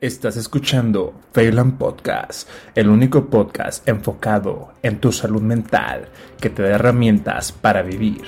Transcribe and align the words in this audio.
Estás 0.00 0.36
escuchando 0.36 1.12
Phelan 1.32 1.76
Podcast, 1.76 2.48
el 2.76 2.88
único 2.88 3.28
podcast 3.28 3.88
enfocado 3.88 4.74
en 4.80 5.00
tu 5.00 5.10
salud 5.10 5.42
mental 5.42 6.08
que 6.40 6.50
te 6.50 6.62
da 6.62 6.76
herramientas 6.76 7.50
para 7.50 7.82
vivir 7.82 8.22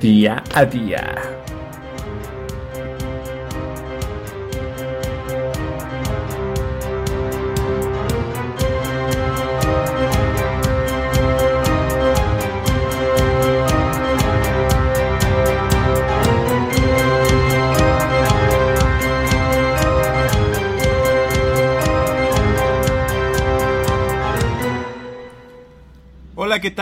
día 0.00 0.42
a 0.52 0.64
día. 0.64 1.37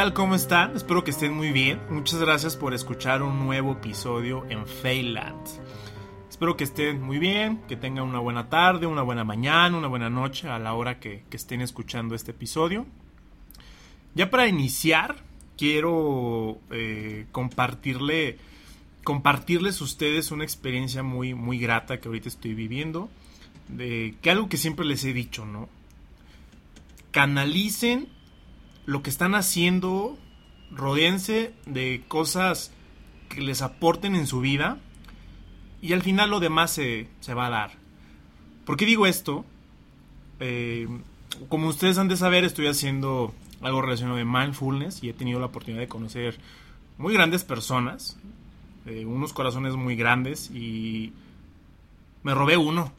Tal? 0.06 0.14
¿Cómo 0.14 0.34
están? 0.36 0.76
Espero 0.76 1.02
que 1.02 1.10
estén 1.10 1.32
muy 1.32 1.50
bien. 1.50 1.80
Muchas 1.90 2.20
gracias 2.20 2.56
por 2.56 2.74
escuchar 2.74 3.22
un 3.22 3.40
nuevo 3.40 3.72
episodio 3.72 4.46
en 4.48 4.64
Feyland. 4.66 5.40
Espero 6.28 6.56
que 6.56 6.62
estén 6.62 7.02
muy 7.02 7.18
bien, 7.18 7.62
que 7.66 7.76
tengan 7.76 8.04
una 8.04 8.20
buena 8.20 8.48
tarde, 8.48 8.86
una 8.86 9.02
buena 9.02 9.24
mañana, 9.24 9.76
una 9.76 9.88
buena 9.88 10.08
noche 10.08 10.48
a 10.48 10.60
la 10.60 10.74
hora 10.74 11.00
que, 11.00 11.24
estén 11.32 11.60
escuchando 11.60 12.14
este 12.14 12.30
episodio. 12.30 12.86
Ya 14.14 14.30
para 14.30 14.46
iniciar, 14.46 15.24
quiero 15.56 16.58
eh, 16.70 17.26
compartirle, 17.32 18.38
compartirles 19.02 19.80
a 19.80 19.84
ustedes 19.84 20.30
una 20.30 20.44
experiencia 20.44 21.02
muy, 21.02 21.34
muy 21.34 21.58
grata 21.58 22.00
que 22.00 22.06
ahorita 22.06 22.28
estoy 22.28 22.54
viviendo. 22.54 23.08
De, 23.68 24.14
que 24.22 24.30
algo 24.30 24.48
que 24.48 24.56
siempre 24.56 24.86
les 24.86 25.04
he 25.04 25.12
dicho, 25.12 25.44
¿no? 25.46 25.68
Canalicen 27.10 28.15
lo 28.86 29.02
que 29.02 29.10
están 29.10 29.34
haciendo, 29.34 30.16
rodeense 30.70 31.52
de 31.66 32.02
cosas 32.08 32.72
que 33.28 33.40
les 33.40 33.60
aporten 33.60 34.14
en 34.14 34.26
su 34.26 34.40
vida 34.40 34.78
y 35.82 35.92
al 35.92 36.02
final 36.02 36.30
lo 36.30 36.40
demás 36.40 36.70
se, 36.70 37.08
se 37.20 37.34
va 37.34 37.46
a 37.46 37.50
dar. 37.50 37.72
¿Por 38.64 38.76
qué 38.76 38.86
digo 38.86 39.06
esto? 39.06 39.44
Eh, 40.40 40.88
como 41.48 41.68
ustedes 41.68 41.98
han 41.98 42.08
de 42.08 42.16
saber, 42.16 42.44
estoy 42.44 42.68
haciendo 42.68 43.34
algo 43.60 43.82
relacionado 43.82 44.16
de 44.16 44.24
mindfulness 44.24 45.02
y 45.02 45.08
he 45.08 45.12
tenido 45.12 45.40
la 45.40 45.46
oportunidad 45.46 45.82
de 45.82 45.88
conocer 45.88 46.38
muy 46.98 47.12
grandes 47.12 47.44
personas, 47.44 48.16
eh, 48.86 49.04
unos 49.04 49.32
corazones 49.32 49.74
muy 49.74 49.96
grandes 49.96 50.50
y 50.50 51.12
me 52.22 52.34
robé 52.34 52.56
uno. 52.56 52.92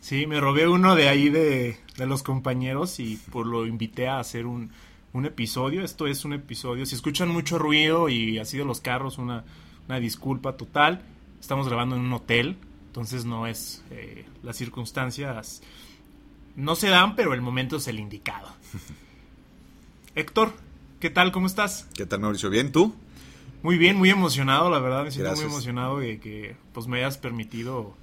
Sí, 0.00 0.26
me 0.26 0.38
robé 0.38 0.68
uno 0.68 0.94
de 0.94 1.08
ahí 1.08 1.30
de, 1.30 1.78
de 1.96 2.06
los 2.06 2.22
compañeros 2.22 3.00
y 3.00 3.18
pues 3.30 3.46
lo 3.46 3.66
invité 3.66 4.08
a 4.08 4.18
hacer 4.18 4.44
un, 4.46 4.70
un 5.14 5.24
episodio. 5.24 5.82
Esto 5.82 6.06
es 6.06 6.26
un 6.26 6.34
episodio. 6.34 6.84
Si 6.84 6.94
escuchan 6.94 7.30
mucho 7.30 7.58
ruido 7.58 8.10
y 8.10 8.38
así 8.38 8.58
de 8.58 8.64
los 8.64 8.80
carros, 8.80 9.16
una, 9.16 9.44
una 9.88 9.98
disculpa 9.98 10.58
total. 10.58 11.00
Estamos 11.40 11.66
grabando 11.66 11.96
en 11.96 12.02
un 12.02 12.12
hotel, 12.12 12.56
entonces 12.88 13.24
no 13.24 13.46
es 13.46 13.82
eh, 13.90 14.24
las 14.42 14.56
circunstancias 14.56 15.62
no 16.56 16.76
se 16.76 16.88
dan, 16.88 17.16
pero 17.16 17.34
el 17.34 17.40
momento 17.40 17.76
es 17.76 17.88
el 17.88 17.98
indicado. 17.98 18.48
Héctor, 20.14 20.52
¿qué 21.00 21.10
tal? 21.10 21.32
¿Cómo 21.32 21.46
estás? 21.46 21.88
¿Qué 21.94 22.06
tal, 22.06 22.20
Mauricio? 22.20 22.50
¿Bien? 22.50 22.70
¿Tú? 22.72 22.94
Muy 23.62 23.78
bien, 23.78 23.96
muy 23.96 24.10
emocionado, 24.10 24.70
la 24.70 24.78
verdad. 24.78 25.04
Me 25.04 25.10
siento 25.10 25.30
Gracias. 25.30 25.46
muy 25.46 25.54
emocionado 25.54 25.98
de 25.98 26.20
que 26.20 26.56
pues, 26.72 26.86
me 26.86 26.98
hayas 26.98 27.18
permitido 27.18 27.94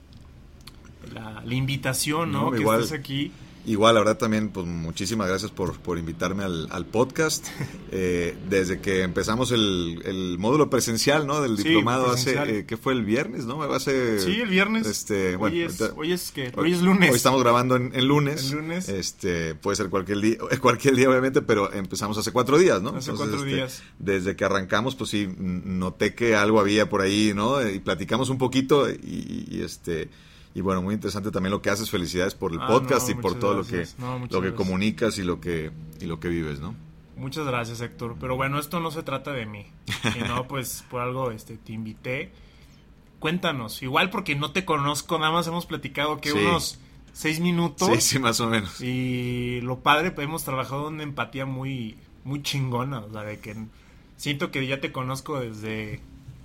la, 1.13 1.41
la 1.45 1.53
invitación, 1.53 2.31
¿no? 2.31 2.45
No, 2.45 2.51
que 2.51 2.59
igual. 2.59 2.81
estés 2.81 2.97
aquí. 2.97 3.31
Igual, 3.65 3.93
la 3.93 4.01
verdad 4.01 4.17
también, 4.17 4.49
pues 4.49 4.65
muchísimas 4.65 5.27
gracias 5.27 5.51
por, 5.51 5.77
por 5.79 5.97
invitarme 5.99 6.43
al, 6.43 6.67
al 6.71 6.85
podcast. 6.85 7.47
Eh, 7.93 8.37
desde 8.49 8.79
que 8.79 9.01
empezamos 9.01 9.51
el, 9.51 10.01
el, 10.05 10.37
módulo 10.39 10.69
presencial, 10.69 11.27
¿no? 11.27 11.41
Del 11.41 11.57
Sí, 11.57 11.63
diplomado 11.63 12.05
presencial. 12.13 12.43
hace, 12.47 12.59
eh, 12.59 12.65
¿qué 12.65 12.77
fue 12.77 12.93
el 12.93 13.03
viernes, 13.03 13.45
no? 13.45 13.61
Hace, 13.63 14.17
Sí, 14.21 14.39
el 14.39 14.47
viernes. 14.47 14.87
Este, 14.87 15.35
bueno, 15.35 15.57
hoy, 15.57 15.63
es, 15.63 15.81
ahorita- 15.81 15.99
hoy, 15.99 16.11
es 16.13 16.31
que, 16.31 16.53
hoy 16.55 16.71
es 16.71 16.81
lunes. 16.81 17.09
Hoy 17.09 17.17
estamos 17.17 17.41
grabando 17.43 17.75
en, 17.75 17.91
en 17.93 18.07
lunes. 18.07 18.49
En 18.51 18.59
lunes. 18.59 18.87
Este, 18.87 19.55
puede 19.55 19.75
ser 19.75 19.89
cualquier 19.89 20.21
día, 20.21 20.37
cualquier 20.61 20.95
día 20.95 21.09
obviamente, 21.09 21.41
pero 21.41 21.73
empezamos 21.73 22.17
hace 22.17 22.31
cuatro 22.31 22.57
días, 22.57 22.81
¿no? 22.81 22.91
Hace 22.95 23.11
cuatro 23.11 23.39
este, 23.39 23.47
días. 23.49 23.83
Desde 23.99 24.37
que 24.37 24.45
arrancamos, 24.45 24.95
pues 24.95 25.09
sí, 25.09 25.27
noté 25.37 26.15
que 26.15 26.33
algo 26.33 26.61
había 26.61 26.87
por 26.87 27.01
ahí, 27.01 27.33
¿no? 27.35 27.61
Y 27.69 27.79
platicamos 27.79 28.29
un 28.29 28.37
poquito 28.37 28.89
y, 28.89 29.47
y, 29.51 29.61
este, 29.63 30.07
y 30.53 30.61
bueno, 30.61 30.81
muy 30.81 30.93
interesante 30.95 31.31
también 31.31 31.51
lo 31.51 31.61
que 31.61 31.69
haces. 31.69 31.89
Felicidades 31.89 32.35
por 32.35 32.51
el 32.51 32.59
Ah, 32.61 32.67
podcast 32.67 33.09
no, 33.09 33.17
y 33.19 33.21
por 33.21 33.39
todo 33.39 33.55
gracias. 33.55 33.95
lo 33.99 34.05
que, 34.05 34.11
lo 34.11 34.27
que 34.27 34.37
gracias. 34.37 34.53
comunicas 34.53 35.17
y 35.17 35.23
lo 35.23 35.39
que, 35.41 35.71
y 35.99 36.05
lo 36.05 36.19
que 36.19 36.27
vives, 36.29 36.59
¿no? 36.59 36.75
Muchas 37.17 37.45
gracias, 37.45 37.81
Héctor. 37.81 38.15
Pero 38.19 38.35
bueno, 38.35 38.59
esto 38.59 38.79
no 38.79 38.89
se 38.91 39.03
trata 39.03 39.31
de 39.31 39.45
mí. 39.45 39.65
No, 40.27 40.45
pues 40.47 40.83
por 40.89 41.01
algo 41.01 41.31
este, 41.31 41.57
te 41.57 41.73
invité. 41.73 42.31
Cuéntanos, 43.19 43.83
igual 43.83 44.09
porque 44.09 44.35
no 44.35 44.51
te 44.51 44.65
conozco, 44.65 45.19
nada 45.19 45.31
más 45.31 45.45
hemos 45.47 45.67
platicado 45.67 46.19
que 46.19 46.31
Sí. 46.31 46.37
unos 46.39 46.79
seis 47.13 47.39
minutos. 47.39 47.87
Sí, 47.93 48.01
sí, 48.01 48.19
más 48.19 48.39
o 48.39 48.47
menos. 48.47 48.81
Y 48.81 49.61
lo 49.61 49.79
padre, 49.81 50.09
pues 50.11 50.25
hemos 50.25 50.43
trabajado 50.43 50.87
una 50.87 51.03
empatía 51.03 51.45
muy, 51.45 51.97
muy 52.23 52.41
chingona. 52.41 52.99
O 53.01 53.11
sea, 53.11 53.21
de 53.21 53.39
que 53.39 53.55
siento 54.17 54.49
que 54.49 54.65
ya 54.65 54.81
te 54.81 54.91
conozco 54.91 55.39
desde, 55.39 55.99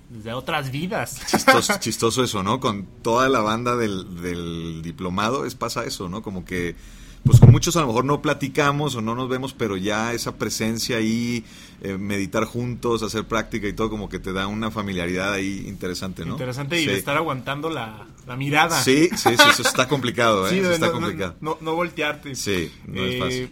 desde 0.09 0.33
otras 0.33 0.71
vidas. 0.71 1.21
Chistoso, 1.31 1.75
chistoso 1.81 2.23
eso, 2.25 2.43
¿no? 2.43 2.61
Con 2.61 2.87
toda 3.03 3.29
la 3.29 3.41
banda 3.41 3.77
del, 3.77 4.21
del 4.23 4.83
diplomado 4.83 5.45
es 5.47 5.55
pasa 5.55 5.85
eso, 5.85 6.09
¿no? 6.09 6.23
Como 6.23 6.45
que, 6.45 6.77
pues 7.25 7.41
con 7.41 7.51
muchos 7.51 7.77
a 7.77 7.81
lo 7.81 7.89
mejor 7.89 8.05
no 8.05 8.23
platicamos 8.23 8.95
o 8.95 9.01
no 9.03 9.15
nos 9.17 9.29
vemos, 9.29 9.53
pero 9.53 9.77
ya 9.77 10.13
esa 10.13 10.37
presencia 10.37 10.99
ahí, 10.99 11.45
eh, 11.83 11.99
meditar 11.99 12.45
juntos, 12.45 13.03
hacer 13.03 13.25
práctica 13.25 13.67
y 13.67 13.73
todo, 13.73 13.91
como 13.91 14.09
que 14.09 14.19
te 14.21 14.33
da 14.33 14.47
una 14.47 14.71
familiaridad 14.71 15.33
ahí 15.33 15.65
interesante, 15.67 16.25
¿no? 16.25 16.33
Interesante 16.33 16.81
y 16.81 16.85
Sí. 16.85 16.91
de 16.91 16.97
estar 16.99 17.17
aguantando 17.17 17.69
la, 17.69 18.07
la 18.29 18.37
mirada. 18.37 18.81
Sí, 18.81 19.09
sí, 19.17 19.31
sí, 19.37 19.45
eso 19.51 19.63
está 19.63 19.89
complicado, 19.89 20.47
¿eh? 20.47 20.51
Sí, 20.53 20.59
Eso 20.61 20.69
de 20.69 20.75
está 20.75 20.87
no, 20.87 20.93
no- 20.93 20.99
complicado. 21.01 21.35
No, 21.41 21.59
no 21.61 21.75
voltearte. 21.75 22.35
Sí, 22.37 22.71
no 22.87 23.05
es 23.05 23.15
Eh, 23.15 23.19
fácil. 23.19 23.51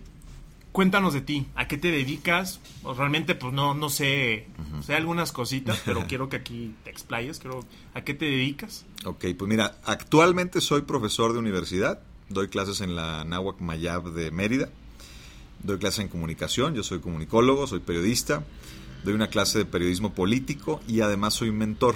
Cuéntanos 0.74 1.14
de 1.14 1.20
ti, 1.20 1.46
¿a 1.54 1.68
qué 1.68 1.78
te 1.78 1.92
dedicas? 1.92 2.58
O 2.82 2.94
realmente, 2.94 3.36
pues 3.36 3.52
no, 3.52 3.74
no 3.74 3.88
sé, 3.90 4.48
sé 4.84 4.96
algunas 4.96 5.30
cositas, 5.30 5.80
pero 5.84 6.04
quiero 6.08 6.28
que 6.28 6.34
aquí 6.34 6.74
te 6.82 6.90
explayes. 6.90 7.38
Quiero, 7.38 7.60
¿A 7.94 8.00
qué 8.02 8.12
te 8.12 8.24
dedicas? 8.24 8.84
Ok, 9.04 9.24
pues 9.38 9.48
mira, 9.48 9.78
actualmente 9.84 10.60
soy 10.60 10.82
profesor 10.82 11.32
de 11.32 11.38
universidad, 11.38 12.00
doy 12.28 12.48
clases 12.48 12.80
en 12.80 12.96
la 12.96 13.22
Náhuac 13.22 13.60
Mayab 13.60 14.14
de 14.14 14.32
Mérida, 14.32 14.68
doy 15.62 15.78
clases 15.78 16.00
en 16.00 16.08
comunicación, 16.08 16.74
yo 16.74 16.82
soy 16.82 16.98
comunicólogo, 16.98 17.68
soy 17.68 17.78
periodista, 17.78 18.42
doy 19.04 19.14
una 19.14 19.28
clase 19.28 19.58
de 19.58 19.66
periodismo 19.66 20.12
político 20.12 20.80
y 20.88 21.02
además 21.02 21.34
soy 21.34 21.52
mentor. 21.52 21.94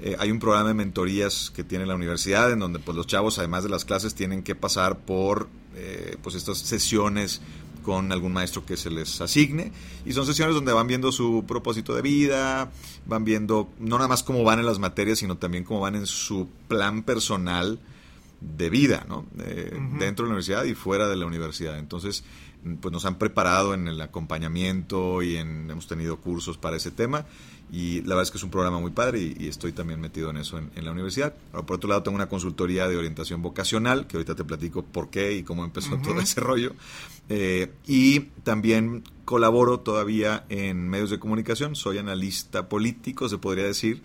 Eh, 0.00 0.16
hay 0.18 0.30
un 0.30 0.38
programa 0.38 0.68
de 0.68 0.74
mentorías 0.74 1.50
que 1.50 1.64
tiene 1.64 1.86
la 1.86 1.96
universidad 1.96 2.52
en 2.52 2.60
donde 2.60 2.78
pues 2.78 2.96
los 2.96 3.08
chavos 3.08 3.38
además 3.38 3.64
de 3.64 3.68
las 3.68 3.84
clases 3.84 4.14
tienen 4.14 4.42
que 4.42 4.54
pasar 4.54 5.00
por 5.00 5.48
eh, 5.74 6.16
pues 6.22 6.34
estas 6.34 6.58
sesiones 6.58 7.42
con 7.80 8.12
algún 8.12 8.32
maestro 8.32 8.64
que 8.64 8.76
se 8.76 8.90
les 8.90 9.20
asigne 9.20 9.72
y 10.04 10.12
son 10.12 10.26
sesiones 10.26 10.54
donde 10.54 10.72
van 10.72 10.86
viendo 10.86 11.12
su 11.12 11.44
propósito 11.46 11.94
de 11.94 12.02
vida, 12.02 12.70
van 13.06 13.24
viendo 13.24 13.68
no 13.78 13.96
nada 13.96 14.08
más 14.08 14.22
cómo 14.22 14.44
van 14.44 14.58
en 14.58 14.66
las 14.66 14.78
materias, 14.78 15.18
sino 15.18 15.36
también 15.36 15.64
cómo 15.64 15.80
van 15.80 15.96
en 15.96 16.06
su 16.06 16.48
plan 16.68 17.02
personal 17.02 17.80
de 18.40 18.70
vida, 18.70 19.04
¿no? 19.08 19.26
Eh. 19.40 19.78
Dentro 19.98 20.24
de 20.24 20.30
la 20.30 20.34
universidad 20.34 20.64
y 20.64 20.74
fuera 20.74 21.08
de 21.08 21.16
la 21.16 21.26
universidad. 21.26 21.78
Entonces, 21.78 22.24
pues 22.80 22.92
nos 22.92 23.04
han 23.04 23.16
preparado 23.16 23.74
en 23.74 23.88
el 23.88 24.00
acompañamiento 24.00 25.22
y 25.22 25.36
en, 25.36 25.70
hemos 25.70 25.86
tenido 25.86 26.18
cursos 26.18 26.58
para 26.58 26.76
ese 26.76 26.90
tema 26.90 27.26
y 27.72 28.02
la 28.02 28.16
verdad 28.16 28.22
es 28.24 28.30
que 28.30 28.38
es 28.38 28.44
un 28.44 28.50
programa 28.50 28.80
muy 28.80 28.90
padre 28.90 29.20
y, 29.20 29.36
y 29.38 29.48
estoy 29.48 29.72
también 29.72 30.00
metido 30.00 30.30
en 30.30 30.38
eso 30.38 30.58
en, 30.58 30.70
en 30.74 30.84
la 30.84 30.92
universidad. 30.92 31.34
Ahora, 31.52 31.66
por 31.66 31.76
otro 31.76 31.88
lado, 31.88 32.02
tengo 32.02 32.16
una 32.16 32.28
consultoría 32.28 32.88
de 32.88 32.96
orientación 32.96 33.42
vocacional, 33.42 34.06
que 34.06 34.16
ahorita 34.16 34.34
te 34.34 34.44
platico 34.44 34.82
por 34.82 35.10
qué 35.10 35.32
y 35.34 35.42
cómo 35.42 35.64
empezó 35.64 35.96
todo 35.98 36.20
ese 36.20 36.40
rollo. 36.40 36.74
Eh, 37.28 37.70
y 37.86 38.20
también 38.42 39.04
colaboro 39.30 39.78
todavía 39.78 40.44
en 40.48 40.88
medios 40.88 41.08
de 41.08 41.20
comunicación, 41.20 41.76
soy 41.76 41.98
analista 41.98 42.68
político, 42.68 43.28
se 43.28 43.38
podría 43.38 43.62
decir. 43.64 44.02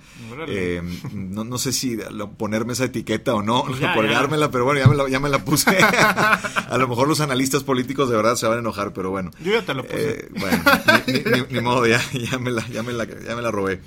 Eh, 0.47 0.83
no, 1.15 1.43
no 1.43 1.57
sé 1.57 1.73
si 1.73 1.97
ponerme 2.37 2.73
esa 2.73 2.85
etiqueta 2.85 3.33
o 3.33 3.41
no, 3.41 3.63
ya, 3.79 3.95
colgármela, 3.95 4.51
pero 4.51 4.65
bueno, 4.65 4.79
ya 4.81 4.87
me 4.87 4.95
la, 4.95 5.09
ya 5.09 5.19
me 5.19 5.29
la 5.29 5.43
puse. 5.43 5.75
a 5.79 6.77
lo 6.77 6.87
mejor 6.87 7.07
los 7.07 7.21
analistas 7.21 7.63
políticos 7.63 8.07
de 8.07 8.15
verdad 8.17 8.35
se 8.35 8.45
van 8.45 8.57
a 8.57 8.59
enojar, 8.59 8.93
pero 8.93 9.09
bueno. 9.09 9.31
Yo 9.43 9.53
ya 9.53 9.65
te 9.65 9.73
lo 9.73 9.81
puse. 9.83 10.11
Eh, 10.11 10.29
bueno, 10.39 10.63
ni, 11.07 11.13
ni- 11.13 11.41
ni- 11.41 11.53
ni 11.53 11.61
modo, 11.61 11.87
ya, 11.87 11.99
ya, 12.13 12.37
me 12.37 12.51
la, 12.51 12.67
ya, 12.69 12.83
me 12.83 12.93
la, 12.93 13.05
ya 13.05 13.35
me 13.35 13.41
la 13.41 13.49
robé. 13.49 13.81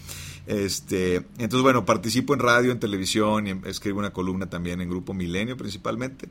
Este, 0.48 1.16
entonces, 1.38 1.60
bueno, 1.62 1.84
participo 1.84 2.34
en 2.34 2.40
radio, 2.40 2.72
en 2.72 2.80
televisión 2.80 3.46
y 3.46 3.68
escribo 3.68 4.00
una 4.00 4.10
columna 4.12 4.50
también 4.50 4.80
en 4.80 4.88
Grupo 4.90 5.14
Milenio 5.14 5.56
principalmente. 5.56 6.28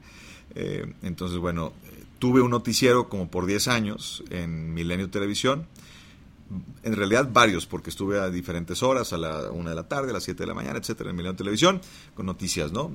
Eh, 0.56 0.92
entonces, 1.04 1.38
bueno, 1.38 1.72
tuve 2.20 2.42
un 2.42 2.52
noticiero 2.52 3.10
como 3.10 3.30
por 3.30 3.46
10 3.46 3.68
años 3.68 4.24
en 4.30 4.74
Milenio 4.74 5.10
Televisión. 5.10 5.68
en 6.84 6.96
realidad 6.96 7.30
varios, 7.34 7.66
porque 7.66 7.90
estuve 7.90 8.20
a 8.20 8.30
diferentes 8.30 8.82
horas, 8.82 9.12
a 9.12 9.18
la 9.18 9.52
una 9.52 9.72
de 9.72 9.76
la 9.76 9.90
tarde, 9.90 10.12
a 10.12 10.14
las 10.14 10.24
7 10.24 10.44
de 10.44 10.48
la 10.48 10.54
mañana, 10.54 10.80
etcétera, 10.80 11.10
en 11.10 11.16
Milenio 11.18 11.36
Televisión, 11.36 11.82
con 12.16 12.26
noticias, 12.26 12.72
¿no? 12.72 12.90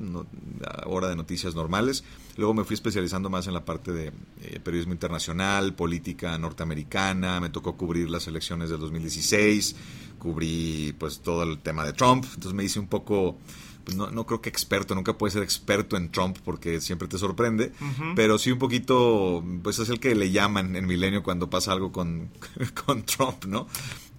hora 0.87 1.09
de 1.09 1.17
noticias 1.17 1.55
normales. 1.55 2.03
Luego 2.39 2.55
me 2.55 2.65
fui 2.65 2.75
especializando 2.75 3.29
más 3.29 3.47
en 3.49 3.53
la 3.53 3.63
parte 3.65 3.93
de 3.93 4.13
eh, 4.41 4.59
periodismo 4.61 4.95
internacional, 4.95 5.75
política 5.75 6.39
norteamericana, 6.39 7.41
me 7.41 7.51
tocó 7.51 7.77
cubrir 7.77 8.09
las 8.09 8.27
elecciones 8.27 8.71
del 8.71 8.81
2016, 8.81 9.77
cubrí 10.19 10.95
pues 10.99 11.21
todo 11.21 11.43
el 11.43 11.59
tema 11.59 11.85
de 11.85 11.93
Trump, 11.93 12.25
entonces 12.25 12.55
me 12.55 12.65
hice 12.65 12.81
un 12.81 12.87
poco 12.87 13.37
pues 13.85 13.97
no, 13.97 14.11
no 14.11 14.27
creo 14.27 14.41
que 14.41 14.49
experto, 14.49 14.95
nunca 14.95 15.17
puedes 15.19 15.35
ser 15.35 15.43
experto 15.43 15.97
en 15.97 16.11
Trump 16.11 16.39
porque 16.45 16.81
siempre 16.81 17.09
te 17.09 17.19
sorprende, 17.19 17.73
pero 18.15 18.39
sí 18.39 18.53
un 18.53 18.59
poquito, 18.59 19.45
pues 19.63 19.79
es 19.79 19.89
el 19.89 20.01
que 20.01 20.15
le 20.15 20.31
llaman 20.31 20.77
en 20.77 20.87
Milenio 20.87 21.23
cuando 21.23 21.51
pasa 21.51 21.73
algo 21.73 21.93
con, 21.93 22.31
con 22.87 23.03
Trump, 23.05 23.45
¿no? 23.47 23.67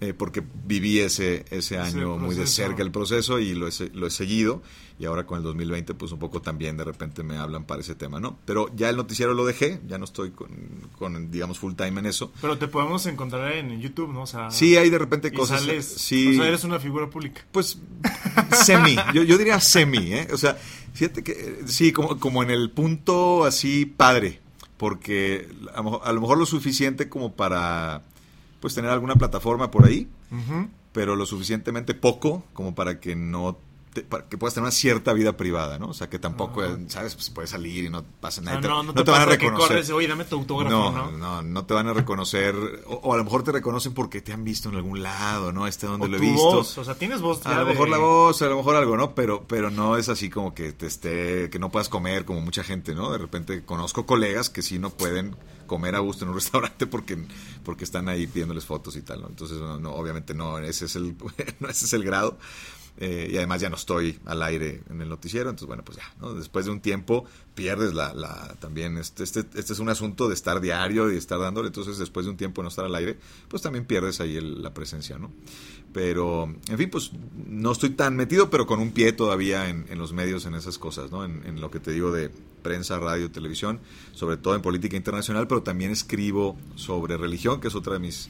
Eh, 0.00 0.12
porque 0.12 0.42
viví 0.66 0.98
ese, 0.98 1.44
ese 1.50 1.78
año 1.78 2.18
muy 2.18 2.34
de 2.34 2.46
cerca 2.46 2.82
el 2.82 2.90
proceso 2.90 3.38
y 3.38 3.54
lo 3.54 3.68
he, 3.68 3.70
lo 3.92 4.06
he 4.08 4.10
seguido 4.10 4.60
y 4.98 5.06
ahora 5.06 5.26
con 5.26 5.38
el 5.38 5.44
2020 5.44 5.94
pues 5.94 6.12
un 6.12 6.18
poco 6.18 6.40
también 6.40 6.76
de 6.76 6.84
repente 6.84 7.22
me 7.22 7.36
hablan 7.36 7.64
para 7.64 7.80
ese 7.80 7.94
tema, 7.94 8.20
¿no? 8.20 8.38
Pero 8.44 8.70
ya 8.76 8.88
el 8.90 8.96
noticiero 8.96 9.34
lo 9.34 9.44
dejé, 9.44 9.80
ya 9.86 9.98
no 9.98 10.04
estoy 10.04 10.30
con, 10.30 11.30
digamos 11.30 11.58
full 11.58 11.74
time 11.74 12.00
en 12.00 12.06
eso. 12.06 12.32
Pero 12.40 12.58
te 12.58 12.68
podemos 12.68 13.04
encontrar 13.06 13.52
en 13.52 13.80
YouTube, 13.80 14.12
¿no? 14.12 14.22
O 14.22 14.26
sea, 14.26 14.50
sí, 14.50 14.76
hay 14.76 14.90
de 14.90 14.98
repente 14.98 15.32
cosas. 15.32 15.62
sí, 15.84 16.34
o 16.34 16.34
sea, 16.34 16.48
eres 16.48 16.64
una 16.64 16.78
figura 16.78 17.10
pública. 17.10 17.44
Pues 17.50 17.78
semi, 18.64 18.96
yo, 19.12 19.22
yo 19.22 19.36
diría 19.36 19.58
semi, 19.60 20.12
¿eh? 20.12 20.28
O 20.32 20.36
sea, 20.36 20.56
fíjate 20.92 21.24
que 21.24 21.62
sí, 21.66 21.92
como, 21.92 22.20
como 22.20 22.42
en 22.42 22.50
el 22.50 22.70
punto 22.70 23.44
así 23.44 23.86
padre, 23.86 24.40
porque 24.76 25.48
a, 25.74 26.12
lo 26.12 26.20
mejor 26.20 26.38
lo 26.38 26.46
suficiente 26.46 27.08
como 27.08 27.34
para 27.34 28.02
pues 28.64 28.74
tener 28.74 28.90
alguna 28.90 29.16
plataforma 29.16 29.70
por 29.70 29.84
ahí, 29.84 30.08
pero 30.92 31.16
lo 31.16 31.26
suficientemente 31.26 31.92
poco 31.92 32.44
como 32.54 32.74
para 32.74 32.98
que 32.98 33.14
no 33.14 33.58
que 33.94 34.38
puedas 34.38 34.54
tener 34.54 34.64
una 34.64 34.72
cierta 34.72 35.12
vida 35.12 35.36
privada, 35.36 35.78
¿no? 35.78 35.88
O 35.88 35.94
sea, 35.94 36.10
que 36.10 36.18
tampoco, 36.18 36.62
¿sabes? 36.88 37.14
Pues 37.14 37.30
puedes 37.30 37.50
salir 37.50 37.84
y 37.84 37.88
no 37.88 38.04
pasa 38.20 38.40
nada. 38.40 38.60
No, 38.60 38.82
no, 38.82 38.92
te, 38.92 39.10
van 39.10 39.22
a 39.22 39.26
reconocer. 39.26 39.92
Oye, 39.92 40.08
dame 40.08 40.24
tu 40.24 40.36
autógrafo, 40.36 40.90
no, 40.90 41.10
no, 41.12 41.42
no, 41.42 41.64
te 41.64 41.74
van 41.74 41.86
a 41.88 41.92
reconocer. 41.92 42.54
O, 42.86 43.14
a 43.14 43.16
lo 43.16 43.24
mejor 43.24 43.44
te 43.44 43.52
reconocen 43.52 43.94
porque 43.94 44.20
te 44.20 44.32
han 44.32 44.44
visto 44.44 44.68
en 44.68 44.76
algún 44.76 45.02
lado, 45.02 45.52
¿no? 45.52 45.66
Este 45.66 45.86
donde 45.86 46.08
lo 46.08 46.16
he 46.16 46.20
visto. 46.20 46.42
Voz, 46.42 46.78
o 46.78 46.84
sea, 46.84 46.94
tienes 46.94 47.20
voz. 47.20 47.44
A 47.46 47.60
lo 47.60 47.66
mejor 47.66 47.88
la 47.88 47.98
voz, 47.98 48.42
a 48.42 48.46
lo 48.46 48.56
mejor 48.56 48.76
algo, 48.76 48.96
¿no? 48.96 49.14
Pero, 49.14 49.44
pero 49.46 49.70
no 49.70 49.96
es 49.96 50.08
así 50.08 50.28
como 50.28 50.54
que 50.54 50.72
te 50.72 50.86
esté, 50.86 51.48
que 51.50 51.58
no 51.58 51.70
puedas 51.70 51.88
comer 51.88 52.24
como 52.24 52.40
mucha 52.40 52.64
gente, 52.64 52.94
¿no? 52.94 53.12
De 53.12 53.18
repente 53.18 53.64
conozco 53.64 54.06
colegas 54.06 54.50
que 54.50 54.62
sí 54.62 54.78
no 54.78 54.90
pueden 54.90 55.36
comer 55.66 55.94
a 55.94 55.98
gusto 56.00 56.24
en 56.24 56.30
un 56.30 56.34
restaurante 56.36 56.86
porque, 56.86 57.18
porque 57.64 57.84
están 57.84 58.08
ahí 58.08 58.26
pidiéndoles 58.26 58.64
fotos 58.64 58.96
y 58.96 59.02
tal, 59.02 59.22
¿no? 59.22 59.28
Entonces, 59.28 59.58
no, 59.58 59.90
obviamente 59.92 60.34
no, 60.34 60.58
ese 60.58 60.86
es 60.86 60.96
el, 60.96 61.16
no, 61.60 61.68
ese 61.68 61.86
es 61.86 61.92
el 61.92 62.04
grado. 62.04 62.38
Eh, 62.96 63.28
y 63.32 63.36
además 63.36 63.60
ya 63.60 63.68
no 63.68 63.74
estoy 63.74 64.20
al 64.24 64.40
aire 64.44 64.82
en 64.88 65.00
el 65.00 65.08
noticiero, 65.08 65.50
entonces 65.50 65.66
bueno, 65.66 65.82
pues 65.84 65.98
ya, 65.98 66.32
después 66.34 66.66
de 66.66 66.70
un 66.70 66.80
tiempo 66.80 67.24
pierdes 67.56 67.92
la, 67.92 68.14
la 68.14 68.54
también, 68.60 68.98
este, 68.98 69.24
este, 69.24 69.40
este 69.40 69.72
es 69.72 69.80
un 69.80 69.88
asunto 69.88 70.28
de 70.28 70.34
estar 70.34 70.60
diario 70.60 71.12
y 71.12 71.16
estar 71.16 71.40
dándole, 71.40 71.68
entonces 71.68 71.98
después 71.98 72.24
de 72.26 72.30
un 72.30 72.36
tiempo 72.36 72.62
no 72.62 72.68
estar 72.68 72.84
al 72.84 72.94
aire, 72.94 73.18
pues 73.48 73.62
también 73.62 73.84
pierdes 73.84 74.20
ahí 74.20 74.40
la 74.40 74.72
presencia, 74.72 75.18
¿no? 75.18 75.32
Pero, 75.92 76.44
en 76.68 76.78
fin, 76.78 76.90
pues 76.90 77.10
no 77.46 77.72
estoy 77.72 77.90
tan 77.90 78.16
metido, 78.16 78.48
pero 78.48 78.66
con 78.66 78.80
un 78.80 78.92
pie 78.92 79.12
todavía 79.12 79.68
en, 79.68 79.86
los 79.98 80.12
medios, 80.12 80.44
en 80.46 80.54
esas 80.54 80.78
cosas, 80.78 81.10
¿no? 81.10 81.24
En, 81.24 81.42
en, 81.46 81.60
lo 81.60 81.70
que 81.70 81.80
te 81.80 81.92
digo 81.92 82.12
de 82.12 82.30
prensa, 82.62 82.98
radio, 82.98 83.30
televisión, 83.30 83.80
sobre 84.12 84.36
todo 84.36 84.54
en 84.54 84.62
política 84.62 84.96
internacional, 84.96 85.46
pero 85.46 85.62
también 85.62 85.90
escribo 85.92 86.56
sobre 86.74 87.16
religión, 87.16 87.60
que 87.60 87.68
es 87.68 87.74
otra 87.76 87.94
de 87.94 88.00
mis 88.00 88.28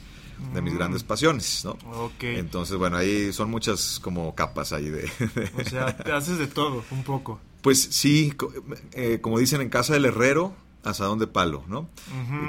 de 0.52 0.62
mis 0.62 0.74
grandes 0.74 1.04
mm. 1.04 1.06
pasiones, 1.06 1.64
¿no? 1.64 1.76
Entonces, 2.20 2.76
bueno, 2.76 2.96
ahí 2.96 3.32
son 3.32 3.50
muchas 3.50 4.00
como 4.00 4.34
capas 4.34 4.72
ahí 4.72 4.88
de... 4.88 5.04
o 5.58 5.68
sea, 5.68 5.96
te 5.96 6.12
haces 6.12 6.38
de 6.38 6.46
todo, 6.46 6.84
un 6.90 7.02
poco. 7.02 7.40
Pues 7.62 7.80
sí, 7.80 8.34
eh, 8.92 9.20
como 9.20 9.38
dicen 9.38 9.60
en 9.60 9.70
casa 9.70 9.94
del 9.94 10.04
herrero, 10.04 10.54
asadón 10.84 11.18
de 11.18 11.26
palo, 11.26 11.64
¿no? 11.66 11.88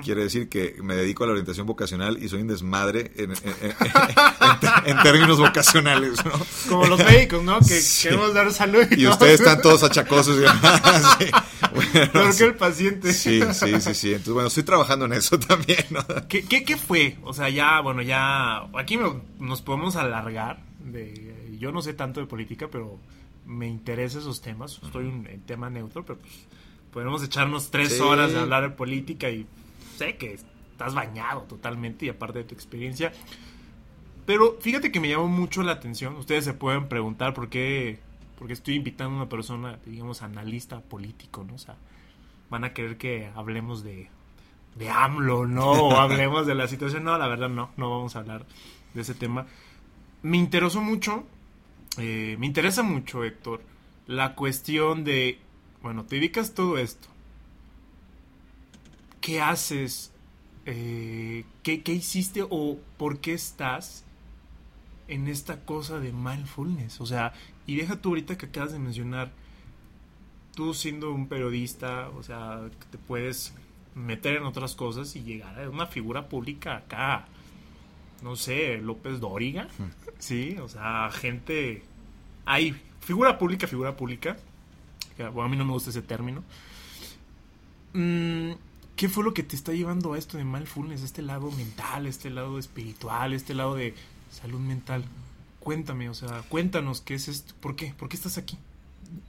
Quiere 0.03 0.23
decir 0.23 0.49
que 0.49 0.75
me 0.83 0.95
dedico 0.95 1.23
a 1.23 1.27
la 1.27 1.31
orientación 1.31 1.65
vocacional 1.65 2.21
y 2.21 2.29
soy 2.29 2.41
un 2.41 2.47
desmadre 2.47 3.11
en, 3.15 3.33
términos 5.03 5.39
vocacionales, 5.39 6.23
¿no? 6.23 6.31
Como 6.69 6.85
los 6.85 6.99
médicos, 6.99 7.43
¿no? 7.43 7.59
Que 7.59 7.81
queremos 8.01 8.33
dar 8.33 8.51
salud. 8.51 8.85
Y, 8.91 9.07
ustedes 9.07 9.39
están 9.39 9.61
todos 9.61 9.83
achacosos. 9.83 10.37
sí. 11.19 11.25
Bueno, 11.73 12.29
que 12.37 12.43
el 12.43 12.55
paciente. 12.55 13.13
Sí, 13.13 13.41
sí, 13.53 13.81
sí, 13.81 13.93
sí. 13.93 14.09
Entonces, 14.09 14.33
bueno, 14.33 14.47
estoy 14.47 14.63
trabajando 14.63 15.05
en 15.05 15.13
eso 15.13 15.39
también, 15.47 15.85
¿no? 15.89 16.03
¿Qué, 16.27 16.43
qué, 16.43 16.77
fue? 16.77 17.17
O 17.23 17.33
sea, 17.33 17.49
ya, 17.49 17.81
bueno, 17.81 18.01
ya... 18.01 18.67
Aquí 18.77 18.97
nos 19.39 19.61
podemos 19.61 19.95
alargar. 19.95 20.63
De, 20.79 21.57
yo 21.59 21.71
no 21.71 21.81
sé 21.81 21.93
tanto 21.93 22.19
de 22.19 22.27
política, 22.27 22.67
pero 22.71 22.99
me 23.45 23.67
interesan 23.67 24.21
esos 24.21 24.41
temas. 24.41 24.79
Estoy 24.83 25.07
en 25.07 25.41
tema 25.45 25.69
neutro, 25.69 26.05
pero 26.05 26.19
pues 26.19 26.33
podemos 26.95 27.21
echarnos 27.21 27.71
tres 27.71 27.99
horas 27.99 28.31
de 28.31 28.39
hablar 28.39 28.63
de 28.63 28.69
política 28.69 29.29
y 29.29 29.45
sé 29.97 30.15
que 30.15 30.33
estás 30.33 30.93
bañado 30.93 31.41
totalmente 31.41 32.05
y 32.05 32.09
aparte 32.09 32.37
de 32.39 32.45
tu 32.45 32.55
experiencia. 32.55 33.11
Pero 34.25 34.55
fíjate 34.61 34.93
que 34.93 35.01
me 35.01 35.09
llamó 35.09 35.27
mucho 35.27 35.61
la 35.61 35.73
atención. 35.73 36.15
Ustedes 36.15 36.45
se 36.45 36.53
pueden 36.53 36.87
preguntar 36.87 37.33
por 37.33 37.49
qué, 37.49 37.99
porque 38.39 38.53
estoy 38.53 38.75
invitando 38.75 39.15
a 39.15 39.17
una 39.23 39.29
persona, 39.29 39.77
digamos, 39.85 40.21
analista 40.21 40.79
político, 40.79 41.43
¿no? 41.43 41.55
O 41.55 41.57
sea, 41.57 41.75
van 42.49 42.63
a 42.63 42.71
querer 42.71 42.95
que 42.95 43.29
hablemos 43.35 43.83
de, 43.83 44.07
de 44.75 44.89
AMLO, 44.89 45.47
¿no? 45.47 45.71
O 45.71 45.91
hablemos 45.99 46.47
de 46.47 46.55
la 46.55 46.69
situación. 46.69 47.03
No, 47.03 47.17
la 47.17 47.27
verdad 47.27 47.49
no, 47.49 47.71
no 47.75 47.89
vamos 47.89 48.15
a 48.15 48.19
hablar 48.19 48.45
de 48.93 49.01
ese 49.01 49.15
tema. 49.15 49.47
Me 50.21 50.37
interesó 50.37 50.79
mucho, 50.79 51.25
eh, 51.97 52.37
me 52.39 52.45
interesa 52.45 52.83
mucho, 52.83 53.25
Héctor, 53.25 53.61
la 54.07 54.33
cuestión 54.33 55.03
de 55.03 55.41
bueno, 55.85 56.03
te 56.03 56.15
dedicas 56.15 56.55
todo 56.55 56.79
esto. 56.79 57.07
¿Qué 59.21 59.39
haces? 59.39 60.11
Eh, 60.65 61.45
¿qué, 61.61 61.79
hiciste 61.93 62.43
o 62.49 62.79
por 62.97 63.19
qué 63.19 63.33
estás 63.33 64.03
en 65.07 65.27
esta 65.27 65.63
cosa 65.63 65.99
de 65.99 66.11
mindfulness? 66.11 67.01
O 67.01 67.05
sea, 67.05 67.33
y 67.67 67.75
deja 67.75 67.97
tú 67.97 68.09
ahorita 68.09 68.35
que 68.35 68.47
acabas 68.47 68.71
de 68.71 68.79
mencionar, 68.79 69.31
tú 70.55 70.73
siendo 70.73 71.13
un 71.13 71.27
periodista, 71.27 72.09
o 72.09 72.23
sea, 72.23 72.67
te 72.89 72.97
puedes 72.97 73.53
meter 73.93 74.37
en 74.37 74.43
otras 74.45 74.73
cosas 74.73 75.15
y 75.15 75.21
llegar 75.21 75.61
a 75.61 75.69
una 75.69 75.85
figura 75.85 76.29
pública 76.29 76.77
acá, 76.77 77.27
no 78.23 78.35
sé, 78.35 78.79
López 78.79 79.19
Dóriga, 79.19 79.67
¿sí? 80.17 80.57
O 80.59 80.67
sea, 80.67 81.11
gente, 81.11 81.83
hay 82.43 82.75
figura 83.01 83.37
pública, 83.37 83.67
figura 83.67 83.95
pública, 83.95 84.37
bueno, 85.17 85.43
a 85.43 85.49
mí 85.49 85.57
no 85.57 85.65
me 85.65 85.71
gusta 85.71 85.89
ese 85.89 86.01
término. 86.01 86.43
Mm, 87.93 88.51
¿Qué 88.95 89.09
fue 89.09 89.23
lo 89.23 89.33
que 89.33 89.43
te 89.43 89.55
está 89.55 89.73
llevando 89.73 90.13
a 90.13 90.17
esto 90.17 90.37
de 90.37 90.43
mindfulness? 90.43 91.01
Este 91.03 91.21
lado 91.21 91.51
mental, 91.51 92.07
este 92.07 92.29
lado 92.29 92.57
espiritual, 92.57 93.33
este 93.33 93.53
lado 93.53 93.75
de 93.75 93.93
salud 94.31 94.59
mental. 94.59 95.03
Cuéntame, 95.59 96.09
o 96.09 96.13
sea, 96.13 96.43
cuéntanos 96.49 97.01
qué 97.01 97.15
es 97.15 97.27
esto. 97.27 97.53
¿Por 97.59 97.75
qué? 97.75 97.93
¿Por 97.97 98.07
qué 98.07 98.15
estás 98.15 98.37
aquí? 98.37 98.57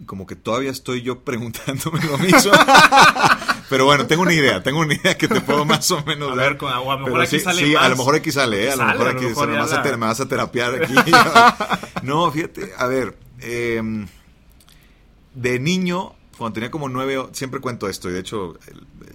Como 0.07 0.27
que 0.27 0.37
todavía 0.37 0.71
estoy 0.71 1.03
yo 1.03 1.21
preguntándome 1.21 2.01
lo 2.05 2.19
mismo. 2.19 2.53
Pero 3.69 3.85
bueno, 3.85 4.07
tengo 4.07 4.23
una 4.23 4.33
idea, 4.33 4.63
tengo 4.63 4.81
una 4.81 4.95
idea 4.95 5.19
que 5.19 5.27
te 5.27 5.41
puedo 5.41 5.65
más 5.65 5.91
o 5.91 6.05
menos 6.05 6.31
a 6.31 6.35
Ver, 6.35 6.57
a 6.63 6.81
lo 6.81 6.99
mejor 6.99 7.23
aquí 7.23 7.41
sale 7.41 7.65
sí, 7.65 7.75
a 7.75 7.89
lo 7.89 7.97
mejor 7.97 8.15
aquí 8.15 8.31
sale, 8.31 8.65
¿eh? 8.65 8.71
a 8.71 8.77
lo 8.77 8.85
mejor 8.85 9.09
aquí 9.09 9.25
a, 9.27 9.47
me 9.97 10.07
vas 10.07 10.21
a 10.21 10.29
terapiar 10.29 10.83
aquí. 10.83 10.95
no, 12.03 12.31
fíjate, 12.31 12.73
a 12.79 12.87
ver, 12.87 13.19
eh, 13.41 14.07
de 15.37 15.61
niño, 15.61 16.15
cuando 16.37 16.55
tenía 16.55 16.71
como 16.71 16.89
nueve, 16.89 17.19
siempre 17.33 17.61
cuento 17.61 17.89
esto, 17.89 18.11
y 18.11 18.15
de 18.15 18.21
hecho 18.21 18.59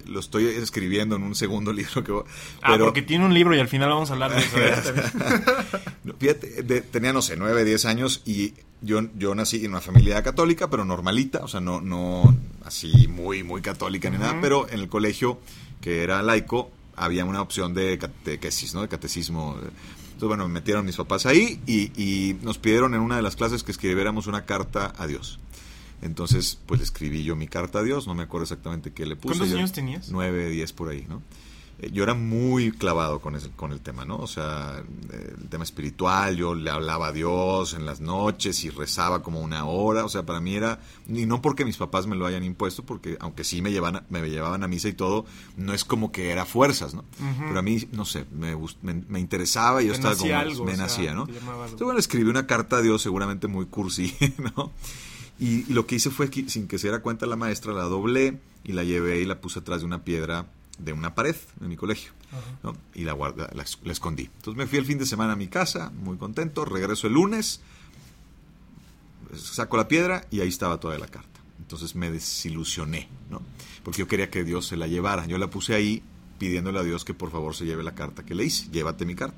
lo 0.05 0.19
estoy 0.19 0.45
escribiendo 0.45 1.15
en 1.15 1.23
un 1.23 1.35
segundo 1.35 1.73
libro 1.73 2.03
que... 2.03 2.13
Ah, 2.61 2.77
porque 2.79 3.01
tiene 3.01 3.25
un 3.25 3.33
libro 3.33 3.55
y 3.55 3.59
al 3.59 3.67
final 3.67 3.89
vamos 3.89 4.09
a 4.11 4.13
hablar 4.13 4.31
de 4.31 4.41
eso. 4.41 4.57
¿eh? 4.57 6.13
Fíjate, 6.19 6.81
tenía, 6.83 7.11
no 7.11 7.21
sé, 7.21 7.35
nueve, 7.35 7.65
diez 7.65 7.85
años 7.85 8.21
y 8.25 8.53
yo, 8.81 9.01
yo 9.15 9.35
nací 9.35 9.65
en 9.65 9.71
una 9.71 9.81
familia 9.81 10.21
católica, 10.23 10.69
pero 10.69 10.85
normalita, 10.85 11.39
o 11.39 11.47
sea, 11.47 11.59
no, 11.59 11.81
no 11.81 12.35
así 12.65 13.07
muy, 13.07 13.43
muy 13.43 13.61
católica 13.61 14.09
ni 14.09 14.17
nada, 14.17 14.37
pero 14.41 14.67
en 14.69 14.79
el 14.79 14.87
colegio, 14.87 15.39
que 15.81 16.03
era 16.03 16.21
laico, 16.21 16.71
había 16.95 17.25
una 17.25 17.41
opción 17.41 17.73
de 17.73 17.97
catequesis, 17.97 18.73
¿no? 18.73 18.81
De 18.81 18.87
catecismo. 18.87 19.57
Entonces, 19.59 20.27
bueno, 20.27 20.47
me 20.47 20.55
metieron 20.55 20.85
mis 20.85 20.95
papás 20.95 21.25
ahí 21.25 21.59
y, 21.65 21.91
y 21.99 22.35
nos 22.41 22.57
pidieron 22.59 22.93
en 22.93 23.01
una 23.01 23.15
de 23.15 23.21
las 23.21 23.35
clases 23.35 23.63
que 23.63 23.71
escribiéramos 23.71 24.27
una 24.27 24.45
carta 24.45 24.93
a 24.97 25.07
Dios. 25.07 25.39
Entonces, 26.01 26.60
pues 26.65 26.79
le 26.79 26.84
escribí 26.84 27.24
yo 27.24 27.36
mi 27.36 27.48
carta 27.48 27.79
a 27.79 27.84
Dios, 27.84 28.08
no 28.08 28.15
me 28.15 28.24
acuerdo 28.24 28.43
exactamente 28.43 28.91
qué 28.91 29.05
le 29.05 29.15
puse. 29.15 29.38
¿Cuántos 29.38 29.58
años 29.58 29.72
tenías? 29.72 30.10
Nueve, 30.10 30.50
diez 30.50 30.74
por 30.74 30.89
ahí, 30.89 31.05
¿no? 31.08 31.22
eh, 31.81 31.89
yo 31.91 32.03
era 32.03 32.13
muy 32.13 32.72
clavado 32.72 33.20
con, 33.20 33.36
ese, 33.36 33.50
con 33.50 33.72
el 33.72 33.81
tema, 33.81 34.05
¿no? 34.05 34.17
O 34.17 34.27
sea, 34.27 34.84
eh, 35.12 35.36
el 35.41 35.50
tema 35.50 35.63
espiritual, 35.63 36.36
yo 36.36 36.53
le 36.53 36.70
hablaba 36.70 37.08
a 37.08 37.12
Dios 37.12 37.74
en 37.74 37.86
las 37.86 38.01
noches 38.01 38.63
y 38.63 38.70
rezaba 38.70 39.24
como 39.24 39.41
una 39.41 39.65
hora, 39.65 40.05
o 40.05 40.10
sea, 40.10 40.24
para 40.24 40.39
mí 40.39 40.55
era, 40.55 40.79
y 41.08 41.25
no 41.25 41.41
porque 41.41 41.65
mis 41.65 41.77
papás 41.77 42.05
me 42.05 42.15
lo 42.15 42.25
hayan 42.25 42.43
impuesto, 42.43 42.84
porque 42.84 43.17
aunque 43.20 43.43
sí 43.43 43.62
me, 43.62 43.72
llevaban, 43.72 44.03
me 44.10 44.22
llevaban 44.29 44.63
a 44.63 44.67
misa 44.67 44.89
y 44.89 44.93
todo, 44.93 45.25
no 45.58 45.74
es 45.74 45.84
como 45.84 46.12
que 46.12 46.31
era 46.31 46.46
fuerzas, 46.46 46.93
¿no? 46.93 47.03
Pero 47.39 47.58
a 47.58 47.63
mí, 47.63 47.88
no 47.91 48.05
sé, 48.05 48.25
me, 48.31 48.55
me, 48.84 49.20
interesaba 49.20 49.81
y 49.81 49.88
yo 49.88 49.93
estaba 49.93 50.15
como, 50.15 50.65
me 50.65 50.77
nacía, 50.77 51.13
¿no? 51.13 51.27
Entonces, 51.27 51.79
bueno, 51.81 52.00
escribí 52.00 52.29
una 52.29 52.46
carta 52.46 52.77
a 52.77 52.81
Dios 52.81 53.01
seguramente 53.01 53.48
muy 53.48 53.65
cursi, 53.65 54.15
¿no? 54.55 54.72
Y, 55.41 55.63
lo 55.74 55.88
que 55.88 55.95
hice 55.95 56.12
fue, 56.12 56.29
que, 56.29 56.48
sin 56.50 56.67
que 56.67 56.77
se 56.77 56.88
diera 56.88 57.01
cuenta 57.01 57.25
la 57.25 57.36
maestra, 57.36 57.74
la 57.74 57.83
doblé 57.83 58.39
y 58.63 58.74
la 58.74 58.83
llevé 58.83 59.21
y 59.21 59.25
la 59.25 59.41
puse 59.41 59.57
atrás 59.60 59.79
de 59.79 59.88
una 59.88 60.03
piedra 60.03 60.45
de 60.77 60.93
una 60.93 61.15
pared 61.15 61.36
en 61.60 61.67
mi 61.67 61.75
colegio. 61.75 62.12
Y 62.93 63.05
la, 63.05 63.13
guarda, 63.13 63.50
la, 63.53 63.63
escondí. 63.91 64.29
Entonces 64.36 64.55
me 64.55 64.67
fui 64.67 64.77
el 64.77 64.86
fin 64.86 65.00
de 65.00 65.05
semana 65.07 65.33
a 65.33 65.36
mi 65.36 65.48
casa, 65.48 65.91
muy 65.95 66.17
contento. 66.17 66.63
Regreso 66.63 67.07
el 67.07 67.13
lunes, 67.13 67.60
saco 69.36 69.77
la 69.77 69.88
piedra 69.88 70.27
y 70.29 70.41
ahí 70.41 70.50
estaba 70.50 70.79
toda 70.79 71.00
la 71.00 71.07
carta. 71.07 71.39
Entonces 71.57 71.95
me 71.95 72.12
desilusioné, 72.12 73.10
¿no? 73.31 73.41
Porque 73.83 74.00
yo 74.00 74.07
quería 74.07 74.29
que 74.29 74.43
Dios 74.43 74.67
se 74.67 74.77
la 74.77 74.86
llevara. 74.86 75.25
Yo 75.25 75.39
la 75.39 75.50
puse 75.50 75.74
ahí 75.74 76.03
pidiéndole 76.38 76.77
a 76.77 76.83
Dios 76.83 77.03
que 77.03 77.15
por 77.15 77.31
favor 77.31 77.55
se 77.55 77.65
lleve 77.65 77.81
la 77.81 77.95
carta 77.95 78.24
que 78.24 78.36
le 78.36 78.45
hice. 78.45 78.69
Llévate 78.69 79.05
mi 79.05 79.15
carta. 79.15 79.38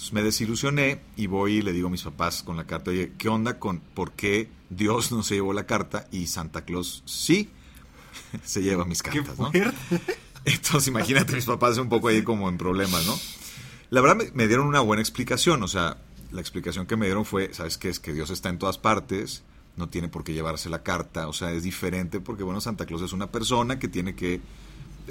Entonces 0.00 0.14
me 0.14 0.22
desilusioné 0.22 1.02
y 1.14 1.26
voy 1.26 1.56
y 1.56 1.62
le 1.62 1.74
digo 1.74 1.88
a 1.88 1.90
mis 1.90 2.04
papás 2.04 2.42
con 2.42 2.56
la 2.56 2.66
carta, 2.66 2.90
oye, 2.90 3.12
¿qué 3.18 3.28
onda 3.28 3.58
con 3.58 3.80
por 3.80 4.12
qué 4.12 4.48
Dios 4.70 5.12
no 5.12 5.22
se 5.22 5.34
llevó 5.34 5.52
la 5.52 5.66
carta 5.66 6.08
y 6.10 6.26
Santa 6.26 6.64
Claus 6.64 7.02
sí 7.04 7.50
se 8.42 8.62
lleva 8.62 8.86
mis 8.86 9.02
cartas, 9.02 9.38
¿no? 9.38 9.52
Entonces, 10.46 10.88
imagínate, 10.88 11.34
mis 11.34 11.44
papás 11.44 11.76
un 11.76 11.90
poco 11.90 12.08
ahí 12.08 12.22
como 12.22 12.48
en 12.48 12.56
problemas, 12.56 13.04
¿no? 13.04 13.14
La 13.90 14.00
verdad 14.00 14.24
me, 14.32 14.48
dieron 14.48 14.66
una 14.66 14.80
buena 14.80 15.02
explicación, 15.02 15.62
o 15.62 15.68
sea, 15.68 15.98
la 16.32 16.40
explicación 16.40 16.86
que 16.86 16.96
me 16.96 17.04
dieron 17.04 17.26
fue, 17.26 17.52
¿sabes 17.52 17.76
qué? 17.76 17.90
Es 17.90 18.00
que 18.00 18.14
Dios 18.14 18.30
está 18.30 18.48
en 18.48 18.58
todas 18.58 18.78
partes, 18.78 19.42
no 19.76 19.90
tiene 19.90 20.08
por 20.08 20.24
qué 20.24 20.32
llevarse 20.32 20.70
la 20.70 20.82
carta, 20.82 21.28
o 21.28 21.34
sea, 21.34 21.52
es 21.52 21.62
diferente 21.62 22.20
porque, 22.20 22.42
bueno, 22.42 22.62
Santa 22.62 22.86
Claus 22.86 23.02
es 23.02 23.12
una 23.12 23.30
persona 23.30 23.78
que 23.78 23.88
tiene 23.88 24.14
que 24.14 24.40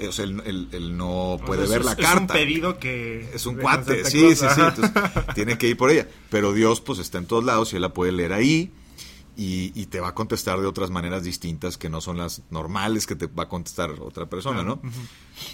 o 0.08 0.12
sea, 0.12 0.24
él, 0.24 0.96
no 0.96 1.38
puede 1.44 1.66
ver 1.66 1.84
la 1.84 1.96
carta. 1.96 2.10
Es 2.14 2.20
un 2.20 2.26
pedido 2.26 2.78
que... 2.78 3.30
Es 3.34 3.46
un 3.46 3.56
cuate, 3.56 4.04
sí, 4.04 4.34
sí, 4.34 4.46
sí, 4.54 4.60
entonces 4.60 4.92
tiene 5.34 5.58
que 5.58 5.68
ir 5.68 5.76
por 5.76 5.90
ella. 5.90 6.08
Pero 6.30 6.52
Dios 6.52 6.80
pues 6.80 6.98
está 6.98 7.18
en 7.18 7.26
todos 7.26 7.44
lados 7.44 7.72
y 7.72 7.76
él 7.76 7.82
la 7.82 7.92
puede 7.92 8.12
leer 8.12 8.32
ahí 8.32 8.72
y, 9.42 9.86
te 9.86 10.00
va 10.00 10.08
a 10.08 10.14
contestar 10.14 10.60
de 10.60 10.66
otras 10.66 10.90
maneras 10.90 11.24
distintas 11.24 11.78
que 11.78 11.88
no 11.88 12.02
son 12.02 12.18
las 12.18 12.42
normales 12.50 13.06
que 13.06 13.16
te 13.16 13.26
va 13.26 13.44
a 13.44 13.48
contestar 13.48 13.90
otra 14.00 14.28
persona, 14.28 14.62
¿no? 14.62 14.82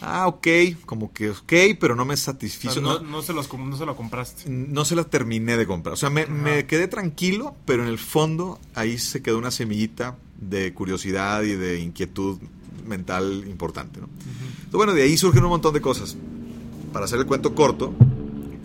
Ah, 0.01 0.27
ok, 0.27 0.49
como 0.85 1.13
que 1.13 1.31
ok, 1.31 1.53
pero 1.79 1.95
no 1.95 2.05
me 2.05 2.17
satisfizo. 2.17 2.81
no, 2.81 2.99
no, 2.99 3.23
se 3.23 3.33
los, 3.33 3.53
no 3.53 3.77
se 3.77 3.87
lo 3.87 3.95
compraste. 3.95 4.51
No 4.51 4.85
se 4.85 4.97
la 4.97 5.05
terminé 5.05 5.57
de 5.57 5.67
comprar. 5.67 5.93
O 5.93 5.97
sea, 5.97 6.11
me, 6.11 6.27
me, 6.27 6.67
quedé 6.67 6.89
tranquilo, 6.89 7.55
pero 7.65 7.85
en 7.85 7.89
el 7.89 7.99
fondo 7.99 8.59
ahí 8.75 8.99
se 8.99 9.23
quedó 9.23 9.39
una 9.39 9.53
semillita 9.53 10.19
de 10.37 10.75
curiosidad 10.75 11.43
y 11.43 11.55
de 11.55 11.79
inquietud 11.79 12.39
mental 12.87 13.45
importante, 13.49 14.01
¿no? 14.01 14.09
Entonces, 14.09 14.73
bueno, 14.73 14.95
de 14.95 15.03
ahí 15.03 15.17
surgen 15.17 15.45
un 15.45 15.51
montón 15.51 15.75
de 15.75 15.81
cosas. 15.81 16.17
Para 16.93 17.05
hacer 17.05 17.19
el 17.19 17.27
cuento 17.27 17.55
corto, 17.55 17.93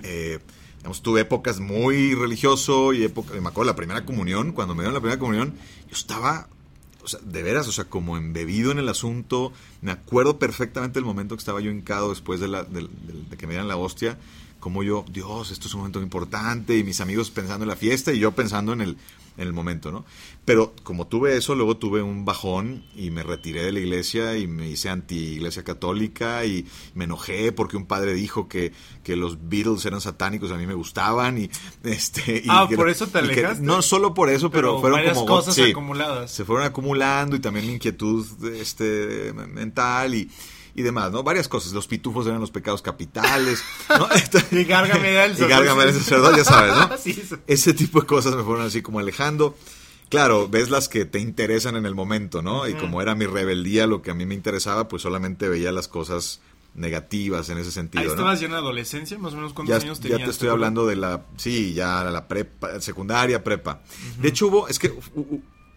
eh, 0.03 0.39
Digamos, 0.81 1.03
tuve 1.03 1.21
épocas 1.21 1.59
muy 1.59 2.15
religioso 2.15 2.91
y 2.91 3.03
época, 3.03 3.35
me 3.35 3.49
acuerdo 3.49 3.65
la 3.65 3.75
primera 3.75 4.03
comunión, 4.03 4.51
cuando 4.51 4.73
me 4.73 4.81
dieron 4.81 4.95
la 4.95 4.99
primera 4.99 5.19
comunión, 5.19 5.53
yo 5.87 5.93
estaba, 5.95 6.47
o 7.03 7.07
sea, 7.07 7.19
de 7.23 7.43
veras, 7.43 7.67
o 7.67 7.71
sea, 7.71 7.85
como 7.85 8.17
embebido 8.17 8.71
en 8.71 8.79
el 8.79 8.89
asunto. 8.89 9.53
Me 9.81 9.91
acuerdo 9.91 10.39
perfectamente 10.39 10.97
el 10.97 11.05
momento 11.05 11.35
que 11.35 11.39
estaba 11.39 11.61
yo 11.61 11.69
hincado 11.69 12.09
después 12.09 12.39
de, 12.39 12.47
la, 12.47 12.63
de, 12.63 12.87
de 13.29 13.37
que 13.37 13.45
me 13.45 13.53
dieran 13.53 13.67
la 13.67 13.77
hostia, 13.77 14.17
como 14.59 14.81
yo, 14.81 15.05
Dios, 15.11 15.51
esto 15.51 15.67
es 15.67 15.73
un 15.75 15.81
momento 15.81 16.01
importante, 16.01 16.75
y 16.75 16.83
mis 16.83 16.99
amigos 16.99 17.29
pensando 17.29 17.63
en 17.63 17.69
la 17.69 17.75
fiesta 17.75 18.11
y 18.11 18.17
yo 18.17 18.31
pensando 18.31 18.73
en 18.73 18.81
el, 18.81 18.97
en 19.41 19.47
el 19.47 19.53
momento, 19.53 19.91
¿no? 19.91 20.05
Pero 20.45 20.73
como 20.83 21.07
tuve 21.07 21.37
eso, 21.37 21.55
luego 21.55 21.77
tuve 21.77 22.01
un 22.01 22.25
bajón 22.25 22.83
y 22.95 23.11
me 23.11 23.23
retiré 23.23 23.63
de 23.63 23.71
la 23.71 23.79
iglesia 23.79 24.37
y 24.37 24.47
me 24.47 24.69
hice 24.69 24.89
anti-iglesia 24.89 25.63
católica 25.63 26.45
y 26.45 26.65
me 26.95 27.05
enojé 27.05 27.51
porque 27.51 27.77
un 27.77 27.85
padre 27.85 28.13
dijo 28.13 28.47
que, 28.47 28.71
que 29.03 29.15
los 29.15 29.49
Beatles 29.49 29.85
eran 29.85 30.01
satánicos, 30.01 30.51
a 30.51 30.57
mí 30.57 30.65
me 30.65 30.73
gustaban 30.73 31.37
y 31.37 31.49
este... 31.83 32.43
ah, 32.49 32.67
por 32.75 32.89
eso 32.89 33.07
te 33.07 33.19
alejaste. 33.19 33.63
no 33.63 33.81
solo 33.81 34.13
por 34.13 34.29
eso, 34.29 34.49
pero, 34.49 34.79
fueron 34.79 35.01
como... 35.13 35.25
cosas 35.25 35.57
acumuladas. 35.59 36.31
Se 36.31 36.45
fueron 36.45 36.65
acumulando 36.65 37.35
y 37.35 37.39
también 37.39 37.67
mi 37.67 37.73
inquietud 37.73 38.25
este, 38.55 39.33
mental 39.33 40.15
y 40.15 40.29
y 40.75 40.81
demás, 40.81 41.11
¿no? 41.11 41.23
Varias 41.23 41.47
cosas. 41.47 41.73
Los 41.73 41.87
pitufos 41.87 42.27
eran 42.27 42.39
los 42.39 42.51
pecados 42.51 42.81
capitales, 42.81 43.63
¿no? 43.89 44.07
y 44.59 44.63
Gárgame 44.63 45.09
era 45.11 45.25
el 45.25 45.35
sacerdote. 45.93 46.37
ya 46.37 46.43
sabes, 46.45 46.73
¿no? 46.75 47.37
Ese 47.47 47.73
tipo 47.73 48.01
de 48.01 48.07
cosas 48.07 48.35
me 48.35 48.43
fueron 48.43 48.65
así 48.65 48.81
como 48.81 48.99
alejando. 48.99 49.57
Claro, 50.09 50.49
ves 50.49 50.69
las 50.69 50.89
que 50.89 51.05
te 51.05 51.19
interesan 51.19 51.77
en 51.77 51.85
el 51.85 51.95
momento, 51.95 52.41
¿no? 52.41 52.67
Y 52.67 52.73
como 52.73 53.01
era 53.01 53.15
mi 53.15 53.25
rebeldía 53.25 53.87
lo 53.87 54.01
que 54.01 54.11
a 54.11 54.13
mí 54.13 54.25
me 54.25 54.35
interesaba, 54.35 54.89
pues 54.89 55.03
solamente 55.03 55.47
veía 55.47 55.71
las 55.71 55.87
cosas 55.87 56.41
negativas 56.73 57.49
en 57.49 57.57
ese 57.57 57.71
sentido. 57.71 58.03
Ahí 58.03 58.09
estabas 58.09 58.39
ya 58.41 58.47
en 58.47 58.53
adolescencia, 58.53 59.17
más 59.17 59.33
o 59.33 59.37
menos 59.37 59.53
cuántos 59.53 59.83
años 59.83 60.01
tenías. 60.01 60.19
Ya 60.19 60.25
te 60.25 60.31
estoy 60.31 60.49
hablando 60.49 60.85
de 60.85 60.97
la, 60.97 61.25
sí, 61.37 61.73
ya 61.73 62.03
la 62.03 62.27
prepa, 62.27 62.81
secundaria, 62.81 63.41
prepa. 63.41 63.81
De 64.19 64.27
hecho 64.27 64.47
hubo, 64.47 64.67
es 64.67 64.79
que 64.79 64.93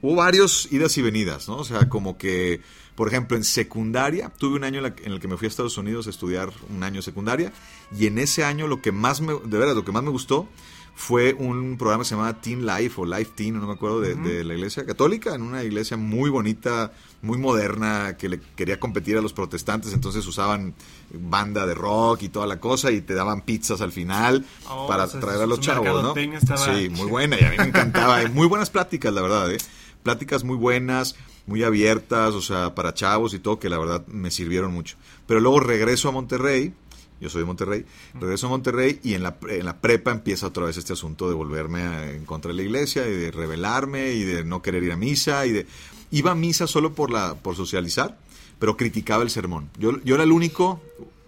hubo 0.03 0.15
varios 0.17 0.69
idas 0.73 0.97
y 0.99 1.03
venidas, 1.03 1.49
¿no? 1.49 1.57
O 1.59 1.65
sea, 1.65 1.89
como 1.89 2.19
que 2.19 2.61
por 2.95 3.09
ejemplo, 3.09 3.37
en 3.37 3.45
secundaria, 3.45 4.31
tuve 4.39 4.57
un 4.57 4.65
año 4.65 4.85
en, 4.85 5.13
el 5.13 5.21
que 5.21 5.29
me 5.29 5.37
fui 5.37 5.47
a 5.47 5.49
Estados 5.49 5.77
Unidos 5.79 6.07
a 6.07 6.11
estudiar 6.11 6.51
un 6.75 6.83
año 6.83 7.03
secundaria 7.03 7.53
y 7.97 8.07
en 8.07 8.19
ese 8.19 8.45
año 8.45 8.67
lo 8.67 8.81
que 8.81 8.93
más 8.93 9.21
me, 9.21 9.33
de 9.33 9.59
verdad, 9.59 9.75
lo 9.75 9.85
que 9.85 9.93
más 9.93 10.03
me 10.03 10.11
gustó 10.11 10.49
fue 10.97 11.35
un 11.35 11.77
programa 11.77 12.05
que 12.05 12.09
se 12.09 12.15
llamaba 12.15 12.41
Teen 12.41 12.65
Life 12.65 13.01
o 13.01 13.05
Life 13.05 13.33
Teen, 13.35 13.59
no 13.59 13.67
me 13.67 13.73
acuerdo, 13.73 14.01
de, 14.01 14.45
la 14.45 14.55
iglesia 14.55 14.87
católica, 14.87 15.35
en 15.35 15.43
una 15.43 15.65
iglesia 15.65 15.97
muy 15.97 16.31
bonita, 16.31 16.93
muy 17.21 17.37
moderna, 17.37 18.17
que 18.17 18.29
le 18.29 18.41
quería 18.55 18.79
competir 18.79 19.17
a 19.17 19.21
los 19.21 19.33
protestantes, 19.33 19.93
entonces 19.93 20.25
usaban 20.25 20.73
banda 21.13 21.67
de 21.67 21.75
rock 21.75 22.23
y 22.23 22.29
toda 22.29 22.47
la 22.47 22.61
cosa 22.61 22.93
y 22.93 23.01
te 23.01 23.15
daban 23.15 23.41
pizzas 23.41 23.81
al 23.81 23.91
final 23.91 24.47
oh, 24.69 24.87
para 24.87 25.09
traer 25.09 25.43
a 25.43 25.47
los 25.47 25.59
chavos, 25.59 26.01
¿no? 26.01 26.15
Sí, 26.15 26.89
muy 26.91 27.09
buena 27.09 27.41
y 27.41 27.45
a 27.45 27.51
mí 27.51 27.57
me 27.59 27.65
encantaba, 27.65 28.25
muy 28.29 28.47
buenas 28.47 28.71
pláticas, 28.71 29.13
la 29.13 29.23
verdad, 29.23 29.53
¿eh? 29.53 29.59
Pláticas 30.05 30.45
muy 30.45 30.57
buenas, 30.57 31.17
muy 31.47 31.63
abiertas, 31.63 32.35
o 32.35 32.43
sea, 32.43 32.75
para 32.75 32.95
chavos 32.95 33.35
y 33.35 33.39
todo, 33.39 33.59
que 33.59 33.69
la 33.69 33.79
verdad 33.79 34.07
me 34.07 34.31
sirvieron 34.31 34.73
mucho. 34.73 34.97
Pero 35.27 35.41
luego 35.41 35.61
regreso 35.61 36.09
a 36.09 36.13
Monterrey, 36.13 36.73
yo 37.21 37.31
soy 37.31 37.43
de 37.43 37.47
Monterrey, 37.47 37.85
regreso 38.15 38.47
a 38.47 38.51
Monterrey 38.51 39.01
y 39.03 39.15
en 39.15 39.23
la, 39.23 39.37
en 39.49 39.65
la 39.65 39.79
prepa 39.79 40.11
empieza 40.11 40.47
otra 40.47 40.67
vez 40.67 40.77
este 40.77 40.93
asunto 40.93 41.29
de 41.29 41.35
volverme 41.35 42.13
en 42.17 42.25
contra 42.25 42.51
de 42.51 42.57
la 42.57 42.63
iglesia 42.63 43.07
y 43.07 43.13
de 43.13 43.31
rebelarme 43.31 44.13
y 44.13 44.25
de 44.25 44.45
no 44.45 44.63
querer 44.63 44.83
ir 44.83 44.93
a 44.93 44.97
misa 44.97 45.47
y 45.47 45.53
de... 45.53 45.67
Iba 46.11 46.33
a 46.33 46.35
misa 46.35 46.67
solo 46.67 46.93
por, 46.95 47.11
la, 47.11 47.35
por 47.35 47.57
socializar, 47.57 48.19
pero 48.59 48.77
criticaba 48.77 49.23
el 49.23 49.31
sermón. 49.31 49.69
Yo, 49.79 50.01
yo 50.05 50.15
era 50.15 50.25
el 50.25 50.33
único, 50.33 50.81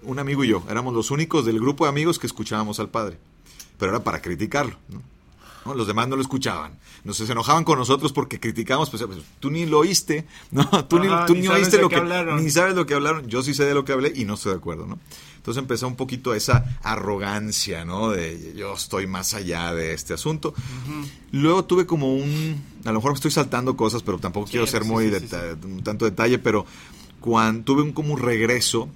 un 0.03 0.19
amigo 0.19 0.45
y 0.45 0.49
yo, 0.49 0.63
éramos 0.71 0.95
los 0.95 1.11
únicos 1.11 1.45
del 1.45 1.59
grupo 1.59 1.85
de 1.85 1.91
amigos 1.91 2.19
que 2.19 2.27
escuchábamos 2.27 2.79
al 2.79 2.89
padre, 2.89 3.19
pero 3.79 3.91
era 3.91 4.05
para 4.05 4.23
criticarlo. 4.23 4.77
¿no? 4.89 5.03
Los 5.75 5.87
demás 5.87 6.09
no 6.09 6.17
lo 6.17 6.23
escuchaban. 6.23 6.79
Nos 7.05 7.17
se 7.17 7.31
enojaban 7.31 7.65
con 7.65 7.79
nosotros 7.79 8.13
porque 8.13 8.39
criticamos, 8.39 8.91
pues, 8.91 9.03
pues 9.05 9.19
tú 9.41 9.51
ni 9.51 9.67
lo 9.67 9.81
oíste, 9.81 10.27
¿no? 10.51 10.65
Tú 10.89 10.99
ni, 10.99 11.09
tú 11.27 11.35
ni, 11.35 11.49
oíste 11.49 11.79
lo 11.79 11.89
que, 11.89 12.01
ni 12.41 12.51
sabes 12.51 12.75
lo 12.75 12.87
que 12.87 12.95
hablaron. 12.95 13.27
Yo 13.27 13.43
sí 13.43 13.55
sé 13.55 13.65
de 13.65 13.75
lo 13.75 13.85
que 13.85 13.93
hablé 13.93 14.13
y 14.15 14.25
no 14.25 14.35
estoy 14.35 14.53
de 14.53 14.59
acuerdo, 14.59 14.87
¿no? 14.87 14.99
Entonces 15.37 15.63
empezó 15.63 15.87
un 15.87 15.95
poquito 15.95 16.35
esa 16.35 16.77
arrogancia, 16.83 17.85
¿no? 17.85 18.11
De 18.11 18.55
yo 18.57 18.75
estoy 18.75 19.07
más 19.07 19.33
allá 19.33 19.73
de 19.73 19.93
este 19.93 20.15
asunto. 20.15 20.55
Luego 21.31 21.65
tuve 21.65 21.87
como 21.87 22.13
un, 22.13 22.61
a 22.85 22.89
lo 22.89 22.95
mejor 22.95 23.13
me 23.13 23.15
estoy 23.15 23.31
saltando 23.31 23.77
cosas, 23.77 24.03
pero 24.03 24.19
tampoco 24.19 24.49
quiero 24.51 24.67
ser 24.67 24.85
muy 24.85 25.09
tanto 25.85 26.05
detalle, 26.05 26.39
pero 26.41 26.67
cuando 27.21 27.63
tuve 27.63 27.83
un 27.83 27.93
como 27.93 28.15
un 28.15 28.21
regreso 28.21 28.89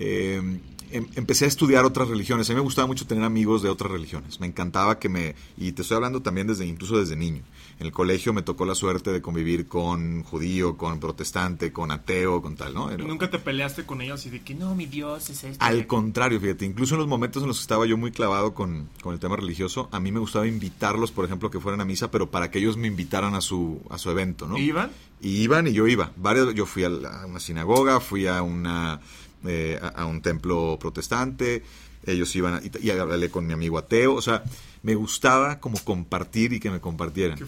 eh, 0.00 0.42
Em, 0.92 1.06
empecé 1.16 1.46
a 1.46 1.48
estudiar 1.48 1.86
otras 1.86 2.08
religiones. 2.08 2.48
A 2.50 2.52
mí 2.52 2.56
me 2.56 2.62
gustaba 2.62 2.86
mucho 2.86 3.06
tener 3.06 3.24
amigos 3.24 3.62
de 3.62 3.70
otras 3.70 3.90
religiones. 3.90 4.40
Me 4.40 4.46
encantaba 4.46 4.98
que 4.98 5.08
me... 5.08 5.34
Y 5.56 5.72
te 5.72 5.82
estoy 5.82 5.96
hablando 5.96 6.20
también 6.20 6.46
desde 6.46 6.66
incluso 6.66 6.98
desde 6.98 7.16
niño. 7.16 7.42
En 7.80 7.86
el 7.86 7.92
colegio 7.92 8.32
me 8.34 8.42
tocó 8.42 8.66
la 8.66 8.74
suerte 8.74 9.10
de 9.10 9.22
convivir 9.22 9.66
con 9.66 10.22
judío, 10.22 10.76
con 10.76 11.00
protestante, 11.00 11.72
con 11.72 11.90
ateo, 11.90 12.42
con 12.42 12.56
tal, 12.56 12.74
¿no? 12.74 12.92
¿Y 12.92 12.98
nunca 12.98 13.30
te 13.30 13.38
peleaste 13.38 13.84
con 13.84 14.02
ellos 14.02 14.26
y 14.26 14.30
de 14.30 14.42
que 14.42 14.54
no, 14.54 14.74
mi 14.74 14.86
Dios 14.86 15.30
es 15.30 15.44
esto? 15.44 15.64
Al 15.64 15.86
contrario, 15.86 16.38
fíjate. 16.38 16.66
Incluso 16.66 16.94
en 16.94 17.00
los 17.00 17.08
momentos 17.08 17.42
en 17.42 17.48
los 17.48 17.58
que 17.58 17.62
estaba 17.62 17.86
yo 17.86 17.96
muy 17.96 18.12
clavado 18.12 18.52
con, 18.52 18.90
con 19.02 19.14
el 19.14 19.20
tema 19.20 19.36
religioso, 19.36 19.88
a 19.92 19.98
mí 19.98 20.12
me 20.12 20.20
gustaba 20.20 20.46
invitarlos, 20.46 21.10
por 21.10 21.24
ejemplo, 21.24 21.50
que 21.50 21.58
fueran 21.58 21.80
a 21.80 21.86
misa, 21.86 22.10
pero 22.10 22.30
para 22.30 22.50
que 22.50 22.58
ellos 22.58 22.76
me 22.76 22.88
invitaran 22.88 23.34
a 23.34 23.40
su, 23.40 23.80
a 23.88 23.96
su 23.96 24.10
evento, 24.10 24.46
¿no? 24.46 24.58
¿Y 24.58 24.64
iban? 24.64 24.90
Y 25.22 25.42
iban 25.42 25.66
y 25.66 25.72
yo 25.72 25.86
iba. 25.86 26.12
Varios, 26.16 26.54
yo 26.54 26.66
fui 26.66 26.84
a 26.84 26.88
una 26.88 27.40
sinagoga, 27.40 28.00
fui 28.00 28.26
a 28.26 28.42
una 28.42 29.00
eh, 29.46 29.80
a, 29.94 30.06
un 30.06 30.20
templo 30.22 30.78
protestante, 30.80 31.62
ellos 32.04 32.34
iban 32.36 32.60
y, 32.80 32.90
hablé 32.90 33.30
con 33.30 33.46
mi 33.46 33.52
amigo 33.52 33.78
ateo, 33.78 34.14
o 34.14 34.22
sea, 34.22 34.42
me 34.82 34.94
gustaba 34.94 35.60
como 35.60 35.78
compartir 35.78 36.52
y 36.52 36.60
que 36.60 36.70
me 36.70 36.80
compartieran. 36.80 37.38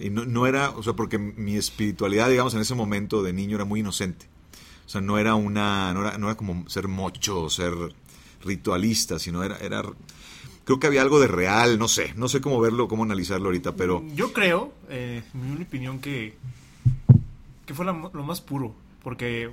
Y 0.00 0.10
no, 0.10 0.24
no, 0.24 0.46
era, 0.46 0.70
o 0.70 0.82
sea, 0.82 0.92
porque 0.92 1.18
mi 1.18 1.56
espiritualidad, 1.56 2.28
digamos, 2.28 2.54
en 2.54 2.60
ese 2.60 2.74
momento 2.74 3.22
de 3.22 3.32
niño 3.32 3.56
era 3.56 3.64
muy 3.64 3.80
inocente. 3.80 4.26
O 4.84 4.88
sea, 4.88 5.00
no 5.00 5.18
era 5.18 5.34
una, 5.34 5.94
no 5.94 6.06
era, 6.06 6.18
no 6.18 6.26
era 6.26 6.36
como 6.36 6.68
ser 6.68 6.88
mocho 6.88 7.48
ser 7.48 7.72
ritualista, 8.44 9.18
sino 9.18 9.42
era, 9.42 9.56
era, 9.58 9.82
creo 10.64 10.78
que 10.80 10.86
había 10.86 11.00
algo 11.02 11.20
de 11.20 11.28
real, 11.28 11.78
no 11.78 11.88
sé, 11.88 12.12
no 12.16 12.28
sé 12.28 12.40
cómo 12.40 12.60
verlo, 12.60 12.88
cómo 12.88 13.04
analizarlo 13.04 13.46
ahorita, 13.46 13.74
pero... 13.76 14.04
Yo 14.14 14.32
creo, 14.32 14.72
eh, 14.90 15.22
en 15.32 15.54
mi 15.56 15.62
opinión, 15.62 16.00
que, 16.00 16.34
que 17.64 17.72
fue 17.74 17.84
la- 17.86 18.10
lo 18.12 18.22
más 18.24 18.40
puro, 18.40 18.74
porque 19.02 19.50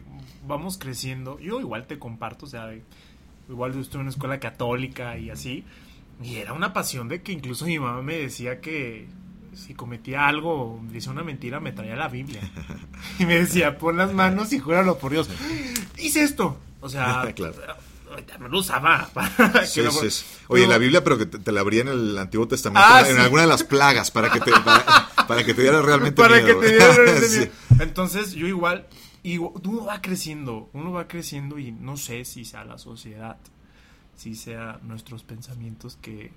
vamos 0.48 0.78
creciendo, 0.78 1.40
yo 1.40 1.60
igual 1.60 1.88
te 1.88 1.98
comparto, 2.00 2.46
o 2.46 2.50
sea, 2.50 2.70
igual 3.50 3.74
yo 3.74 3.80
estuve 3.82 3.98
en 4.02 4.08
una 4.08 4.10
escuela 4.12 4.40
católica 4.40 5.18
y 5.18 5.30
así, 5.30 5.64
y 6.24 6.36
era 6.36 6.54
una 6.54 6.74
pasión 6.74 7.08
de 7.08 7.22
que 7.22 7.32
incluso 7.32 7.66
mi 7.66 7.80
mamá 7.80 8.02
me 8.02 8.16
decía 8.18 8.60
que 8.62 9.08
si 9.56 9.74
cometía 9.74 10.28
algo, 10.28 10.80
decía 10.92 11.12
una 11.12 11.24
mentira, 11.24 11.60
me 11.60 11.72
traía 11.72 11.96
la 11.96 12.08
Biblia. 12.08 12.42
Y 13.20 13.26
me 13.26 13.40
decía, 13.40 13.78
pon 13.78 13.98
las 13.98 14.14
manos 14.14 14.52
y 14.54 14.60
júralo 14.60 14.98
por 14.98 15.12
Dios. 15.12 15.30
Hice 15.98 16.24
esto. 16.24 16.58
O 16.82 16.88
sea, 16.90 17.24
Claro. 17.36 17.56
no 18.40 18.48
lo 18.50 18.60
usaba. 18.60 19.10
para 19.14 19.66
Sí, 19.66 19.80
que 19.82 19.86
no- 19.86 19.92
sí, 19.92 20.10
sí. 20.12 20.26
Oye, 20.48 20.68
la 20.68 20.78
Biblia, 20.78 21.04
pero 21.04 21.18
que 21.18 21.26
te, 21.26 21.40
te 21.40 21.52
la 21.52 21.62
abría 21.62 21.82
en 21.82 21.88
el 21.90 22.18
Antiguo 22.18 22.48
Testamento, 22.48 22.86
Ah, 22.90 23.04
en 23.08 23.18
alguna 23.20 23.42
de 23.44 23.48
las 23.48 23.64
plagas, 23.64 24.12
para 24.12 24.30
que 24.32 24.40
te, 24.40 24.52
para, 24.52 25.10
para 25.28 25.44
que 25.44 25.54
te 25.54 25.62
diera 25.64 25.82
realmente 25.82 26.22
para 26.22 26.42
miedo. 26.42 26.60
que 26.60 26.66
te 26.68 26.72
diera 26.74 26.94
realmente 26.94 27.30
miedo. 27.40 27.52
Entonces, 27.80 28.34
yo 28.34 28.48
igual, 28.48 28.88
y 29.24 29.38
uno 29.38 29.86
va 29.86 30.02
creciendo, 30.02 30.70
uno 30.74 30.92
va 30.92 31.08
creciendo 31.08 31.60
y 31.60 31.72
no 31.72 31.98
sé 31.98 32.24
si 32.26 32.46
sea 32.46 32.64
la 32.66 32.78
sociedad, 32.78 33.38
si 34.16 34.36
sea 34.36 34.80
nuestros 34.84 35.24
pensamientos 35.24 35.98
que... 36.02 36.32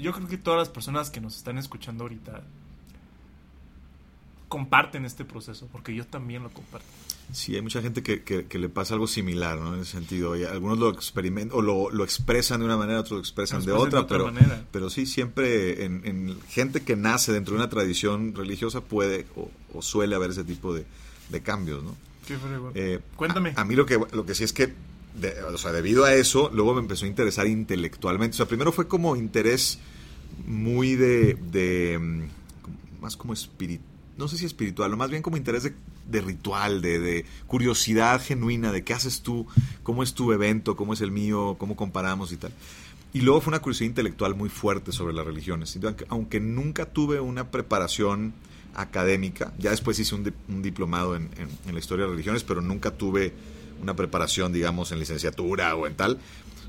Yo 0.00 0.12
creo 0.12 0.26
que 0.26 0.38
todas 0.38 0.58
las 0.58 0.68
personas 0.70 1.10
que 1.10 1.20
nos 1.20 1.36
están 1.36 1.58
escuchando 1.58 2.04
ahorita 2.04 2.42
comparten 4.48 5.04
este 5.04 5.24
proceso, 5.24 5.68
porque 5.72 5.94
yo 5.94 6.06
también 6.06 6.42
lo 6.42 6.50
comparto. 6.50 6.86
Sí, 7.32 7.56
hay 7.56 7.62
mucha 7.62 7.82
gente 7.82 8.02
que, 8.04 8.22
que- 8.22 8.46
que 8.46 8.58
le 8.60 8.68
pasa 8.68 8.94
algo 8.94 9.08
similar, 9.08 9.58
¿no? 9.58 9.74
En 9.74 9.80
ese 9.80 9.92
sentido. 9.92 10.36
Y 10.36 10.44
algunos 10.44 10.78
lo 10.78 10.90
experimentan 10.90 11.58
o 11.58 11.60
lo, 11.62 11.90
lo 11.90 12.04
expresan 12.04 12.60
de 12.60 12.66
una 12.66 12.76
manera, 12.76 13.00
otros 13.00 13.12
lo 13.12 13.18
expresan 13.18 13.58
Lo 13.60 13.64
de 13.66 13.72
otra, 13.72 13.98
de 13.98 14.04
otra 14.04 14.18
pero, 14.18 14.32
manera. 14.32 14.64
pero 14.70 14.88
sí, 14.88 15.04
siempre 15.06 15.84
en, 15.84 16.02
en 16.06 16.40
gente 16.48 16.82
que 16.84 16.94
nace 16.94 17.32
dentro 17.32 17.54
de 17.54 17.60
una 17.60 17.68
tradición 17.68 18.34
religiosa 18.36 18.80
puede 18.80 19.26
o, 19.34 19.50
o 19.74 19.82
suele 19.82 20.14
haber 20.14 20.30
ese 20.30 20.44
tipo 20.44 20.72
de, 20.72 20.86
de 21.30 21.40
cambios, 21.42 21.82
¿no? 21.82 21.94
Qué. 22.26 22.36
Eh, 22.74 23.00
Cuéntame. 23.16 23.52
A, 23.56 23.62
a 23.62 23.64
mí 23.64 23.74
lo 23.74 23.86
que, 23.86 23.98
lo 24.12 24.26
que 24.26 24.34
sí 24.34 24.44
es 24.44 24.52
que, 24.52 24.72
de- 25.20 25.42
o 25.42 25.58
sea, 25.58 25.72
debido 25.72 26.04
a 26.04 26.14
eso, 26.14 26.50
luego 26.52 26.74
me 26.74 26.80
empezó 26.80 27.04
a 27.04 27.08
interesar 27.08 27.46
intelectualmente. 27.46 28.34
O 28.34 28.38
sea, 28.38 28.46
primero 28.46 28.72
fue 28.72 28.88
como 28.88 29.16
interés 29.16 29.78
muy 30.46 30.96
de, 30.96 31.34
de 31.34 31.98
mm, 31.98 33.02
más 33.02 33.16
como 33.16 33.32
espiritual, 33.32 33.88
no 34.18 34.28
sé 34.28 34.38
si 34.38 34.46
espiritual, 34.46 34.92
o 34.92 34.96
más 34.96 35.10
bien 35.10 35.22
como 35.22 35.36
interés 35.36 35.62
de, 35.62 35.74
de 36.10 36.20
ritual, 36.20 36.80
de, 36.82 36.98
de 36.98 37.24
curiosidad 37.46 38.20
genuina, 38.22 38.72
de 38.72 38.82
qué 38.82 38.94
haces 38.94 39.20
tú, 39.22 39.46
cómo 39.82 40.02
es 40.02 40.14
tu 40.14 40.32
evento, 40.32 40.74
cómo 40.76 40.94
es 40.94 41.00
el 41.00 41.10
mío, 41.10 41.56
cómo 41.58 41.76
comparamos 41.76 42.32
y 42.32 42.36
tal. 42.38 42.52
Y 43.12 43.20
luego 43.20 43.40
fue 43.40 43.50
una 43.52 43.60
curiosidad 43.60 43.88
intelectual 43.88 44.34
muy 44.34 44.48
fuerte 44.48 44.90
sobre 44.92 45.14
las 45.14 45.24
religiones. 45.24 45.78
Aunque, 45.82 46.06
aunque 46.08 46.40
nunca 46.40 46.86
tuve 46.86 47.20
una 47.20 47.50
preparación 47.50 48.34
académica, 48.76 49.52
ya 49.58 49.70
después 49.70 49.98
hice 49.98 50.14
un, 50.14 50.24
di- 50.24 50.32
un 50.48 50.62
diplomado 50.62 51.16
en, 51.16 51.24
en- 51.38 51.48
en 51.66 51.72
la 51.74 51.78
historia 51.80 52.04
de 52.04 52.12
religiones, 52.12 52.44
pero 52.44 52.60
nunca 52.60 52.92
tuve 52.92 53.32
una 53.82 53.94
preparación, 53.96 54.52
digamos, 54.52 54.92
en 54.92 54.98
licenciatura 54.98 55.74
o 55.74 55.86
en 55.86 55.94
tal. 55.96 56.18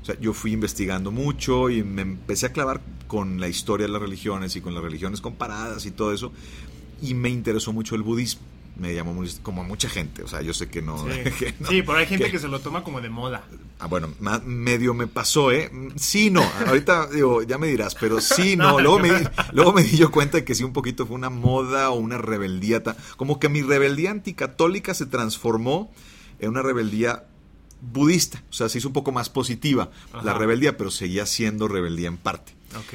O 0.02 0.04
sea, 0.04 0.18
yo 0.20 0.32
fui 0.32 0.52
investigando 0.52 1.10
mucho 1.10 1.70
y 1.70 1.82
me 1.82 2.02
empecé 2.02 2.46
a 2.46 2.52
clavar 2.52 2.80
con 3.06 3.40
la 3.40 3.48
historia 3.48 3.86
de 3.86 3.92
las 3.92 4.00
religiones 4.02 4.56
y 4.56 4.60
con 4.60 4.74
las 4.74 4.82
religiones 4.82 5.20
comparadas 5.20 5.86
y 5.86 5.90
todo 5.90 6.12
eso. 6.12 6.32
Y 7.02 7.14
me 7.14 7.28
interesó 7.28 7.72
mucho 7.72 7.94
el 7.94 8.02
budismo. 8.02 8.42
Me 8.78 8.94
llamó 8.94 9.12
muy, 9.12 9.28
como 9.42 9.62
a 9.62 9.64
mucha 9.64 9.88
gente. 9.88 10.22
O 10.22 10.28
sea, 10.28 10.40
yo 10.40 10.54
sé 10.54 10.68
que 10.68 10.80
no. 10.82 11.04
Sí, 11.04 11.30
que 11.38 11.54
no- 11.58 11.68
Sí, 11.68 11.82
pero 11.82 11.98
hay 11.98 12.06
gente 12.06 12.26
que- 12.26 12.30
que 12.32 12.38
se 12.38 12.46
lo 12.48 12.60
toma 12.60 12.84
como 12.84 13.00
de 13.00 13.08
moda. 13.10 13.44
Ah, 13.80 13.86
bueno, 13.86 14.08
medio 14.46 14.94
me 14.94 15.06
pasó, 15.08 15.50
¿eh? 15.52 15.70
Sí, 15.96 16.30
no. 16.30 16.42
Ahorita 16.66 17.08
digo, 17.08 17.42
ya 17.42 17.58
me 17.58 17.66
dirás, 17.66 17.94
pero 17.96 18.20
sí, 18.20 18.56
no. 18.56 18.78
Luego 18.80 18.98
me, 19.00 19.10
di- 19.12 19.26
luego 19.52 19.72
me 19.72 19.82
di 19.82 19.96
yo 19.96 20.10
cuenta 20.12 20.36
de 20.38 20.44
que 20.44 20.54
sí, 20.54 20.62
un 20.64 20.72
poquito 20.72 21.06
fue 21.06 21.16
una 21.16 21.30
moda 21.30 21.90
o 21.90 21.94
una 21.98 22.18
rebeldía. 22.18 22.82
Como 23.16 23.40
que 23.40 23.48
mi 23.48 23.62
rebeldía 23.62 24.10
anticatólica 24.12 24.94
se 24.94 25.06
transformó 25.06 25.92
en 26.38 26.50
una 26.50 26.62
rebeldía 26.62 27.24
budista. 27.80 28.42
O 28.50 28.52
sea, 28.52 28.68
se 28.68 28.78
hizo 28.78 28.88
un 28.88 28.94
poco 28.94 29.12
más 29.12 29.28
positiva 29.30 29.90
la 30.22 30.34
rebeldía, 30.34 30.76
pero 30.76 30.90
seguía 30.90 31.26
siendo 31.26 31.68
rebeldía 31.68 32.08
en 32.08 32.16
parte. 32.16 32.52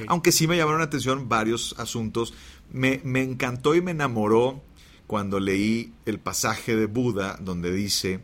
Aunque 0.07 0.31
sí 0.31 0.47
me 0.47 0.55
llamaron 0.57 0.79
la 0.79 0.85
atención 0.85 1.27
varios 1.29 1.75
asuntos. 1.77 2.33
Me, 2.71 3.01
me 3.03 3.21
encantó 3.21 3.75
y 3.75 3.81
me 3.81 3.91
enamoró 3.91 4.61
cuando 5.07 5.39
leí 5.39 5.93
el 6.05 6.19
pasaje 6.19 6.75
de 6.75 6.85
Buda 6.85 7.37
donde 7.41 7.71
dice, 7.71 8.21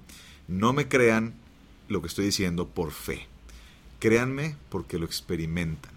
no 0.48 0.74
me 0.74 0.88
crean 0.88 1.34
lo 1.88 2.02
que 2.02 2.08
estoy 2.08 2.26
diciendo 2.26 2.68
por 2.68 2.92
fe. 2.92 3.28
Créanme 4.00 4.56
porque 4.70 4.98
lo 4.98 5.06
experimentan. 5.06 5.92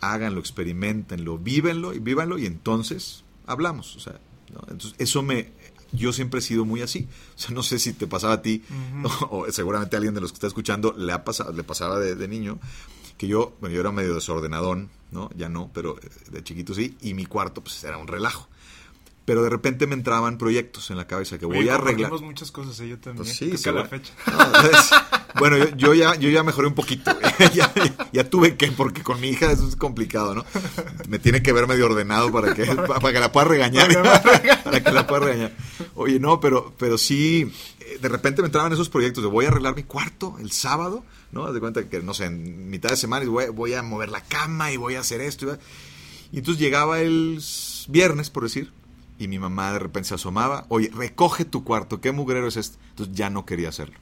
Háganlo, 0.00 0.40
experimentenlo, 0.40 1.38
vívenlo 1.38 1.92
y 1.92 1.98
vívanlo 1.98 2.38
y 2.38 2.46
entonces 2.46 3.24
hablamos. 3.46 3.96
O 3.96 4.00
sea, 4.00 4.20
¿no? 4.52 4.60
entonces 4.70 4.94
eso 4.98 5.22
me... 5.22 5.50
Yo 5.90 6.12
siempre 6.12 6.40
he 6.40 6.42
sido 6.42 6.66
muy 6.66 6.82
así. 6.82 7.08
O 7.34 7.38
sea, 7.38 7.54
no 7.54 7.62
sé 7.62 7.78
si 7.78 7.94
te 7.94 8.06
pasaba 8.06 8.34
a 8.34 8.42
ti 8.42 8.62
o, 9.30 9.50
seguramente 9.50 9.96
a 9.96 9.98
alguien 9.98 10.14
de 10.14 10.20
los 10.20 10.32
que 10.32 10.36
está 10.36 10.46
escuchando 10.46 10.94
le, 10.96 11.12
ha 11.12 11.24
pasado, 11.24 11.50
le 11.52 11.64
pasaba 11.64 11.98
de, 11.98 12.14
de 12.14 12.28
niño 12.28 12.58
que 13.18 13.26
yo, 13.26 13.56
bueno, 13.60 13.74
yo 13.74 13.80
era 13.80 13.90
medio 13.90 14.14
desordenadón, 14.14 14.90
¿no? 15.10 15.28
Ya 15.34 15.48
no, 15.48 15.70
pero 15.74 15.98
eh, 15.98 16.08
de 16.30 16.42
chiquito 16.44 16.72
sí, 16.72 16.96
y 17.02 17.14
mi 17.14 17.26
cuarto 17.26 17.62
pues 17.62 17.82
era 17.84 17.98
un 17.98 18.06
relajo. 18.06 18.48
Pero 19.28 19.42
de 19.42 19.50
repente 19.50 19.86
me 19.86 19.92
entraban 19.94 20.38
proyectos 20.38 20.90
en 20.90 20.96
la 20.96 21.06
cabeza 21.06 21.36
que 21.38 21.44
voy 21.44 21.68
a 21.68 21.74
arreglar. 21.74 22.10
muchas 22.22 22.50
cosas, 22.50 22.80
¿eh? 22.80 22.88
yo 22.88 22.98
también. 22.98 23.26
Pues 23.26 23.36
sí, 23.36 23.50
Creo 23.50 23.50
que 23.50 23.56
a 23.56 23.58
seguro. 23.58 23.82
la 23.82 23.88
fecha. 23.90 24.12
No, 24.26 24.42
entonces, 24.46 24.90
bueno, 25.38 25.58
yo, 25.58 25.76
yo 25.76 25.94
ya, 25.94 26.14
yo 26.14 26.30
ya 26.30 26.42
mejoré 26.42 26.66
un 26.66 26.74
poquito. 26.74 27.14
güey. 27.14 27.50
ya, 27.54 27.70
ya- 27.74 28.08
ya 28.10 28.30
tuve 28.30 28.56
que, 28.56 28.68
porque 28.72 29.02
con 29.02 29.20
mi 29.20 29.28
hija 29.28 29.52
eso 29.52 29.68
es 29.68 29.76
complicado, 29.76 30.34
¿no? 30.34 30.46
Me 31.10 31.18
tiene 31.18 31.42
que 31.42 31.52
ver 31.52 31.66
medio 31.66 31.84
ordenado 31.84 32.32
para 32.32 32.54
que, 32.54 32.64
para 33.00 33.12
que 33.12 33.20
la 33.20 33.30
pueda 33.30 33.44
regañar. 33.48 33.92
para 34.64 34.82
que 34.82 34.92
la 34.92 35.06
pueda 35.06 35.20
regañar. 35.26 35.52
Oye, 35.94 36.18
no, 36.18 36.40
pero, 36.40 36.72
pero 36.78 36.96
sí, 36.96 37.52
eh, 37.80 37.98
de 38.00 38.08
repente 38.08 38.40
me 38.40 38.46
entraban 38.46 38.72
esos 38.72 38.88
proyectos 38.88 39.22
de 39.22 39.28
voy 39.28 39.44
a 39.44 39.48
arreglar 39.48 39.76
mi 39.76 39.82
cuarto 39.82 40.36
el 40.40 40.52
sábado, 40.52 41.04
¿no? 41.32 41.44
Haz 41.44 41.52
de 41.52 41.60
cuenta 41.60 41.86
que, 41.86 42.00
no 42.00 42.14
sé, 42.14 42.24
en 42.24 42.70
mitad 42.70 42.88
de 42.88 42.96
semana 42.96 43.26
y 43.26 43.28
voy, 43.28 43.48
voy 43.50 43.74
a 43.74 43.82
mover 43.82 44.08
la 44.08 44.22
cama 44.24 44.72
y 44.72 44.78
voy 44.78 44.94
a 44.94 45.00
hacer 45.00 45.20
esto. 45.20 45.46
Y, 46.32 46.36
y 46.36 46.38
entonces 46.38 46.58
llegaba 46.62 47.00
el 47.02 47.42
viernes, 47.88 48.30
por 48.30 48.44
decir, 48.44 48.72
y 49.18 49.28
mi 49.28 49.38
mamá 49.38 49.72
de 49.72 49.80
repente 49.80 50.08
se 50.08 50.14
asomaba, 50.14 50.66
oye, 50.68 50.90
recoge 50.94 51.44
tu 51.44 51.64
cuarto, 51.64 52.00
¿qué 52.00 52.12
mugrero 52.12 52.46
es 52.46 52.56
este? 52.56 52.78
Entonces 52.90 53.14
ya 53.14 53.30
no 53.30 53.44
quería 53.44 53.68
hacerlo. 53.68 53.98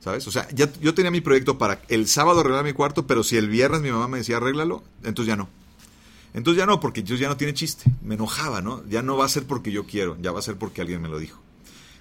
¿Sabes? 0.00 0.26
O 0.26 0.32
sea, 0.32 0.48
ya, 0.50 0.70
yo 0.80 0.94
tenía 0.94 1.12
mi 1.12 1.20
proyecto 1.20 1.58
para 1.58 1.80
el 1.88 2.08
sábado 2.08 2.40
arreglar 2.40 2.64
mi 2.64 2.72
cuarto, 2.72 3.06
pero 3.06 3.22
si 3.22 3.36
el 3.36 3.48
viernes 3.48 3.82
mi 3.82 3.92
mamá 3.92 4.08
me 4.08 4.18
decía 4.18 4.38
arréglalo, 4.38 4.82
entonces 5.04 5.26
ya 5.28 5.36
no. 5.36 5.48
Entonces 6.34 6.58
ya 6.58 6.66
no, 6.66 6.80
porque 6.80 7.00
entonces 7.00 7.20
ya 7.20 7.28
no 7.28 7.36
tiene 7.36 7.54
chiste. 7.54 7.84
Me 8.02 8.16
enojaba, 8.16 8.62
¿no? 8.62 8.84
Ya 8.88 9.02
no 9.02 9.16
va 9.16 9.26
a 9.26 9.28
ser 9.28 9.44
porque 9.44 9.70
yo 9.70 9.86
quiero, 9.86 10.16
ya 10.20 10.32
va 10.32 10.40
a 10.40 10.42
ser 10.42 10.56
porque 10.56 10.80
alguien 10.80 11.00
me 11.00 11.08
lo 11.08 11.18
dijo. 11.18 11.40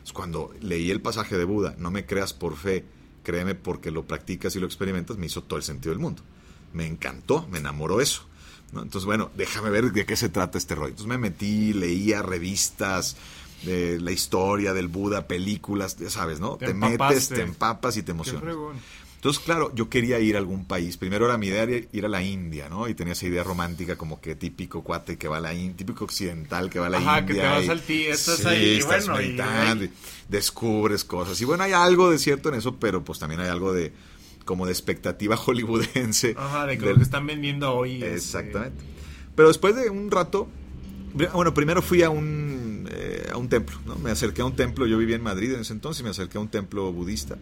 Es 0.03 0.13
cuando 0.13 0.51
leí 0.61 0.89
el 0.89 1.01
pasaje 1.01 1.37
de 1.37 1.43
Buda, 1.43 1.75
no 1.77 1.91
me 1.91 2.07
creas 2.07 2.33
por 2.33 2.55
fe, 2.55 2.85
créeme 3.23 3.53
porque 3.53 3.91
lo 3.91 4.07
practicas 4.07 4.55
y 4.55 4.59
lo 4.59 4.65
experimentas, 4.65 5.17
me 5.17 5.27
hizo 5.27 5.43
todo 5.43 5.57
el 5.57 5.63
sentido 5.63 5.91
del 5.91 6.01
mundo. 6.01 6.23
Me 6.73 6.87
encantó, 6.87 7.47
me 7.51 7.59
enamoró 7.59 8.01
eso. 8.01 8.25
¿No? 8.71 8.81
Entonces, 8.81 9.05
bueno, 9.05 9.29
déjame 9.35 9.69
ver 9.69 9.91
de 9.91 10.05
qué 10.05 10.15
se 10.15 10.29
trata 10.29 10.57
este 10.57 10.75
rollo. 10.75 10.89
Entonces 10.89 11.07
me 11.07 11.17
metí, 11.17 11.73
leía 11.73 12.21
revistas 12.21 13.15
de 13.63 13.99
la 13.99 14.11
historia 14.11 14.73
del 14.73 14.87
Buda, 14.87 15.27
películas, 15.27 15.97
ya 15.97 16.09
sabes, 16.09 16.39
¿no? 16.39 16.55
Te 16.57 16.67
Te, 16.67 16.73
metes, 16.73 17.29
te 17.29 17.41
empapas 17.41 17.97
y 17.97 18.03
te 18.03 18.11
emocionas. 18.11 18.43
Entonces, 19.15 19.43
claro, 19.43 19.71
yo 19.75 19.87
quería 19.87 20.19
ir 20.19 20.35
a 20.35 20.39
algún 20.39 20.65
país. 20.65 20.97
Primero 20.97 21.27
era 21.27 21.37
mi 21.37 21.45
idea 21.45 21.61
era 21.61 21.85
ir 21.91 22.05
a 22.05 22.09
la 22.09 22.23
India, 22.23 22.69
¿no? 22.69 22.87
Y 22.87 22.95
tenía 22.95 23.13
esa 23.13 23.27
idea 23.27 23.43
romántica 23.43 23.95
como 23.95 24.19
que 24.19 24.33
típico 24.33 24.83
cuate 24.83 25.19
que 25.19 25.27
va 25.27 25.37
a 25.37 25.41
la 25.41 25.53
India, 25.53 25.77
típico 25.77 26.05
occidental 26.05 26.71
que 26.71 26.79
va 26.79 26.87
a 26.87 26.89
la 26.89 26.97
Ajá, 26.97 27.19
India. 27.19 27.35
que 27.35 27.39
te 27.41 27.47
vas 27.47 27.65
y- 27.65 27.69
al 27.69 27.81
ti- 27.81 28.05
estás 28.07 28.39
sí, 28.39 28.47
ahí, 28.47 28.77
estás 28.79 29.05
bueno, 29.07 29.21
y 29.21 29.25
y 29.85 29.91
descubres 30.27 31.03
cosas. 31.03 31.39
Y 31.39 31.45
bueno, 31.45 31.63
hay 31.63 31.73
algo 31.73 32.09
de 32.09 32.17
cierto 32.17 32.49
en 32.49 32.55
eso, 32.55 32.77
pero 32.77 33.03
pues 33.03 33.19
también 33.19 33.41
hay 33.41 33.49
algo 33.49 33.73
de 33.73 33.93
como 34.51 34.65
de 34.65 34.71
expectativa 34.73 35.35
hollywoodense. 35.37 36.35
Ajá, 36.37 36.65
de 36.65 36.77
que 36.77 36.81
del- 36.85 36.91
lo 36.93 36.97
que 36.97 37.03
están 37.03 37.25
vendiendo 37.25 37.73
hoy. 37.73 38.03
es, 38.03 38.13
Exactamente. 38.25 38.83
Pero 39.35 39.47
después 39.47 39.75
de 39.75 39.89
un 39.89 40.11
rato, 40.11 40.47
bueno, 41.33 41.53
primero 41.53 41.81
fui 41.81 42.03
a 42.03 42.09
un, 42.09 42.87
eh, 42.91 43.27
a 43.33 43.37
un 43.37 43.47
templo, 43.49 43.77
¿no? 43.85 43.95
Me 43.95 44.11
acerqué 44.11 44.41
a 44.41 44.45
un 44.45 44.55
templo, 44.55 44.85
yo 44.87 44.97
vivía 44.97 45.15
en 45.15 45.23
Madrid 45.23 45.53
en 45.53 45.61
ese 45.61 45.73
entonces, 45.73 46.03
me 46.03 46.09
acerqué 46.09 46.37
a 46.37 46.41
un 46.41 46.49
templo 46.49 46.91
budista. 46.91 47.37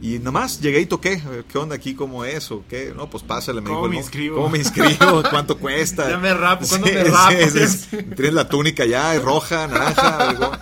Y 0.00 0.20
nomás 0.20 0.60
llegué 0.60 0.80
y 0.80 0.86
toqué, 0.86 1.20
¿qué 1.50 1.58
onda 1.58 1.74
aquí? 1.74 1.94
¿Cómo 1.94 2.24
es? 2.24 2.52
¿O 2.52 2.62
qué? 2.68 2.92
No, 2.94 3.10
pues 3.10 3.24
pásale, 3.24 3.60
me 3.60 3.66
¿Cómo 3.66 3.80
dijo. 3.80 3.88
me 3.90 3.96
inscribo? 3.96 4.36
¿Cómo 4.36 4.48
me 4.50 4.58
inscribo? 4.58 5.22
¿Cuánto 5.30 5.58
cuesta? 5.58 6.08
Ya 6.08 6.18
me 6.18 6.32
rapo, 6.34 6.66
¿cuándo 6.68 6.86
Sí, 6.86 6.92
me 6.94 7.02
rapo? 7.04 7.32
sí, 7.52 7.66
sí. 7.66 7.96
Tienes 8.14 8.32
la 8.34 8.48
túnica 8.48 8.84
ya, 8.86 9.16
es 9.16 9.22
roja, 9.22 9.66
naranja, 9.66 10.16
algo. 10.28 10.52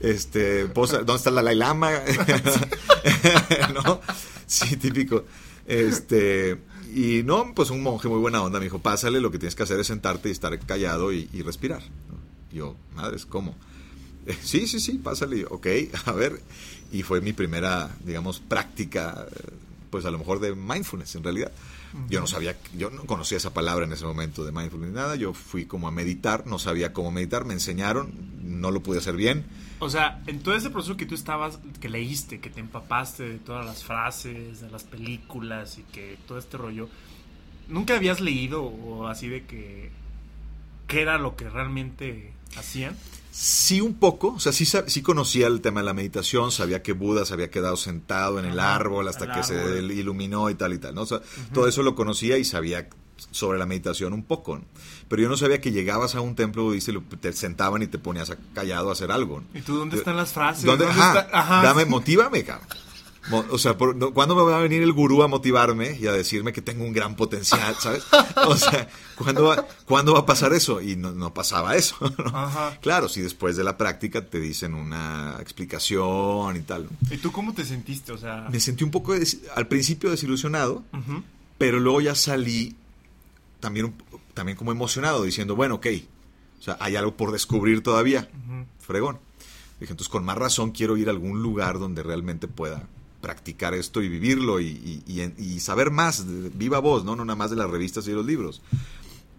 Este, 0.00 0.66
posa- 0.66 0.98
¿dónde 1.04 1.16
está 1.16 1.30
la 1.30 1.36
Dalai 1.42 1.56
Lama? 1.56 1.90
¿No? 3.84 4.00
Sí, 4.50 4.76
típico. 4.76 5.24
Este, 5.64 6.58
y 6.92 7.22
no, 7.22 7.54
pues 7.54 7.70
un 7.70 7.84
monje 7.84 8.08
muy 8.08 8.18
buena 8.18 8.42
onda 8.42 8.58
me 8.58 8.64
dijo, 8.64 8.80
pásale, 8.80 9.20
lo 9.20 9.30
que 9.30 9.38
tienes 9.38 9.54
que 9.54 9.62
hacer 9.62 9.78
es 9.78 9.86
sentarte 9.86 10.28
y 10.28 10.32
estar 10.32 10.58
callado 10.58 11.12
y, 11.12 11.30
y 11.32 11.42
respirar. 11.42 11.82
Y 12.50 12.56
yo, 12.56 12.74
madres, 12.96 13.26
¿cómo? 13.26 13.54
Eh, 14.26 14.36
sí, 14.42 14.66
sí, 14.66 14.80
sí, 14.80 14.98
pásale. 14.98 15.46
Ok, 15.48 15.68
a 16.04 16.12
ver. 16.12 16.40
Y 16.90 17.04
fue 17.04 17.20
mi 17.20 17.32
primera, 17.32 17.96
digamos, 18.04 18.40
práctica, 18.40 19.24
eh, 19.30 19.52
pues 19.88 20.04
a 20.04 20.10
lo 20.10 20.18
mejor 20.18 20.40
de 20.40 20.56
mindfulness 20.56 21.14
en 21.14 21.22
realidad. 21.22 21.52
Yo 22.08 22.20
no 22.20 22.26
sabía, 22.26 22.56
yo 22.76 22.90
no 22.90 23.04
conocía 23.04 23.36
esa 23.36 23.52
palabra 23.52 23.84
en 23.84 23.92
ese 23.92 24.04
momento 24.04 24.44
de 24.44 24.52
mindfulness 24.52 24.92
nada. 24.92 25.16
Yo 25.16 25.34
fui 25.34 25.66
como 25.66 25.88
a 25.88 25.90
meditar, 25.90 26.46
no 26.46 26.58
sabía 26.58 26.92
cómo 26.92 27.10
meditar, 27.10 27.44
me 27.44 27.54
enseñaron, 27.54 28.12
no 28.42 28.70
lo 28.70 28.82
pude 28.82 28.98
hacer 28.98 29.16
bien. 29.16 29.44
O 29.80 29.90
sea, 29.90 30.22
en 30.26 30.40
todo 30.40 30.54
ese 30.54 30.70
proceso 30.70 30.96
que 30.96 31.06
tú 31.06 31.14
estabas, 31.14 31.58
que 31.80 31.88
leíste, 31.88 32.38
que 32.38 32.50
te 32.50 32.60
empapaste 32.60 33.24
de 33.24 33.38
todas 33.38 33.64
las 33.64 33.82
frases, 33.82 34.60
de 34.60 34.70
las 34.70 34.84
películas 34.84 35.78
y 35.78 35.82
que 35.82 36.18
todo 36.28 36.38
este 36.38 36.56
rollo, 36.56 36.88
¿nunca 37.68 37.96
habías 37.96 38.20
leído 38.20 38.62
o 38.62 39.08
así 39.08 39.28
de 39.28 39.46
que 39.46 39.90
qué 40.86 41.02
era 41.02 41.18
lo 41.18 41.34
que 41.34 41.48
realmente 41.48 42.32
hacían? 42.56 42.96
Sí, 43.30 43.80
un 43.80 43.94
poco. 43.94 44.34
O 44.34 44.40
sea, 44.40 44.52
sí, 44.52 44.66
sí 44.66 45.02
conocía 45.02 45.46
el 45.46 45.60
tema 45.60 45.80
de 45.80 45.86
la 45.86 45.94
meditación, 45.94 46.50
sabía 46.50 46.82
que 46.82 46.92
Buda 46.92 47.24
se 47.24 47.34
había 47.34 47.50
quedado 47.50 47.76
sentado 47.76 48.38
en 48.38 48.44
el 48.44 48.58
árbol 48.58 49.08
hasta 49.08 49.32
que 49.32 49.42
se 49.42 49.78
iluminó 49.80 50.50
y 50.50 50.54
tal 50.54 50.72
y 50.72 50.78
tal. 50.78 50.94
¿no? 50.94 51.02
O 51.02 51.06
sea, 51.06 51.20
Todo 51.52 51.68
eso 51.68 51.82
lo 51.82 51.94
conocía 51.94 52.38
y 52.38 52.44
sabía 52.44 52.88
sobre 53.30 53.58
la 53.58 53.66
meditación 53.66 54.12
un 54.12 54.24
poco. 54.24 54.60
Pero 55.08 55.22
yo 55.22 55.28
no 55.28 55.36
sabía 55.36 55.60
que 55.60 55.72
llegabas 55.72 56.14
a 56.14 56.20
un 56.20 56.34
templo 56.34 56.64
budista 56.64 56.92
y 56.92 57.00
te 57.16 57.32
sentaban 57.32 57.82
y 57.82 57.86
te 57.86 57.98
ponías 57.98 58.32
callado 58.54 58.90
a 58.90 58.92
hacer 58.92 59.10
algo. 59.12 59.42
¿Y 59.54 59.60
tú 59.60 59.76
dónde 59.76 59.98
están 59.98 60.16
las 60.16 60.32
frases? 60.32 60.64
¿Dónde, 60.64 60.86
Ajá, 60.86 61.62
Dame, 61.62 61.84
motívame, 61.84 62.44
cabrón. 62.44 62.68
O 63.50 63.58
sea, 63.58 63.74
¿cuándo 63.74 64.34
me 64.34 64.42
va 64.42 64.58
a 64.58 64.62
venir 64.62 64.82
el 64.82 64.92
gurú 64.92 65.22
a 65.22 65.28
motivarme 65.28 65.96
y 66.00 66.06
a 66.06 66.12
decirme 66.12 66.52
que 66.52 66.62
tengo 66.62 66.84
un 66.84 66.92
gran 66.92 67.16
potencial, 67.16 67.74
¿sabes? 67.78 68.02
O 68.46 68.56
sea, 68.56 68.88
¿cuándo 69.14 69.44
va, 69.44 69.66
¿cuándo 69.84 70.14
va 70.14 70.20
a 70.20 70.26
pasar 70.26 70.52
eso? 70.54 70.80
Y 70.80 70.96
no, 70.96 71.34
pasaba 71.34 71.76
eso. 71.76 71.96
Claro, 72.80 73.08
si 73.08 73.20
después 73.20 73.56
de 73.56 73.64
la 73.64 73.76
práctica 73.76 74.24
te 74.24 74.40
dicen 74.40 74.74
una 74.74 75.36
explicación 75.40 76.56
y 76.56 76.60
tal. 76.60 76.88
¿Y 77.10 77.18
tú 77.18 77.30
cómo 77.30 77.52
te 77.52 77.64
sentiste? 77.64 78.12
O 78.12 78.18
sea... 78.18 78.48
Me 78.50 78.58
sentí 78.58 78.84
un 78.84 78.90
poco, 78.90 79.14
al 79.54 79.68
principio 79.68 80.10
desilusionado, 80.10 80.82
pero 81.58 81.78
luego 81.78 82.00
ya 82.00 82.14
salí 82.14 82.74
también, 83.60 83.94
también 84.32 84.56
como 84.56 84.72
emocionado, 84.72 85.24
diciendo, 85.24 85.54
bueno, 85.56 85.76
ok, 85.76 85.86
o 86.58 86.62
sea, 86.62 86.78
hay 86.80 86.96
algo 86.96 87.16
por 87.16 87.32
descubrir 87.32 87.82
todavía. 87.82 88.30
Fregón. 88.80 89.18
Dije, 89.78 89.92
entonces 89.92 90.10
con 90.10 90.24
más 90.24 90.36
razón 90.36 90.72
quiero 90.72 90.96
ir 90.96 91.08
a 91.08 91.10
algún 91.10 91.42
lugar 91.42 91.78
donde 91.78 92.02
realmente 92.02 92.48
pueda 92.48 92.86
practicar 93.20 93.74
esto 93.74 94.02
y 94.02 94.08
vivirlo 94.08 94.60
y, 94.60 95.58
saber 95.60 95.90
más, 95.90 96.26
de 96.26 96.50
viva 96.50 96.78
voz, 96.78 97.04
¿no? 97.04 97.16
no 97.16 97.24
nada 97.24 97.36
más 97.36 97.50
de 97.50 97.56
las 97.56 97.70
revistas 97.70 98.06
y 98.08 98.12
los 98.12 98.24
libros. 98.24 98.62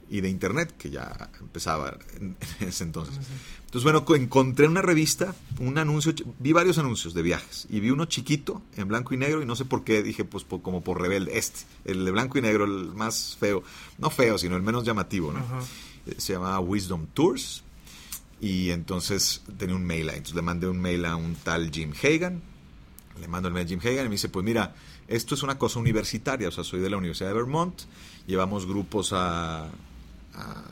Y 0.09 0.19
de 0.19 0.27
internet, 0.27 0.75
que 0.77 0.89
ya 0.89 1.29
empezaba 1.39 1.97
en, 2.19 2.35
ese 2.59 2.83
entonces. 2.83 3.17
Entonces, 3.65 3.83
bueno, 3.83 4.03
encontré 4.15 4.67
una 4.67 4.81
revista, 4.81 5.33
un 5.59 5.77
anuncio, 5.77 6.13
vi 6.39 6.51
varios 6.51 6.77
anuncios 6.77 7.13
de 7.13 7.21
viajes 7.21 7.65
y 7.69 7.79
vi 7.79 7.89
uno 7.89 8.03
chiquito 8.03 8.61
en 8.75 8.89
blanco 8.89 9.13
y 9.13 9.17
negro 9.17 9.41
y 9.41 9.45
no 9.45 9.55
sé 9.55 9.63
por 9.63 9.85
qué, 9.85 10.03
dije, 10.03 10.25
pues 10.25 10.43
como 10.43 10.83
por 10.83 10.99
rebelde, 11.01 11.37
este, 11.37 11.61
el 11.85 12.03
de 12.03 12.11
blanco 12.11 12.37
y 12.37 12.41
negro, 12.41 12.65
el 12.65 12.93
más 12.93 13.37
feo, 13.39 13.63
no 13.97 14.09
feo, 14.09 14.37
sino 14.37 14.57
el 14.57 14.61
menos 14.61 14.83
llamativo, 14.83 15.31
¿no? 15.31 15.39
Eh, 16.05 16.15
se 16.17 16.33
llamaba 16.33 16.59
Wisdom 16.59 17.07
Tours 17.13 17.63
y 18.41 18.71
entonces 18.71 19.41
tenía 19.57 19.75
un 19.75 19.85
mail 19.85 20.09
ahí, 20.09 20.17
entonces 20.17 20.35
le 20.35 20.41
mandé 20.41 20.67
un 20.67 20.81
mail 20.81 21.05
a 21.05 21.15
un 21.15 21.35
tal 21.35 21.71
Jim 21.71 21.93
Hagan, 22.03 22.41
le 23.19 23.27
mando 23.27 23.47
el 23.47 23.53
mail 23.53 23.65
a 23.65 23.69
Jim 23.69 23.79
Hagan 23.79 24.05
y 24.05 24.09
me 24.09 24.15
dice, 24.15 24.29
pues 24.29 24.45
mira, 24.45 24.75
esto 25.07 25.35
es 25.35 25.43
una 25.43 25.57
cosa 25.57 25.79
universitaria, 25.79 26.47
o 26.47 26.51
sea, 26.51 26.63
soy 26.63 26.79
de 26.79 26.89
la 26.89 26.97
Universidad 26.97 27.29
de 27.29 27.35
Vermont, 27.35 27.81
llevamos 28.27 28.65
grupos 28.65 29.11
a, 29.13 29.69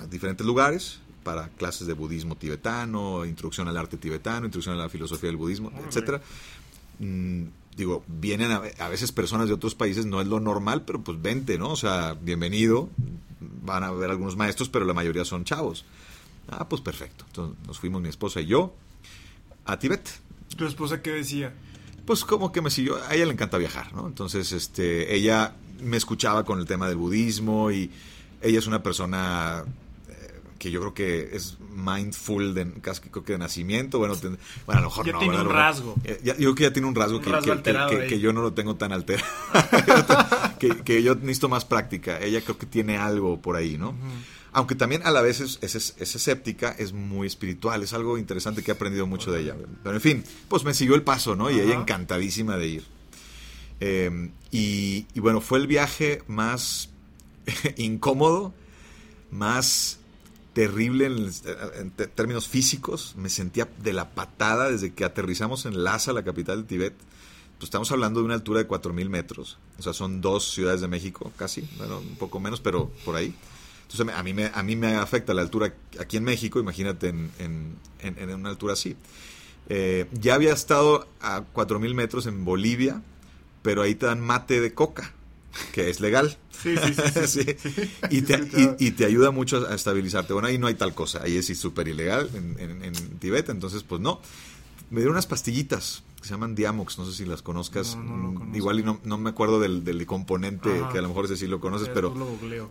diferentes 0.10 0.46
lugares 0.46 1.00
para 1.24 1.50
clases 1.50 1.86
de 1.86 1.94
budismo 1.94 2.38
tibetano, 2.38 3.26
introducción 3.26 3.68
al 3.68 3.78
arte 3.78 3.98
tibetano, 3.98 4.46
introducción 4.46 4.76
a 4.76 4.84
la 4.84 4.90
filosofía 4.90 5.28
del 5.28 5.38
budismo, 5.38 5.72
etcétera. 5.86 6.22
Mm, 7.00 7.44
digo, 7.76 8.04
vienen 8.08 8.52
a, 8.52 8.88
veces 8.88 9.12
personas 9.12 9.48
de 9.48 9.54
otros 9.54 9.76
países, 9.76 10.06
no 10.06 10.22
es 10.22 10.28
lo 10.28 10.40
normal, 10.40 10.84
pero 10.86 11.02
pues 11.02 11.22
vente, 11.22 11.58
¿no? 11.58 11.72
O 11.72 11.76
sea, 11.76 12.14
bienvenido, 12.14 12.90
van 13.40 13.84
a 13.84 13.92
ver 13.92 14.10
algunos 14.10 14.38
maestros, 14.38 14.70
pero 14.70 14.86
la 14.86 14.94
mayoría 14.94 15.26
son 15.26 15.44
chavos. 15.44 15.86
Ah, 16.48 16.68
pues 16.68 16.82
perfecto. 16.82 17.26
Entonces 17.28 17.58
nos 17.68 17.80
fuimos 17.80 18.02
mi 18.02 18.10
esposa 18.10 18.42
y 18.42 18.48
yo 18.48 18.74
a 19.66 19.78
Tibet. 19.78 20.10
¿Tu 20.56 20.66
esposa 20.66 21.02
qué 21.02 21.12
decía? 21.12 21.54
Pues 22.10 22.26
como 22.26 22.52
que 22.52 22.60
me 22.60 22.72
siguió, 22.72 22.98
a 23.08 23.14
ella 23.14 23.28
le 23.28 23.34
encanta 23.34 23.60
viajar, 23.60 23.94
¿no? 23.94 24.08
Entonces, 24.08 24.52
este, 24.52 25.14
ella 25.14 25.54
me 25.80 25.96
escuchaba 25.96 26.44
con 26.44 26.58
el 26.58 26.66
tema 26.66 26.88
del 26.88 26.98
budismo 26.98 27.70
y 27.70 27.92
ella 28.42 28.58
es 28.58 28.66
una 28.66 28.82
persona 28.82 29.64
eh, 30.10 30.42
que 30.58 30.72
yo 30.72 30.80
creo 30.80 30.96
que 30.96 31.30
es 31.34 31.60
mindful 31.60 32.56
de 32.56 32.72
casi 32.82 33.02
creo 33.02 33.24
que 33.24 33.34
de 33.34 33.38
nacimiento, 33.38 34.00
bueno, 34.00 34.16
bueno 34.16 34.40
a 34.70 34.76
lo 34.82 34.90
mejor 34.90 35.06
ya 35.06 35.12
no, 35.12 35.20
tiene 35.20 35.40
un 35.40 35.50
rasgo. 35.52 35.94
Eh, 36.04 36.20
yo 36.24 36.34
creo 36.34 36.56
que 36.56 36.64
ya 36.64 36.74
tiene 36.74 36.88
un 36.88 36.96
rasgo, 36.96 37.22
que, 37.22 38.08
que, 38.08 38.20
yo 38.20 38.34
no 38.34 38.42
lo 38.42 38.54
tengo 38.54 38.76
tan 38.76 38.92
alterado, 38.92 39.28
que, 40.84 41.04
yo 41.04 41.14
necesito 41.14 41.48
más 41.48 41.64
práctica. 41.64 42.20
Ella 42.20 42.42
creo 42.42 42.58
que 42.58 42.66
tiene 42.66 42.98
algo 42.98 43.40
por 43.40 43.56
ahí, 43.56 43.78
¿no? 43.78 43.94
Aunque 44.52 44.76
también 44.76 45.02
a 45.06 45.12
la 45.12 45.22
vez 45.22 45.42
es, 45.42 45.60
es, 45.62 45.96
escéptica, 46.00 46.76
es 46.78 46.94
muy 46.94 47.28
espiritual, 47.28 47.84
es 47.84 47.94
algo 47.94 48.18
interesante 48.18 48.64
que 48.64 48.72
he 48.72 48.74
aprendido 48.74 49.06
mucho 49.06 49.32
de 49.32 49.42
ella. 49.42 49.56
Pero 49.84 49.96
en 49.96 50.02
fin, 50.02 50.24
pues 50.48 50.64
me 50.64 50.74
siguió 50.74 50.96
el 50.96 51.04
paso, 51.04 51.36
¿no? 51.36 51.52
Y 51.52 51.60
ella 51.60 51.76
encantadísima 51.76 52.58
de 52.58 52.68
ir. 52.68 52.84
Em, 53.80 54.32
y, 54.52 55.06
bueno, 55.20 55.42
fue 55.42 55.60
el 55.60 55.68
viaje 55.68 56.24
más 56.28 56.90
incómodo, 57.78 58.54
más 59.32 60.00
terrible 60.54 61.06
en, 61.06 61.92
términos 62.16 62.48
físicos. 62.48 63.14
Me 63.18 63.30
sentía 63.30 63.70
de 63.82 63.94
la 63.94 64.10
patada 64.12 64.70
desde 64.72 64.94
que 64.94 65.06
aterrizamos 65.06 65.66
en 65.66 65.84
Lhasa, 65.84 66.12
la 66.12 66.24
capital 66.24 66.64
de 66.64 66.68
Tibet. 66.68 66.94
Pues 67.58 67.68
estamos 67.68 67.92
hablando 67.92 68.22
de 68.22 68.26
una 68.26 68.36
altura 68.36 68.64
de 68.64 68.68
4.000 68.68 69.10
metros. 69.10 69.58
O 69.78 69.82
sea, 69.84 69.94
son 69.94 70.22
dos 70.22 70.52
ciudades 70.52 70.82
de 70.82 70.88
México, 70.88 71.32
casi. 71.38 71.68
Bueno, 71.78 72.00
un 72.00 72.16
poco 72.16 72.40
menos, 72.40 72.62
pero 72.62 72.90
por 73.06 73.16
ahí. 73.16 73.36
Entonces 73.92 74.16
a 74.16 74.22
mí 74.22 74.34
me, 74.34 74.52
a 74.54 74.62
mí 74.62 74.76
me 74.76 74.96
afecta 74.96 75.34
la 75.34 75.42
altura 75.42 75.74
aquí 76.00 76.18
en 76.18 76.24
México, 76.24 76.60
imagínate 76.60 77.10
en, 77.10 77.32
en, 77.40 78.34
una 78.34 78.50
altura 78.50 78.74
así. 78.74 78.96
Eh, 79.68 80.06
ya 80.12 80.36
había 80.36 80.54
estado 80.54 81.08
a 81.22 81.42
4.000 81.42 81.96
metros 81.96 82.28
en 82.28 82.46
Bolivia, 82.46 83.02
pero 83.64 83.82
ahí 83.82 83.96
te 83.96 84.06
dan 84.06 84.20
mate 84.22 84.62
de 84.62 84.76
coca, 84.76 85.14
que 85.74 85.90
es 85.90 86.00
legal. 86.00 86.38
Sí, 86.60 86.76
sí, 86.76 87.28
sí. 87.28 87.56
Y, 88.10 88.22
te, 88.24 88.76
y, 88.80 88.92
te, 88.92 89.06
ayuda 89.06 89.32
mucho 89.32 89.66
a 89.66 89.74
estabilizarte. 89.74 90.34
Bueno, 90.34 90.50
ahí 90.50 90.58
no 90.58 90.68
hay 90.68 90.74
tal 90.74 90.94
cosa, 90.94 91.22
ahí 91.24 91.38
es 91.38 91.58
súper 91.58 91.88
ilegal 91.88 92.30
en, 92.34 92.94
Tibet, 93.20 93.48
entonces 93.48 93.84
pues 93.84 94.02
no. 94.02 94.20
Me 94.90 94.98
dieron 94.98 95.14
unas 95.14 95.26
pastillitas 95.26 96.04
se 96.30 96.36
llaman 96.36 96.54
Diamox, 96.54 97.00
no 97.00 97.06
sé 97.08 97.14
si 97.14 97.26
las 97.26 97.42
conozcas. 97.42 97.98
Igual 98.54 98.82
y 98.82 98.84
no, 98.84 99.00
no, 99.04 99.18
me 99.18 99.32
acuerdo 99.32 99.60
del, 99.60 99.84
del 99.84 100.06
componente, 100.06 100.70
que 100.92 101.00
a 101.00 101.02
lo 101.02 101.08
mejor 101.08 101.26
ese 101.26 101.38
sí 101.38 101.48
lo 101.48 101.60
conoces, 101.60 101.90
pero... 101.90 102.16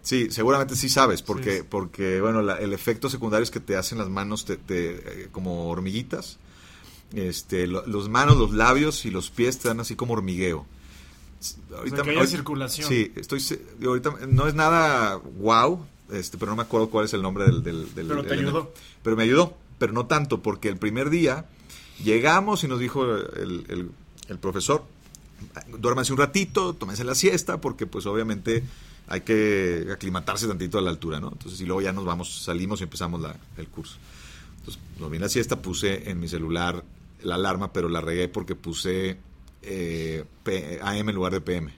sí, 0.00 0.30
seguramente 0.30 0.76
sí 0.76 0.88
sabes, 0.88 1.22
porque, 1.22 1.64
porque 1.64 2.20
bueno, 2.20 2.38
el 2.54 2.72
efecto 2.72 3.10
secundario 3.10 3.42
es 3.42 3.50
que 3.50 3.58
te 3.58 3.76
hacen 3.76 3.98
las 3.98 4.08
manos 4.08 4.44
te, 4.44 4.60
eh, 4.68 5.28
como 5.32 5.70
hormiguitas. 5.70 6.38
Este, 7.12 7.66
los 7.66 8.08
manos, 8.08 8.36
los 8.36 8.52
labios 8.52 9.04
y 9.04 9.10
los 9.10 9.30
pies 9.30 9.58
te 9.58 9.66
dan 9.66 9.80
así 9.80 9.96
como 9.96 10.12
hormigueo. 10.12 10.64
Ahorita, 11.76 12.04
que 12.04 12.26
circulación. 12.28 12.88
Sí, 12.88 13.12
estoy, 13.16 13.42
ahorita 13.84 14.12
no 14.28 14.46
es 14.46 14.54
nada 14.54 15.16
wow, 15.16 15.84
este, 16.12 16.38
pero 16.38 16.52
no 16.52 16.56
me 16.56 16.62
acuerdo 16.62 16.90
cuál 16.90 17.06
es 17.06 17.12
el 17.12 17.22
nombre 17.22 17.44
del... 17.44 17.64
del, 17.64 17.88
pero 17.92 18.22
te 18.22 18.34
ayudó. 18.34 18.72
Pero 19.02 19.16
me 19.16 19.24
ayudó, 19.24 19.56
pero 19.80 19.92
no 19.92 20.06
tanto, 20.06 20.42
porque 20.42 20.68
el 20.68 20.76
primer 20.76 21.10
día 21.10 21.46
Llegamos 22.02 22.62
y 22.64 22.68
nos 22.68 22.78
dijo 22.78 23.04
el, 23.04 23.90
profesor, 24.40 24.84
duérmase 25.78 26.12
un 26.12 26.18
ratito, 26.18 26.74
tómese 26.74 27.04
la 27.04 27.14
siesta, 27.14 27.60
porque 27.60 27.86
pues 27.86 28.06
obviamente 28.06 28.62
hay 29.08 29.22
que 29.22 29.88
aclimatarse 29.92 30.46
tantito 30.46 30.78
a 30.78 30.82
la 30.82 30.90
altura, 30.90 31.18
¿no? 31.18 31.30
Entonces, 31.32 31.60
y 31.60 31.64
luego 31.64 31.80
ya 31.80 31.92
nos 31.92 32.04
vamos, 32.04 32.42
salimos 32.42 32.80
y 32.80 32.84
empezamos 32.84 33.22
el 33.56 33.68
curso. 33.68 33.96
Entonces, 34.58 35.10
vi 35.10 35.18
la 35.18 35.28
siesta, 35.28 35.60
puse 35.60 36.10
en 36.10 36.20
mi 36.20 36.28
celular 36.28 36.84
la 37.22 37.34
alarma, 37.34 37.72
pero 37.72 37.88
la 37.88 38.00
regué 38.00 38.28
porque 38.28 38.54
puse 38.54 39.18
eh, 39.62 40.24
AM 40.82 41.08
en 41.08 41.14
lugar 41.14 41.32
de 41.32 41.40
PM. 41.40 41.72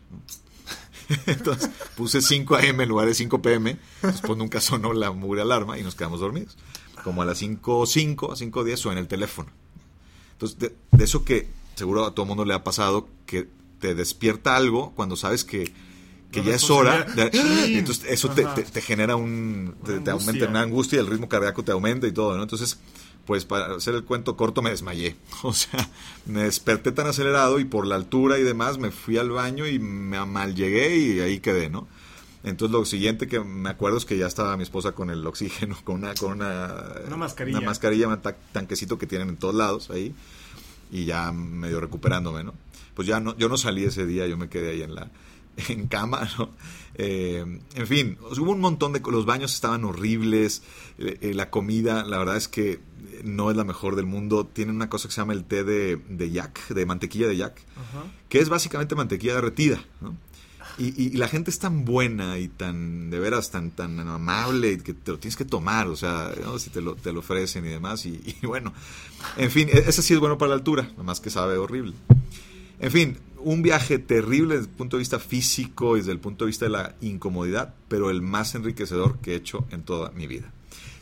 Entonces 1.26 1.70
puse 1.96 2.20
5 2.20 2.56
AM 2.56 2.80
en 2.80 2.88
lugar 2.88 3.06
de 3.08 3.14
5 3.14 3.42
PM. 3.42 3.70
Entonces 3.96 4.20
pues 4.24 4.38
nunca 4.38 4.60
sonó 4.60 4.92
la 4.92 5.10
mugre 5.12 5.42
alarma 5.42 5.78
y 5.78 5.82
nos 5.82 5.94
quedamos 5.94 6.20
dormidos. 6.20 6.56
Como 7.04 7.22
a 7.22 7.24
las 7.24 7.40
5.05, 7.42 8.32
a 8.32 8.36
5.10 8.36 8.76
suena 8.76 9.00
el 9.00 9.08
teléfono. 9.08 9.50
Entonces, 10.40 10.58
de, 10.58 11.04
eso 11.04 11.22
que 11.22 11.48
seguro 11.74 12.06
a 12.06 12.14
todo 12.14 12.24
mundo 12.24 12.46
le 12.46 12.54
ha 12.54 12.64
pasado, 12.64 13.08
que 13.26 13.46
te 13.78 13.94
despierta 13.94 14.56
algo 14.56 14.92
cuando 14.94 15.14
sabes 15.16 15.44
que, 15.44 15.70
ya 16.32 16.54
es 16.54 16.70
hora. 16.70 17.06
entonces, 17.32 18.06
eso 18.08 18.30
te, 18.30 18.80
genera 18.80 19.16
un. 19.16 19.74
Te, 19.84 20.10
aumenta 20.10 20.48
una 20.48 20.62
angustia, 20.62 20.98
el 20.98 21.08
ritmo 21.08 21.28
cardíaco 21.28 21.62
te 21.62 21.72
aumenta 21.72 22.06
y 22.06 22.12
todo, 22.12 22.36
¿no? 22.36 22.42
Entonces, 22.42 22.78
pues 23.26 23.44
para 23.44 23.74
hacer 23.74 23.94
el 23.94 24.04
cuento 24.04 24.36
corto, 24.36 24.62
me 24.62 24.70
desmayé. 24.70 25.16
O 25.42 25.52
sea, 25.52 25.90
me 26.24 26.44
desperté 26.44 26.92
tan 26.92 27.06
acelerado 27.06 27.60
y 27.60 27.66
por 27.66 27.86
la 27.86 27.96
altura 27.96 28.38
y 28.38 28.42
demás, 28.42 28.78
me 28.78 28.90
fui 28.90 29.18
al 29.18 29.30
baño 29.30 29.66
y 29.66 29.78
me 29.78 30.24
mal 30.24 30.54
llegué 30.54 30.96
y 30.96 31.20
ahí 31.20 31.40
quedé, 31.40 31.68
¿no? 31.68 31.86
Entonces 32.42 32.72
lo 32.72 32.84
siguiente 32.84 33.26
que 33.26 33.40
me 33.40 33.68
acuerdo 33.68 33.98
es 33.98 34.04
que 34.04 34.16
ya 34.16 34.26
estaba 34.26 34.56
mi 34.56 34.62
esposa 34.62 34.92
con 34.92 35.10
el 35.10 35.26
oxígeno, 35.26 35.76
con 35.84 35.96
una, 35.96 36.14
con 36.14 36.32
una, 36.32 36.94
una 37.06 37.16
mascarilla, 37.16 37.58
una 37.58 37.66
mascarilla, 37.66 38.08
un 38.08 38.20
tanquecito 38.52 38.98
que 38.98 39.06
tienen 39.06 39.28
en 39.28 39.36
todos 39.36 39.54
lados 39.54 39.90
ahí, 39.90 40.14
y 40.90 41.04
ya 41.04 41.32
medio 41.32 41.80
recuperándome, 41.80 42.44
¿no? 42.44 42.54
Pues 42.94 43.06
ya 43.06 43.20
no, 43.20 43.36
yo 43.36 43.48
no 43.48 43.56
salí 43.56 43.84
ese 43.84 44.06
día, 44.06 44.26
yo 44.26 44.36
me 44.36 44.48
quedé 44.48 44.70
ahí 44.70 44.82
en 44.82 44.94
la, 44.94 45.10
en 45.68 45.86
cama, 45.86 46.28
¿no? 46.38 46.50
Eh, 46.94 47.60
en 47.74 47.86
fin, 47.86 48.18
hubo 48.20 48.52
un 48.52 48.60
montón 48.60 48.92
de... 48.92 49.00
Los 49.00 49.26
baños 49.26 49.54
estaban 49.54 49.84
horribles, 49.84 50.62
eh, 50.98 51.18
eh, 51.20 51.34
la 51.34 51.50
comida, 51.50 52.04
la 52.04 52.18
verdad 52.18 52.36
es 52.36 52.48
que 52.48 52.80
no 53.24 53.50
es 53.50 53.56
la 53.56 53.64
mejor 53.64 53.96
del 53.96 54.06
mundo. 54.06 54.46
Tienen 54.46 54.76
una 54.76 54.88
cosa 54.88 55.08
que 55.08 55.14
se 55.14 55.20
llama 55.20 55.32
el 55.32 55.44
té 55.44 55.64
de, 55.64 55.96
de 56.08 56.30
yak, 56.30 56.68
de 56.68 56.86
mantequilla 56.86 57.28
de 57.28 57.36
yak, 57.36 57.62
que 58.28 58.38
es 58.38 58.48
básicamente 58.48 58.94
mantequilla 58.94 59.34
derretida, 59.34 59.82
¿no? 60.00 60.16
Y, 60.78 61.10
la 61.16 61.28
gente 61.28 61.50
es 61.50 61.58
tan 61.58 61.84
buena 61.84 62.38
y 62.38 62.48
tan, 62.48 63.10
de 63.10 63.18
veras, 63.18 63.50
tan, 63.50 63.70
tan 63.70 63.98
amable 64.00 64.78
que 64.78 64.94
te 64.94 65.12
lo 65.12 65.18
tienes 65.18 65.36
que 65.36 65.44
tomar, 65.44 65.88
o 65.88 65.96
sea, 65.96 66.32
si 66.58 66.70
te 66.70 66.80
lo, 66.80 66.94
te 66.94 67.12
lo 67.12 67.20
ofrecen 67.20 67.66
y 67.66 67.68
demás. 67.68 68.06
Y, 68.06 68.34
bueno, 68.42 68.72
en 69.36 69.50
fin, 69.50 69.68
e, 69.70 69.78
ese 69.86 70.02
sí 70.02 70.14
es 70.14 70.20
bueno 70.20 70.38
para 70.38 70.50
la 70.50 70.54
altura, 70.56 70.90
más 71.02 71.20
que 71.20 71.30
sabe 71.30 71.56
horrible. 71.58 71.94
En 72.78 72.90
fin, 72.90 73.18
un 73.38 73.62
viaje 73.62 73.98
terrible 73.98 74.56
desde 74.56 74.70
el 74.70 74.76
punto 74.76 74.96
de 74.96 75.00
vista 75.00 75.18
físico 75.18 75.96
y 75.96 76.00
desde 76.00 76.12
el 76.12 76.18
punto 76.18 76.44
de 76.44 76.48
vista 76.48 76.64
de 76.64 76.70
la 76.70 76.94
incomodidad, 77.00 77.74
pero 77.88 78.10
el 78.10 78.22
más 78.22 78.54
enriquecedor 78.54 79.18
que 79.18 79.32
he 79.32 79.36
hecho 79.36 79.66
en 79.70 79.82
toda 79.82 80.10
mi 80.12 80.26
vida. 80.26 80.50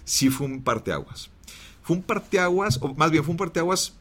Sí 0.05 0.31
fue 0.31 0.47
un 0.47 0.63
parteaguas. 0.63 1.31
Fue 1.83 1.97
un 1.97 2.03
parteaguas, 2.03 2.79
o 2.83 2.95
más 2.95 3.11
bien 3.11 3.25
fue 3.25 3.33
un 3.33 3.39
parteaguas 3.39 3.95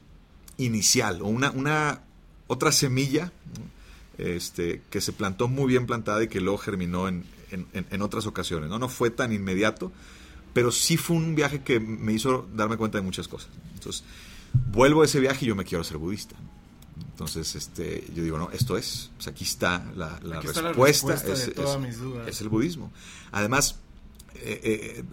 inicial, 0.57 1.21
o 1.21 1.27
una, 1.27 1.51
una 1.51 2.01
otra 2.47 2.71
semilla 2.71 3.31
este, 4.17 4.81
que 4.89 5.01
se 5.01 5.13
plantó 5.13 5.47
muy 5.47 5.67
bien 5.67 5.85
plantada 5.85 6.23
y 6.23 6.27
que 6.27 6.41
luego 6.41 6.57
germinó 6.57 7.07
en, 7.07 7.25
en, 7.51 8.01
otras 8.01 8.25
ocasiones. 8.25 8.69
¿no? 8.69 8.79
no 8.79 8.89
fue 8.89 9.09
tan 9.09 9.31
inmediato, 9.33 9.91
pero 10.53 10.71
sí 10.71 10.97
fue 10.97 11.15
un 11.15 11.35
viaje 11.35 11.61
que 11.61 11.79
me 11.79 12.13
hizo 12.13 12.47
darme 12.53 12.77
cuenta 12.77 12.97
de 12.97 13.03
muchas 13.03 13.27
cosas. 13.27 13.49
Entonces, 13.75 14.03
vuelvo 14.71 15.01
a 15.01 15.05
ese 15.05 15.19
viaje 15.19 15.45
y 15.45 15.47
yo 15.49 15.55
me 15.55 15.63
quiero 15.63 15.83
ser 15.83 15.97
budista. 15.97 16.35
Entonces, 17.11 17.55
este, 17.55 18.05
yo 18.13 18.23
digo, 18.23 18.37
no, 18.37 18.49
esto 18.51 18.77
es, 18.77 19.11
pues 19.15 19.27
aquí 19.27 19.43
está 19.43 19.83
la, 19.95 20.19
respuesta, 20.19 21.15
es, 21.15 22.41
el 22.41 22.49
budismo. 22.49 22.91
Además, 23.31 23.79
eh, 24.35 24.61
eh, 24.63 25.03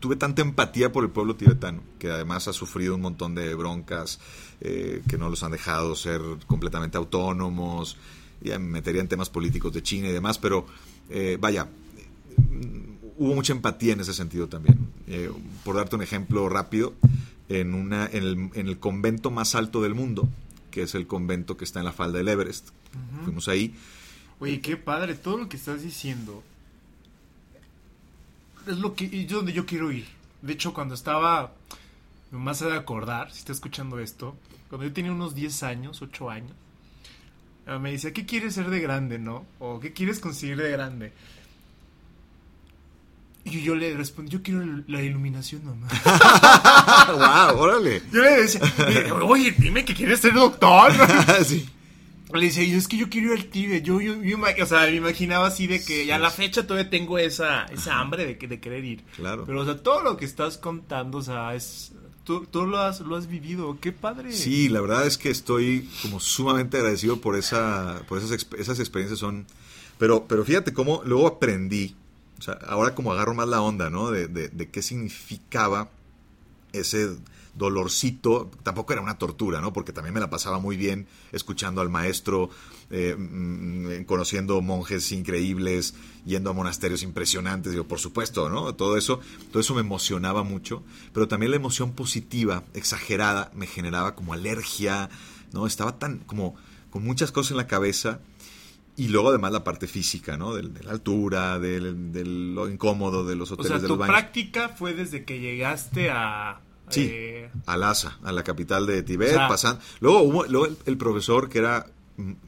tuve 0.00 0.16
tanta 0.16 0.42
empatía 0.42 0.90
por 0.90 1.04
el 1.04 1.10
pueblo 1.10 1.36
tibetano, 1.36 1.82
que 1.98 2.10
además 2.10 2.48
ha 2.48 2.52
sufrido 2.52 2.94
un 2.94 3.02
montón 3.02 3.34
de 3.34 3.54
broncas, 3.54 4.20
eh, 4.60 5.02
que 5.08 5.18
no 5.18 5.28
los 5.28 5.42
han 5.42 5.52
dejado 5.52 5.94
ser 5.96 6.22
completamente 6.46 6.96
autónomos, 6.96 7.96
ya 8.40 8.58
me 8.58 8.68
metería 8.70 9.00
en 9.00 9.08
temas 9.08 9.30
políticos 9.30 9.72
de 9.72 9.82
China 9.82 10.08
y 10.08 10.12
demás, 10.12 10.38
pero 10.38 10.66
vaya, 11.40 11.68
hubo 13.18 13.34
mucha 13.34 13.52
empatía 13.52 13.92
en 13.92 14.00
ese 14.00 14.14
sentido 14.14 14.48
también. 14.48 14.78
por 15.64 15.76
darte 15.76 15.96
un 15.96 16.02
ejemplo 16.02 16.48
rápido, 16.48 16.94
en, 17.50 17.74
una, 17.74 18.06
en 18.06 18.22
el, 18.22 18.50
en 18.54 18.68
el 18.68 18.78
convento 18.78 19.30
más 19.30 19.54
alto 19.54 19.82
del 19.82 19.94
mundo, 19.94 20.28
que 20.70 20.82
es 20.82 20.94
el 20.94 21.06
convento 21.06 21.56
que 21.56 21.64
está 21.64 21.80
en 21.80 21.84
la 21.84 21.92
falda 21.92 22.18
del 22.18 22.28
Everest. 22.28 22.68
Fuimos 23.24 23.48
ahí. 23.48 23.74
Oye, 24.38 24.60
qué 24.60 24.76
padre, 24.76 25.14
todo 25.14 25.36
lo 25.36 25.48
que 25.48 25.56
estás 25.56 25.82
diciendo 25.82 26.42
es 28.66 28.78
lo 28.78 28.94
que 28.94 29.04
es 29.04 29.28
donde 29.28 29.52
yo 29.52 29.66
quiero 29.66 29.90
ir. 29.92 30.06
De 30.42 30.52
hecho, 30.52 30.72
cuando 30.72 30.94
estaba, 30.94 31.52
más 32.30 32.60
de 32.60 32.72
acordar, 32.72 33.32
si 33.32 33.40
está 33.40 33.52
escuchando 33.52 33.98
esto, 33.98 34.36
cuando 34.68 34.86
yo 34.86 34.92
tenía 34.92 35.12
unos 35.12 35.34
10 35.34 35.62
años, 35.64 36.00
8 36.00 36.30
años, 36.30 36.52
eh, 36.52 36.54
me 37.78 37.92
decía, 37.92 38.12
¿qué 38.12 38.26
quieres 38.26 38.54
ser 38.54 38.70
de 38.70 38.80
grande, 38.80 39.18
no? 39.18 39.46
O 39.58 39.78
¿qué 39.80 39.92
quieres 39.92 40.18
conseguir 40.18 40.56
de 40.56 40.70
grande? 40.70 41.12
Y 43.44 43.62
yo 43.62 43.74
le 43.74 43.96
respondí, 43.96 44.30
yo 44.30 44.42
quiero 44.42 44.62
la 44.86 45.02
iluminación 45.02 45.64
mamá. 45.64 45.88
wow, 47.52 47.58
órale. 47.58 48.02
Yo 48.12 48.22
le 48.22 48.42
decía, 48.42 48.60
oye, 49.22 49.54
dime 49.56 49.84
que 49.84 49.94
quieres 49.94 50.20
ser 50.20 50.34
doctor. 50.34 50.92
sí. 51.44 51.66
Le 52.32 52.46
decía, 52.46 52.64
yo 52.64 52.78
es 52.78 52.86
que 52.86 52.96
yo 52.96 53.08
quiero 53.08 53.32
ir 53.32 53.40
al 53.40 53.46
Tíbet. 53.46 53.82
Yo, 53.82 54.00
yo, 54.00 54.14
o 54.38 54.66
sea, 54.66 54.82
me 54.82 54.94
imaginaba 54.94 55.48
así 55.48 55.66
de 55.66 55.82
que 55.82 56.06
ya 56.06 56.16
a 56.16 56.18
la 56.18 56.30
fecha 56.30 56.66
todavía 56.66 56.90
tengo 56.90 57.18
esa, 57.18 57.64
esa 57.64 57.98
hambre 57.98 58.26
de, 58.26 58.46
de 58.46 58.60
querer 58.60 58.84
ir. 58.84 59.04
Claro. 59.16 59.44
Pero, 59.46 59.62
o 59.62 59.64
sea, 59.64 59.82
todo 59.82 60.02
lo 60.02 60.16
que 60.16 60.26
estás 60.26 60.58
contando, 60.58 61.18
o 61.18 61.22
sea, 61.22 61.54
es. 61.54 61.92
Tú, 62.24 62.46
tú 62.46 62.66
lo, 62.66 62.78
has, 62.78 63.00
lo 63.00 63.16
has 63.16 63.26
vivido, 63.26 63.78
qué 63.80 63.92
padre. 63.92 64.32
Sí, 64.32 64.68
la 64.68 64.80
verdad 64.80 65.06
es 65.06 65.18
que 65.18 65.30
estoy 65.30 65.88
como 66.02 66.20
sumamente 66.20 66.76
agradecido 66.76 67.20
por, 67.20 67.36
esa, 67.36 68.02
por 68.08 68.18
esas, 68.18 68.46
esas 68.58 68.78
experiencias. 68.78 69.18
son 69.18 69.46
Pero, 69.98 70.26
pero 70.28 70.44
fíjate 70.44 70.72
cómo 70.72 71.02
luego 71.04 71.26
aprendí 71.26 71.96
o 72.40 72.42
sea, 72.42 72.58
ahora 72.66 72.94
como 72.94 73.12
agarro 73.12 73.34
más 73.34 73.48
la 73.48 73.60
onda, 73.60 73.90
¿no? 73.90 74.10
De, 74.10 74.26
de, 74.26 74.70
qué 74.70 74.80
significaba 74.80 75.90
ese 76.72 77.16
dolorcito, 77.54 78.50
tampoco 78.62 78.94
era 78.94 79.02
una 79.02 79.18
tortura, 79.18 79.60
¿no? 79.60 79.74
Porque 79.74 79.92
también 79.92 80.14
me 80.14 80.20
la 80.20 80.30
pasaba 80.30 80.58
muy 80.58 80.78
bien 80.78 81.06
escuchando 81.32 81.82
al 81.82 81.90
maestro, 81.90 82.48
eh, 82.90 83.14
mm, 83.16 84.04
conociendo 84.04 84.60
monjes 84.60 85.12
increíbles, 85.12 85.94
yendo 86.24 86.50
a 86.50 86.52
monasterios 86.52 87.02
impresionantes, 87.02 87.72
digo, 87.72 87.84
por 87.86 87.98
supuesto, 87.98 88.48
¿no? 88.48 88.74
Todo 88.74 88.96
eso, 88.96 89.20
todo 89.50 89.60
eso 89.60 89.74
me 89.74 89.80
emocionaba 89.80 90.42
mucho, 90.42 90.82
pero 91.12 91.28
también 91.28 91.50
la 91.50 91.56
emoción 91.56 91.92
positiva, 91.92 92.64
exagerada, 92.74 93.50
me 93.54 93.66
generaba 93.66 94.14
como 94.14 94.32
alergia, 94.32 95.08
¿no? 95.52 95.66
Estaba 95.66 95.98
tan 95.98 96.18
como 96.18 96.56
con 96.90 97.04
muchas 97.04 97.32
cosas 97.32 97.52
en 97.52 97.56
la 97.58 97.66
cabeza 97.66 98.20
y 98.96 99.08
luego 99.08 99.30
además 99.30 99.52
la 99.52 99.64
parte 99.64 99.86
física, 99.86 100.36
¿no? 100.36 100.54
De, 100.54 100.62
la 100.82 100.90
altura, 100.90 101.58
de, 101.58 101.80
lo 101.80 102.68
incómodo 102.68 103.24
de 103.24 103.34
los 103.34 103.50
hoteles 103.50 103.72
o 103.72 103.78
sea, 103.78 103.88
tu 103.88 103.98
práctica 103.98 104.68
fue 104.68 104.92
desde 104.92 105.24
que 105.24 105.40
llegaste 105.40 106.10
a... 106.10 106.60
Sí, 106.90 107.08
eh, 107.10 107.50
a 107.66 107.76
Lhasa, 107.76 108.18
a 108.22 108.32
la 108.32 108.42
capital 108.42 108.84
de 108.86 109.02
Tibet, 109.02 109.36
pasando... 109.36 109.80
Luego, 110.00 110.22
hubo, 110.22 110.44
luego 110.44 110.76
el, 110.84 110.98
profesor 110.98 111.48
que 111.48 111.60
era... 111.60 111.86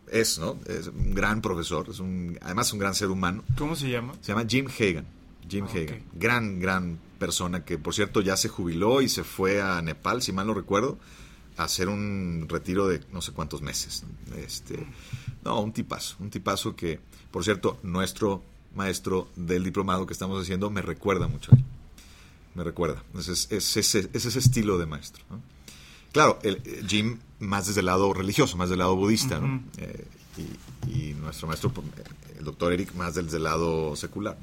Es, 0.08 0.38
¿no? 0.38 0.58
Es 0.66 0.88
un 0.88 1.14
gran 1.14 1.40
profesor, 1.40 1.88
es 1.90 2.00
un, 2.00 2.38
además 2.42 2.72
un 2.72 2.78
gran 2.78 2.94
ser 2.94 3.08
humano. 3.08 3.42
¿Cómo 3.56 3.76
se 3.76 3.90
llama? 3.90 4.14
Se 4.20 4.32
llama 4.32 4.44
Jim 4.48 4.66
Hagan. 4.66 5.06
Jim 5.48 5.66
ah, 5.68 5.72
Hagan. 5.74 6.02
Gran, 6.14 6.60
gran 6.60 6.98
persona 7.18 7.64
que, 7.64 7.78
por 7.78 7.94
cierto, 7.94 8.20
ya 8.20 8.36
se 8.36 8.48
jubiló 8.48 9.00
y 9.02 9.08
se 9.08 9.24
fue 9.24 9.62
a 9.62 9.80
Nepal, 9.82 10.22
si 10.22 10.32
mal 10.32 10.46
no 10.46 10.54
recuerdo, 10.54 10.98
a 11.56 11.64
hacer 11.64 11.88
un 11.88 12.46
retiro 12.48 12.88
de 12.88 13.00
no 13.12 13.20
sé 13.20 13.32
cuántos 13.32 13.62
meses. 13.62 14.04
Este... 14.36 14.86
No, 15.44 15.60
un 15.60 15.72
tipazo, 15.72 16.16
un 16.20 16.30
tipazo 16.30 16.76
que, 16.76 17.00
por 17.30 17.42
cierto, 17.42 17.78
nuestro 17.82 18.42
maestro 18.74 19.28
del 19.36 19.64
diplomado 19.64 20.06
que 20.06 20.12
estamos 20.12 20.40
haciendo 20.40 20.70
me 20.70 20.82
recuerda 20.82 21.26
mucho 21.26 21.52
a 21.52 21.56
él. 21.56 21.64
Me 22.54 22.64
recuerda. 22.64 23.02
Es, 23.18 23.28
es, 23.50 23.76
ese, 23.76 24.38
estilo 24.38 24.78
de 24.78 24.86
maestro. 24.86 25.24
Claro, 26.12 26.38
el, 26.42 26.62
eh, 26.64 26.82
Jim 26.86 27.18
más 27.42 27.66
desde 27.66 27.80
el 27.80 27.86
lado 27.86 28.12
religioso, 28.14 28.56
más 28.56 28.70
del 28.70 28.78
lado 28.78 28.96
budista, 28.96 29.38
¿no? 29.40 29.62
Eh, 29.78 30.06
y, 30.86 31.14
nuestro 31.20 31.46
maestro, 31.46 31.70
pues, 31.70 31.86
el 32.38 32.44
doctor 32.44 32.72
Eric, 32.72 32.94
más 32.94 33.14
desde 33.14 33.36
el 33.36 33.44
lado 33.44 33.94
secular. 33.96 34.38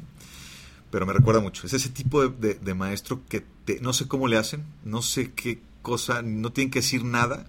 Pero 0.92 1.06
me 1.06 1.14
recuerda 1.14 1.42
mucho. 1.42 1.66
Es 1.68 1.74
ese 1.74 1.90
tipo 1.90 2.28
de, 2.28 2.74
maestro 2.74 3.22
que 3.28 3.44
te, 3.66 3.80
no 3.82 3.94
sé 3.94 4.08
cómo 4.08 4.28
le 4.28 4.38
hacen, 4.38 4.64
no 4.84 5.02
sé 5.02 5.32
qué 5.32 5.60
cosa, 5.82 6.22
no 6.22 6.52
tienen 6.52 6.72
que 6.72 6.80
decir 6.80 7.04
nada, 7.04 7.48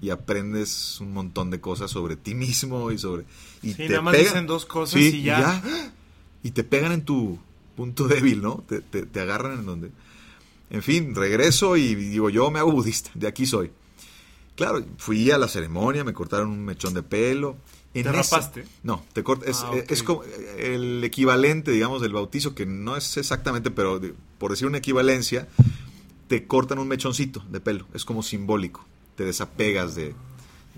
y 0.00 0.10
aprendes 0.10 1.00
un 1.00 1.12
montón 1.12 1.50
de 1.50 1.60
cosas 1.60 1.90
sobre 1.90 2.16
ti 2.16 2.34
mismo 2.34 2.90
y 2.90 2.98
sobre... 2.98 3.24
Y 3.62 3.74
te 3.74 3.88
nada 3.88 4.02
más 4.02 4.18
dicen 4.18 4.46
dos 4.46 4.66
cosas 4.66 5.00
y, 5.00 5.22
ya. 5.22 5.62
y 6.42 6.50
te 6.50 6.62
pegan 6.62 6.92
en 6.92 7.04
tu 7.04 7.38
punto 7.74 8.06
débil, 8.06 8.42
¿no? 8.42 8.64
Te, 8.68 8.80
te, 8.80 9.20
agarran 9.20 9.60
en 9.60 9.66
donde... 9.66 9.90
En 10.70 10.82
fin, 10.82 11.14
regreso 11.14 11.76
y 11.76 11.94
digo, 11.94 12.30
yo 12.30 12.50
me 12.50 12.58
hago 12.58 12.72
budista, 12.72 13.10
de 13.14 13.28
aquí 13.28 13.46
soy. 13.46 13.70
Claro, 14.56 14.84
fui 14.98 15.30
a 15.30 15.38
la 15.38 15.48
ceremonia, 15.48 16.04
me 16.04 16.12
cortaron 16.12 16.50
un 16.50 16.64
mechón 16.64 16.94
de 16.94 17.02
pelo. 17.02 17.56
¿Te 17.92 18.02
rapaste? 18.02 18.64
No, 18.82 19.04
te 19.12 19.22
es, 19.46 19.62
ah, 19.62 19.70
es, 19.88 20.02
como 20.02 20.24
el 20.58 21.02
equivalente, 21.04 21.70
digamos, 21.70 22.02
del 22.02 22.12
bautizo, 22.12 22.54
que 22.54 22.66
no 22.66 22.96
es 22.96 23.16
exactamente, 23.16 23.70
pero 23.70 24.00
por 24.38 24.50
decir 24.50 24.66
una 24.66 24.78
equivalencia, 24.78 25.46
te 26.26 26.46
cortan 26.46 26.80
un 26.80 26.88
mechoncito 26.88 27.44
de 27.50 27.60
pelo, 27.60 27.86
es 27.94 28.04
como 28.04 28.22
simbólico 28.22 28.84
te 29.16 29.24
desapegas 29.24 29.94
de, 29.94 30.14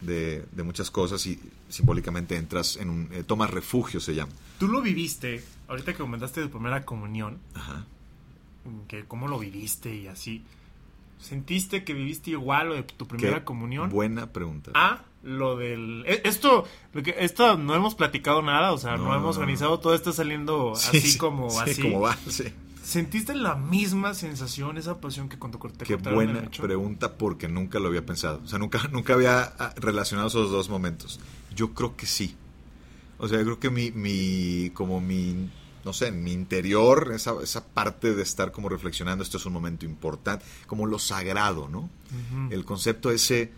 de, 0.01 0.63
muchas 0.63 0.91
cosas 0.91 1.27
y 1.27 1.39
simbólicamente 1.69 2.37
entras 2.37 2.77
en 2.77 2.91
un... 2.91 3.09
Eh, 3.13 3.23
tomas 3.25 3.51
refugio, 3.51 4.01
se 4.01 4.15
llama. 4.15 4.33
Tú 4.59 4.69
lo 4.69 4.83
viviste, 4.83 5.43
ahorita 5.69 5.93
que 5.93 5.99
comentaste 5.99 6.41
de 6.41 6.49
primera 6.49 6.85
comunión, 6.85 7.39
Ajá. 7.55 7.87
que 8.89 9.05
cómo 9.05 9.29
lo 9.29 9.39
viviste 9.39 9.95
y 9.95 10.07
así. 10.07 10.45
¿Sentiste 11.19 11.85
que 11.85 11.95
viviste 11.95 12.31
igual 12.31 12.69
lo 12.69 12.75
de 12.75 12.83
tu 12.83 13.07
primera 13.07 13.45
comunión? 13.45 13.91
Buena 13.91 14.33
pregunta. 14.33 14.71
Ah, 14.75 15.03
lo 15.23 15.57
del... 15.57 16.05
E, 16.07 16.23
esto, 16.25 16.65
esto 16.95 17.57
no 17.57 17.75
hemos 17.75 17.95
platicado 17.95 18.43
nada, 18.43 18.73
o 18.73 18.79
sea, 18.79 18.97
no, 18.97 19.15
hemos 19.15 19.37
organizado, 19.37 19.81
todo 19.81 19.95
está 19.95 20.13
saliendo 20.13 20.73
así 20.77 21.19
como 21.19 21.51
sí, 21.51 21.59
así. 21.71 21.83
como 21.83 22.01
va, 22.01 22.17
sí. 22.29 22.53
¿Sentiste 22.87 23.35
la 23.35 23.57
misma 23.57 24.15
sensación, 24.15 24.79
esa 24.79 25.01
pasión 25.01 25.29
que 25.29 25.41
cuando 25.41 25.59
te 25.59 25.85
Qué 25.85 25.97
buena 25.97 26.49
pregunta 26.57 27.15
porque 27.15 27.49
nunca 27.49 27.81
lo 27.81 27.89
había 27.89 28.07
pensado. 28.07 28.41
O 28.45 28.47
sea, 28.47 28.61
nunca, 28.61 28.81
nunca 28.93 29.15
había 29.15 29.43
ah, 29.59 29.75
relacionado 29.77 30.29
esos 30.29 30.53
dos 30.53 30.69
momentos. 30.69 31.19
Yo 31.53 31.75
creo 31.75 31.97
que 31.97 32.07
sí. 32.07 32.37
O 33.19 33.27
sea, 33.27 33.39
yo 33.39 33.45
creo 33.45 33.59
que 33.59 33.71
mi, 33.71 33.91
mi 33.91 34.71
como 34.71 35.01
mi 35.01 35.51
no 35.87 35.93
sé, 35.95 36.09
en 36.09 36.23
mi 36.23 36.33
interior, 36.33 37.13
esa, 37.15 37.35
esa 37.43 37.65
parte 37.65 38.15
de 38.15 38.23
estar 38.23 38.53
como 38.53 38.69
reflexionando, 38.69 39.23
esto 39.25 39.39
es 39.39 39.47
un 39.47 39.53
momento 39.55 39.87
importante, 39.87 40.45
como 40.67 40.85
lo 40.85 40.99
sagrado, 40.99 41.69
¿no? 41.69 41.89
El 42.51 42.65
concepto 42.67 43.11
ese 43.11 43.51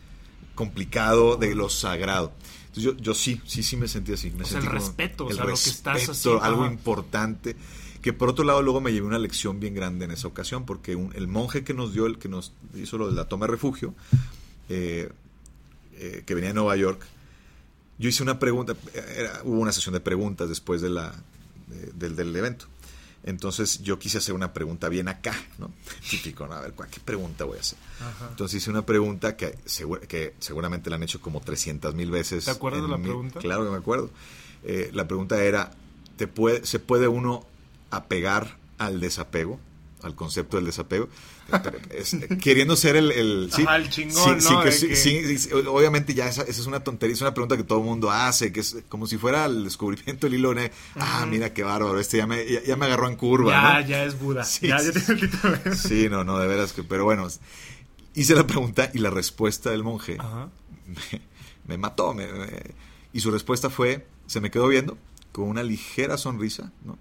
complicado 0.54 1.36
de 1.36 1.54
lo 1.54 1.68
sagrado. 1.70 2.32
Entonces 2.68 2.82
yo, 2.84 2.96
yo 2.96 3.14
sí, 3.14 3.40
sí, 3.46 3.62
sí 3.62 3.76
me 3.76 3.88
sentí 3.88 4.12
así. 4.12 4.30
Me 4.30 4.42
O 4.42 4.46
sea, 4.46 4.60
sentí 4.60 4.66
el 4.66 4.72
respeto, 4.72 5.24
o 5.26 5.30
el 5.30 5.36
sea, 5.36 5.44
lo 5.44 5.48
que 5.54 5.70
estás 5.70 6.08
haciendo, 6.08 6.42
algo 6.44 6.64
ajá. 6.64 6.72
importante. 6.72 7.56
Que 8.02 8.12
por 8.12 8.28
otro 8.28 8.44
lado 8.44 8.62
luego 8.62 8.80
me 8.80 8.92
llevé 8.92 9.06
una 9.06 9.18
lección 9.18 9.58
bien 9.58 9.74
grande 9.74 10.04
en 10.04 10.12
esa 10.12 10.28
ocasión, 10.28 10.64
porque 10.66 10.94
un- 10.94 11.12
el 11.16 11.26
monje 11.26 11.64
que 11.64 11.74
nos 11.74 11.92
dio, 11.92 12.06
el 12.06 12.18
que 12.18 12.28
nos 12.28 12.52
hizo 12.76 12.96
lo 12.98 13.08
de 13.08 13.14
la 13.14 13.24
toma 13.26 13.46
de 13.46 13.52
refugio, 13.52 13.94
eh, 14.68 15.08
eh, 15.94 16.22
que 16.26 16.34
venía 16.34 16.50
de 16.50 16.54
Nueva 16.54 16.76
York, 16.76 17.02
yo 17.98 18.08
hice 18.08 18.22
una 18.22 18.38
pregunta, 18.38 18.74
era- 19.16 19.40
hubo 19.44 19.58
una 19.58 19.72
sesión 19.72 19.94
de 19.94 20.00
preguntas 20.00 20.48
después 20.48 20.80
de 20.80 20.90
la, 20.90 21.12
de- 21.68 21.92
del, 21.92 22.16
del 22.16 22.34
evento. 22.36 22.66
Entonces 23.24 23.82
yo 23.82 23.98
quise 23.98 24.18
hacer 24.18 24.34
una 24.34 24.52
pregunta 24.52 24.88
bien 24.88 25.08
acá, 25.08 25.34
¿no? 25.58 25.72
Típico, 26.10 26.46
¿no? 26.46 26.54
A 26.54 26.60
ver, 26.60 26.72
¿cuál- 26.72 26.88
¿qué 26.88 27.00
pregunta 27.00 27.44
voy 27.44 27.58
a 27.58 27.60
hacer? 27.60 27.78
Ajá. 28.00 28.28
Entonces 28.30 28.62
hice 28.62 28.70
una 28.70 28.86
pregunta 28.86 29.36
que, 29.36 29.58
segura- 29.64 30.00
que 30.02 30.34
seguramente 30.38 30.88
la 30.88 30.96
han 30.96 31.02
hecho 31.02 31.20
como 31.20 31.40
300 31.40 31.94
mil 31.94 32.10
veces. 32.10 32.44
¿Te 32.44 32.50
acuerdas 32.52 32.82
de 32.82 32.88
la 32.88 32.96
mi- 32.96 33.04
pregunta? 33.04 33.40
Claro 33.40 33.64
que 33.64 33.70
me 33.70 33.76
acuerdo. 33.76 34.10
Eh, 34.64 34.90
la 34.94 35.06
pregunta 35.06 35.42
era, 35.42 35.72
¿te 36.16 36.26
puede, 36.28 36.64
¿se 36.64 36.78
puede 36.78 37.08
uno 37.08 37.44
apegar 37.90 38.56
al 38.78 39.00
desapego? 39.00 39.60
Al 40.02 40.14
concepto 40.14 40.56
del 40.56 40.66
desapego. 40.66 41.08
Es- 41.90 42.16
queriendo 42.42 42.76
ser 42.76 42.96
el... 42.96 43.10
el- 43.12 43.50
sí, 43.52 43.62
Ajá, 43.62 43.76
el 43.76 43.88
chingón, 43.88 44.40
sí, 44.40 44.48
¿no? 44.52 44.70
sí, 44.70 44.88
que- 44.88 44.96
sí, 44.96 45.48
obviamente 45.66 46.12
ya 46.14 46.28
esa, 46.28 46.42
esa 46.42 46.60
es 46.60 46.66
una 46.66 46.80
tontería, 46.80 47.14
es 47.14 47.20
una 47.22 47.32
pregunta 47.32 47.56
que 47.56 47.64
todo 47.64 47.78
el 47.78 47.84
mundo 47.84 48.10
hace, 48.10 48.52
que 48.52 48.60
es 48.60 48.76
como 48.88 49.06
si 49.06 49.16
fuera 49.16 49.46
el 49.46 49.64
descubrimiento 49.64 50.26
del 50.26 50.34
hilo. 50.34 50.54
¿no? 50.54 50.60
Ah, 50.96 51.26
mira 51.28 51.52
qué 51.54 51.62
bárbaro, 51.62 51.98
este 51.98 52.18
ya 52.18 52.26
me, 52.26 52.44
ya, 52.50 52.62
ya 52.62 52.76
me 52.76 52.86
agarró 52.86 53.08
en 53.08 53.16
curva. 53.16 53.50
Ya, 53.52 53.80
¿no? 53.80 53.86
ya 53.88 54.04
es 54.04 54.18
Buda. 54.18 54.44
Sí, 54.44 54.68
ya, 54.68 54.78
ya. 54.82 55.74
Sí, 55.74 56.08
no, 56.10 56.24
no, 56.24 56.38
de 56.38 56.46
veras 56.46 56.72
que, 56.72 56.82
pero 56.82 57.04
bueno, 57.04 57.26
hice 58.14 58.34
la 58.34 58.46
pregunta 58.46 58.90
y 58.92 58.98
la 58.98 59.10
respuesta 59.10 59.70
del 59.70 59.82
monje 59.84 60.16
Ajá. 60.18 60.48
me, 60.86 61.20
me 61.66 61.78
mató. 61.78 62.14
me- 62.14 62.26
me- 62.32 62.74
y 63.12 63.20
su 63.20 63.30
respuesta 63.30 63.70
fue, 63.70 64.06
se 64.26 64.40
me 64.40 64.50
quedó 64.50 64.68
viendo 64.68 64.98
con 65.32 65.44
una 65.48 65.62
ligera 65.62 66.18
sonrisa, 66.18 66.72
¿no? 66.84 66.98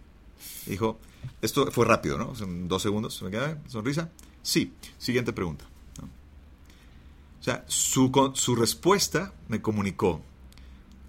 Dijo, 0.66 1.00
esto 1.42 1.70
fue 1.72 1.86
rápido, 1.86 2.18
¿no? 2.18 2.34
Dos 2.68 2.82
segundos, 2.82 3.16
se 3.16 3.26
me 3.26 3.32
queda 3.32 3.58
sonrisa. 3.68 4.10
Sí, 4.48 4.72
siguiente 4.98 5.34
pregunta. 5.34 5.66
¿no? 6.00 6.06
O 6.06 7.44
sea, 7.44 7.66
su, 7.68 8.32
su 8.34 8.56
respuesta 8.56 9.34
me 9.50 9.62
comunicó 9.62 10.22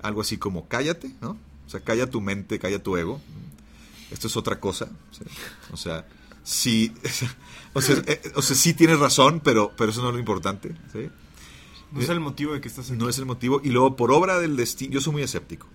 algo 0.02 0.22
así 0.22 0.38
como, 0.38 0.66
cállate, 0.66 1.12
¿no? 1.20 1.38
O 1.64 1.70
sea, 1.70 1.78
calla 1.78 2.10
tu 2.10 2.20
mente, 2.20 2.58
calla 2.58 2.82
tu 2.82 2.96
ego. 2.96 3.20
Esto 4.10 4.26
es 4.26 4.36
otra 4.36 4.58
cosa. 4.58 4.88
¿sí? 5.12 5.22
O 5.72 5.76
sea, 5.76 6.04
sí, 6.42 6.92
o 7.74 7.80
sea, 7.80 8.02
eh, 8.08 8.20
o 8.34 8.42
sea, 8.42 8.56
sí 8.56 8.74
tienes 8.74 8.98
razón, 8.98 9.38
pero, 9.38 9.72
pero 9.76 9.92
eso 9.92 10.02
no 10.02 10.08
es 10.08 10.14
lo 10.14 10.18
importante. 10.18 10.74
¿sí? 10.92 11.08
No 11.92 12.00
es 12.00 12.08
el 12.08 12.18
motivo 12.18 12.54
de 12.54 12.60
que 12.60 12.66
estás 12.66 12.90
aquí. 12.90 12.98
No 12.98 13.08
es 13.08 13.18
el 13.18 13.26
motivo. 13.26 13.60
Y 13.62 13.68
luego, 13.68 13.94
por 13.94 14.10
obra 14.10 14.40
del 14.40 14.56
destino, 14.56 14.94
yo 14.94 15.00
soy 15.00 15.12
muy 15.12 15.22
escéptico. 15.22 15.68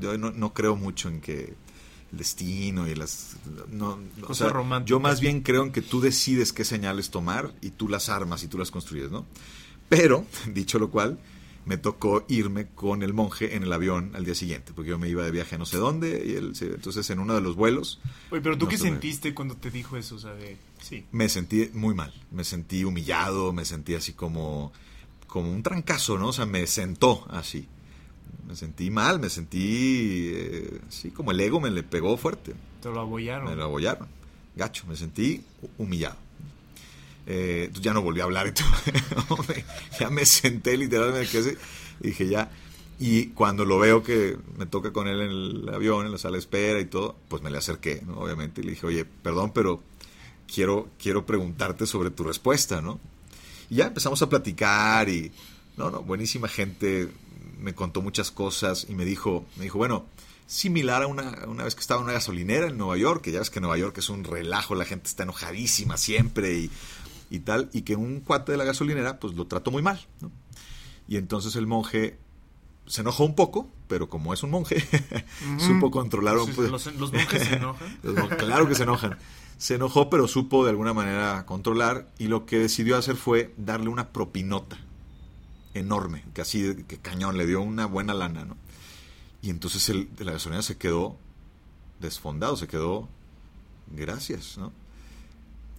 Yo 0.00 0.16
no, 0.16 0.30
no 0.30 0.54
creo 0.54 0.74
mucho 0.74 1.10
en 1.10 1.20
que 1.20 1.54
el 2.14 2.18
destino 2.18 2.88
y 2.88 2.94
las... 2.94 3.36
No, 3.70 3.98
o 4.22 4.26
Cosas 4.26 4.46
sea, 4.46 4.48
románticas. 4.48 4.90
yo 4.90 5.00
más 5.00 5.20
bien 5.20 5.42
creo 5.42 5.64
en 5.64 5.72
que 5.72 5.82
tú 5.82 6.00
decides 6.00 6.52
qué 6.52 6.64
señales 6.64 7.10
tomar 7.10 7.52
y 7.60 7.70
tú 7.70 7.88
las 7.88 8.08
armas 8.08 8.42
y 8.44 8.48
tú 8.48 8.56
las 8.56 8.70
construyes, 8.70 9.10
¿no? 9.10 9.26
Pero, 9.88 10.24
dicho 10.54 10.78
lo 10.78 10.90
cual, 10.90 11.18
me 11.66 11.76
tocó 11.76 12.24
irme 12.28 12.68
con 12.68 13.02
el 13.02 13.12
monje 13.12 13.56
en 13.56 13.62
el 13.62 13.72
avión 13.72 14.12
al 14.14 14.24
día 14.24 14.34
siguiente, 14.34 14.72
porque 14.74 14.90
yo 14.90 14.98
me 14.98 15.08
iba 15.08 15.24
de 15.24 15.30
viaje 15.30 15.56
a 15.56 15.58
no 15.58 15.66
sé 15.66 15.78
dónde, 15.78 16.22
y 16.26 16.36
él, 16.36 16.52
entonces 16.60 17.08
en 17.10 17.18
uno 17.18 17.34
de 17.34 17.40
los 17.40 17.56
vuelos 17.56 18.00
Oye, 18.30 18.42
pero 18.42 18.56
tú 18.56 18.66
No 18.66 18.70
qué 18.70 18.78
sentiste 18.78 19.34
cuando 19.34 19.56
te 19.56 19.70
dijo 19.70 19.96
eso, 19.96 20.16
o 20.16 20.18
sea, 20.18 20.34
de... 20.34 20.56
Sí. 20.80 21.06
me 21.12 21.28
sentí 21.28 21.70
muy 21.72 21.94
mal, 21.94 22.12
me 22.30 22.44
sentí 22.44 22.84
humillado, 22.84 23.52
me 23.52 23.64
sentí 23.64 23.94
así 23.94 24.12
como, 24.12 24.72
como 25.26 25.50
un 25.50 25.62
trancazo, 25.62 26.18
¿no? 26.18 26.28
O 26.28 26.32
sea, 26.32 26.46
me 26.46 26.66
sentó 26.66 27.26
así. 27.30 27.66
Me 28.46 28.56
sentí 28.56 28.90
mal, 28.90 29.18
me 29.20 29.28
sentí, 29.30 30.30
eh, 30.34 30.80
sí, 30.88 31.10
como 31.10 31.30
el 31.30 31.40
ego 31.40 31.60
me 31.60 31.70
le 31.70 31.82
pegó 31.82 32.16
fuerte, 32.16 32.54
Te 32.82 32.88
lo 32.90 33.00
abollaron. 33.00 33.48
me 33.50 33.56
lo 33.56 33.64
abollaron, 33.64 34.06
gacho, 34.56 34.84
me 34.86 34.96
sentí 34.96 35.42
hu- 35.62 35.68
humillado. 35.78 36.16
Eh, 37.26 37.70
ya 37.80 37.94
no 37.94 38.02
volví 38.02 38.20
a 38.20 38.24
hablar 38.24 38.52
ya 40.00 40.10
me 40.10 40.26
senté 40.26 40.76
literalmente, 40.76 41.56
dije 42.00 42.28
ya. 42.28 42.50
Y 42.98 43.26
cuando 43.28 43.64
lo 43.64 43.78
veo 43.78 44.02
que 44.02 44.36
me 44.56 44.66
toca 44.66 44.92
con 44.92 45.08
él 45.08 45.20
en 45.20 45.30
el 45.30 45.68
avión, 45.74 46.06
en 46.06 46.12
la 46.12 46.18
sala 46.18 46.34
de 46.34 46.40
espera 46.40 46.78
y 46.80 46.84
todo, 46.84 47.16
pues 47.28 47.42
me 47.42 47.50
le 47.50 47.58
acerqué, 47.58 48.02
¿no? 48.06 48.18
Obviamente, 48.18 48.60
y 48.60 48.64
le 48.64 48.70
dije, 48.72 48.86
oye, 48.86 49.04
perdón, 49.04 49.50
pero 49.52 49.82
quiero, 50.52 50.88
quiero 51.02 51.26
preguntarte 51.26 51.86
sobre 51.86 52.10
tu 52.10 52.22
respuesta, 52.24 52.80
¿no? 52.80 53.00
Y 53.68 53.76
ya 53.76 53.86
empezamos 53.86 54.20
a 54.22 54.28
platicar 54.28 55.08
y, 55.08 55.32
no, 55.76 55.90
no, 55.90 56.02
buenísima 56.02 56.46
gente, 56.46 57.08
me 57.64 57.74
contó 57.74 58.02
muchas 58.02 58.30
cosas 58.30 58.86
y 58.88 58.94
me 58.94 59.04
dijo, 59.04 59.44
me 59.56 59.64
dijo, 59.64 59.78
bueno, 59.78 60.04
similar 60.46 61.02
a 61.02 61.06
una, 61.06 61.46
una 61.48 61.64
vez 61.64 61.74
que 61.74 61.80
estaba 61.80 62.00
en 62.00 62.04
una 62.04 62.12
gasolinera 62.12 62.68
en 62.68 62.76
Nueva 62.76 62.96
York, 62.98 63.22
que 63.22 63.32
ya 63.32 63.38
ves 63.38 63.50
que 63.50 63.60
Nueva 63.60 63.78
York 63.78 63.96
es 63.98 64.10
un 64.10 64.22
relajo, 64.22 64.74
la 64.74 64.84
gente 64.84 65.08
está 65.08 65.22
enojadísima 65.22 65.96
siempre 65.96 66.54
y, 66.54 66.70
y 67.30 67.40
tal, 67.40 67.70
y 67.72 67.82
que 67.82 67.96
un 67.96 68.20
cuate 68.20 68.52
de 68.52 68.58
la 68.58 68.64
gasolinera 68.64 69.18
pues 69.18 69.34
lo 69.34 69.46
trató 69.46 69.70
muy 69.70 69.82
mal, 69.82 70.06
¿no? 70.20 70.30
Y 71.08 71.16
entonces 71.16 71.56
el 71.56 71.66
monje 71.66 72.18
se 72.86 73.00
enojó 73.00 73.24
un 73.24 73.34
poco, 73.34 73.68
pero 73.88 74.10
como 74.10 74.34
es 74.34 74.42
un 74.42 74.50
monje, 74.50 74.84
supo 75.58 75.90
controlar 75.90 76.36
un 76.36 76.54
los, 76.70 76.94
los 76.94 77.12
monjes 77.12 77.44
se 77.44 77.54
enojan. 77.54 77.98
Claro 78.38 78.68
que 78.68 78.74
se 78.74 78.82
enojan. 78.82 79.18
Se 79.56 79.76
enojó, 79.76 80.10
pero 80.10 80.28
supo 80.28 80.64
de 80.64 80.70
alguna 80.70 80.92
manera 80.92 81.46
controlar 81.46 82.10
y 82.18 82.26
lo 82.26 82.44
que 82.44 82.58
decidió 82.58 82.98
hacer 82.98 83.16
fue 83.16 83.54
darle 83.56 83.88
una 83.88 84.08
propinota 84.08 84.78
enorme, 85.74 86.24
que 86.34 86.40
así, 86.42 86.84
que 86.88 86.98
cañón, 86.98 87.36
le 87.36 87.46
dio 87.46 87.60
una 87.60 87.86
buena 87.86 88.14
lana, 88.14 88.44
¿no? 88.44 88.56
Y 89.42 89.50
entonces 89.50 89.88
el 89.90 90.08
la 90.18 90.32
gasolina 90.32 90.62
se 90.62 90.76
quedó 90.78 91.16
desfondado, 92.00 92.56
se 92.56 92.66
quedó, 92.68 93.08
gracias, 93.94 94.56
¿no? 94.58 94.72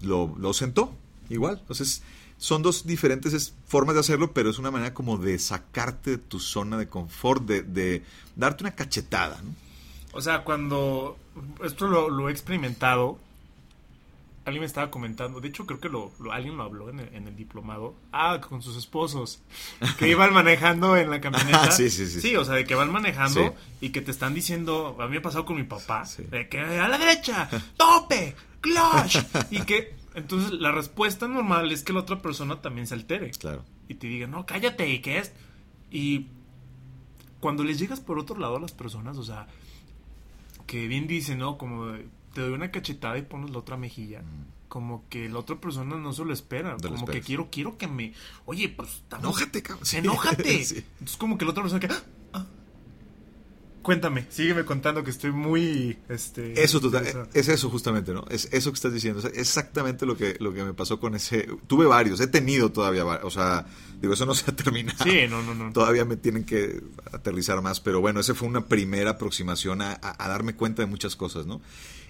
Lo, 0.01 0.35
lo 0.37 0.53
sentó, 0.53 0.93
igual. 1.29 1.57
Entonces, 1.61 2.03
son 2.37 2.61
dos 2.61 2.85
diferentes 2.85 3.33
es- 3.33 3.53
formas 3.67 3.95
de 3.95 4.01
hacerlo, 4.01 4.33
pero 4.33 4.49
es 4.49 4.59
una 4.59 4.69
manera 4.71 4.93
como 4.93 5.17
de 5.17 5.39
sacarte 5.39 6.11
de 6.11 6.17
tu 6.17 6.39
zona 6.39 6.77
de 6.77 6.87
confort, 6.87 7.43
de, 7.45 7.63
de 7.63 8.03
darte 8.35 8.63
una 8.63 8.75
cachetada, 8.75 9.41
¿no? 9.41 9.55
O 10.13 10.21
sea, 10.21 10.43
cuando... 10.43 11.17
Esto 11.63 11.87
lo 11.87 12.29
he 12.29 12.31
experimentado. 12.31 13.17
Alguien 14.45 14.61
me 14.61 14.67
estaba 14.67 14.91
comentando. 14.91 15.41
De 15.41 15.47
hecho, 15.47 15.65
creo 15.65 15.79
que 15.79 15.89
lo, 15.89 16.11
lo- 16.19 16.31
alguien 16.31 16.55
lo 16.55 16.63
habló 16.63 16.89
en 16.91 16.99
el, 16.99 17.13
en 17.15 17.27
el 17.27 17.35
diplomado. 17.35 17.95
Ah, 18.11 18.39
con 18.47 18.61
sus 18.61 18.77
esposos. 18.77 19.41
Que 19.97 20.07
iban 20.09 20.33
manejando 20.33 20.95
en 20.97 21.09
la 21.09 21.19
camioneta. 21.19 21.71
Sí, 21.71 21.89
sí, 21.89 22.05
sí. 22.07 22.21
Sí, 22.21 22.35
o 22.35 22.45
sea, 22.45 22.53
de 22.55 22.63
que 22.65 22.75
van 22.75 22.91
manejando 22.91 23.41
Sí. 23.41 23.87
y 23.87 23.89
que 23.89 24.01
te 24.01 24.11
están 24.11 24.33
diciendo... 24.35 24.95
A 24.99 25.05
mí 25.05 25.11
me 25.13 25.17
ha 25.17 25.21
pasado 25.23 25.45
con 25.45 25.55
mi 25.55 25.63
papá. 25.63 26.05
Sí. 26.05 26.23
De 26.23 26.47
que 26.47 26.59
a 26.59 26.87
la 26.87 26.97
derecha, 26.99 27.49
tope, 27.75 28.35
clutch. 28.61 29.17
y 29.51 29.61
que... 29.63 29.95
Entonces, 30.13 30.51
la 30.53 30.71
respuesta 30.71 31.27
normal 31.27 31.71
es 31.71 31.83
que 31.83 31.91
la 31.91 31.99
otra 32.01 32.21
persona 32.21 32.61
también 32.61 32.85
se 32.87 32.93
altere. 32.93 33.31
Claro. 33.31 33.65
y 33.89 33.95
te 33.95 34.07
digan, 34.07 34.31
no, 34.31 34.45
cállate, 34.45 34.87
¿y 34.89 34.99
qué 34.99 35.17
es? 35.17 35.33
Y 35.91 36.27
cuando 37.39 37.63
les 37.63 37.79
llegas 37.79 37.99
por 37.99 38.17
otro 38.19 38.37
lado 38.37 38.55
a 38.57 38.59
las 38.59 38.71
personas, 38.71 39.17
o 39.17 39.23
sea, 39.23 39.47
que 40.67 40.87
bien 40.87 41.05
dice, 41.07 41.35
¿no? 41.35 41.57
Como 41.57 41.87
de, 41.87 42.07
te 42.35 42.41
doy 42.41 42.51
una 42.53 42.69
cachetada 42.69 43.17
y 43.17 43.21
pones 43.23 43.49
la 43.49 43.57
otra 43.57 43.77
mejilla. 43.77 44.21
Como 44.67 45.05
que 45.09 45.29
la 45.29 45.39
otra 45.39 45.55
persona 45.55 45.95
no 45.95 46.11
se 46.11 46.25
lo 46.25 46.33
espera. 46.33 46.75
Mm. 46.75 46.83
Lo 46.83 46.89
como 46.89 47.05
que 47.07 47.21
quiero, 47.21 47.47
quiero 47.49 47.77
que 47.77 47.87
me. 47.87 48.13
Oye, 48.45 48.67
pues. 48.69 48.89
estamos- 48.89 49.23
Enójate, 49.23 49.63
cabrón. 49.63 49.85
Sí. 49.85 49.97
Enójate. 49.97 50.43
Sí. 50.65 50.83
Entonces, 50.99 51.17
como 51.17 51.37
que 51.37 51.45
la 51.45 51.51
otra 51.51 51.63
persona 51.63 51.79
que. 51.79 51.87
"Ah". 52.33 52.45
Cuéntame, 53.81 54.25
sígueme 54.29 54.65
contando 54.65 55.03
que 55.03 55.11
estoy 55.11 55.31
muy. 55.31 55.95
Este, 56.09 56.59
Eso 56.63 56.81
total, 56.81 57.29
es 57.35 57.47
eso 57.47 57.69
justamente, 57.69 58.13
¿no? 58.13 58.25
Es 58.31 58.49
eso 58.51 58.71
que 58.71 58.75
estás 58.75 58.91
diciendo, 58.91 59.21
sea, 59.21 59.29
exactamente 59.35 60.07
lo 60.07 60.17
que 60.17 60.37
lo 60.39 60.51
que 60.55 60.63
me 60.63 60.73
pasó 60.73 60.99
con 60.99 61.13
ese 61.13 61.47
tuve 61.67 61.85
varios, 61.85 62.19
he 62.19 62.25
tenido 62.25 62.71
todavía, 62.71 63.05
o 63.05 63.29
sea, 63.29 63.67
digo, 64.01 64.15
eso 64.15 64.25
no 64.25 64.33
se 64.33 64.49
ha 64.49 64.55
terminado. 64.55 65.03
Sí, 65.03 65.27
no, 65.29 65.43
no, 65.43 65.53
no. 65.53 65.71
Todavía 65.71 66.03
me 66.03 66.17
tienen 66.17 66.45
que 66.45 66.81
aterrizar 67.13 67.61
más, 67.61 67.79
pero 67.79 68.01
bueno, 68.01 68.19
esa 68.21 68.33
fue 68.33 68.47
una 68.47 68.65
primera 68.65 69.11
aproximación 69.11 69.83
a, 69.83 69.91
a- 70.01 70.25
a 70.25 70.27
darme 70.29 70.55
cuenta 70.55 70.81
de 70.81 70.87
muchas 70.87 71.15
cosas, 71.15 71.45
¿no? 71.45 71.61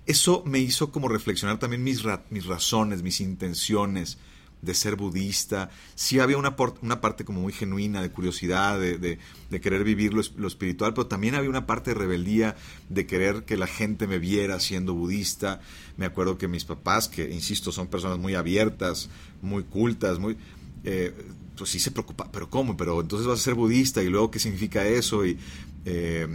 Eso 0.06 0.44
me 0.46 0.60
hizo 0.60 0.92
como 0.92 1.08
reflexionar 1.08 1.58
también 1.60 1.84
mis, 1.84 2.04
ra- 2.04 2.24
mis 2.30 2.46
razones, 2.46 3.02
mis 3.02 3.22
intenciones 3.22 4.18
de 4.62 4.74
ser 4.74 4.96
budista. 4.96 5.70
Sí 5.96 6.20
había 6.20 6.38
una, 6.38 6.56
una 6.82 7.02
parte 7.02 7.24
como 7.26 7.42
muy 7.42 7.54
genuina 7.54 8.02
de 8.02 8.12
curiosidad, 8.12 8.80
de, 8.80 8.98
de- 8.98 9.20
querer 9.62 9.84
vivir 9.84 10.14
lo, 10.14 10.22
lo 10.38 10.48
espiritual, 10.48 10.94
pero 10.94 11.08
también 11.08 11.34
había 11.36 11.50
una 11.50 11.66
parte 11.66 11.92
de 11.92 11.96
rebeldía, 12.00 12.56
de 12.90 13.06
querer 13.08 13.44
que 13.46 13.58
la 13.58 13.68
gente 13.68 14.06
me 14.06 14.20
viera 14.20 14.60
siendo 14.60 14.94
budista. 14.94 15.62
Me 15.98 16.06
acuerdo 16.06 16.38
que 16.38 16.48
mis 16.48 16.66
papás, 16.66 17.08
que 17.08 17.32
insisto, 17.32 17.72
son 17.72 17.88
personas 17.88 18.20
muy 18.20 18.36
abiertas, 18.36 19.10
muy 19.42 19.64
cultas, 19.64 20.20
muy... 20.20 20.38
eh, 20.84 21.14
pues 21.58 21.70
sí 21.70 21.80
se 21.80 21.92
preocupa, 21.92 22.30
pero 22.34 22.50
¿cómo? 22.50 22.76
Pero 22.76 23.00
entonces 23.00 23.26
vas 23.28 23.40
a 23.40 23.44
ser 23.44 23.54
budista 23.54 24.04
y 24.04 24.10
luego 24.10 24.30
qué 24.30 24.40
significa 24.40 24.86
eso 24.86 25.26
y 25.26 25.38
eh, 25.86 26.28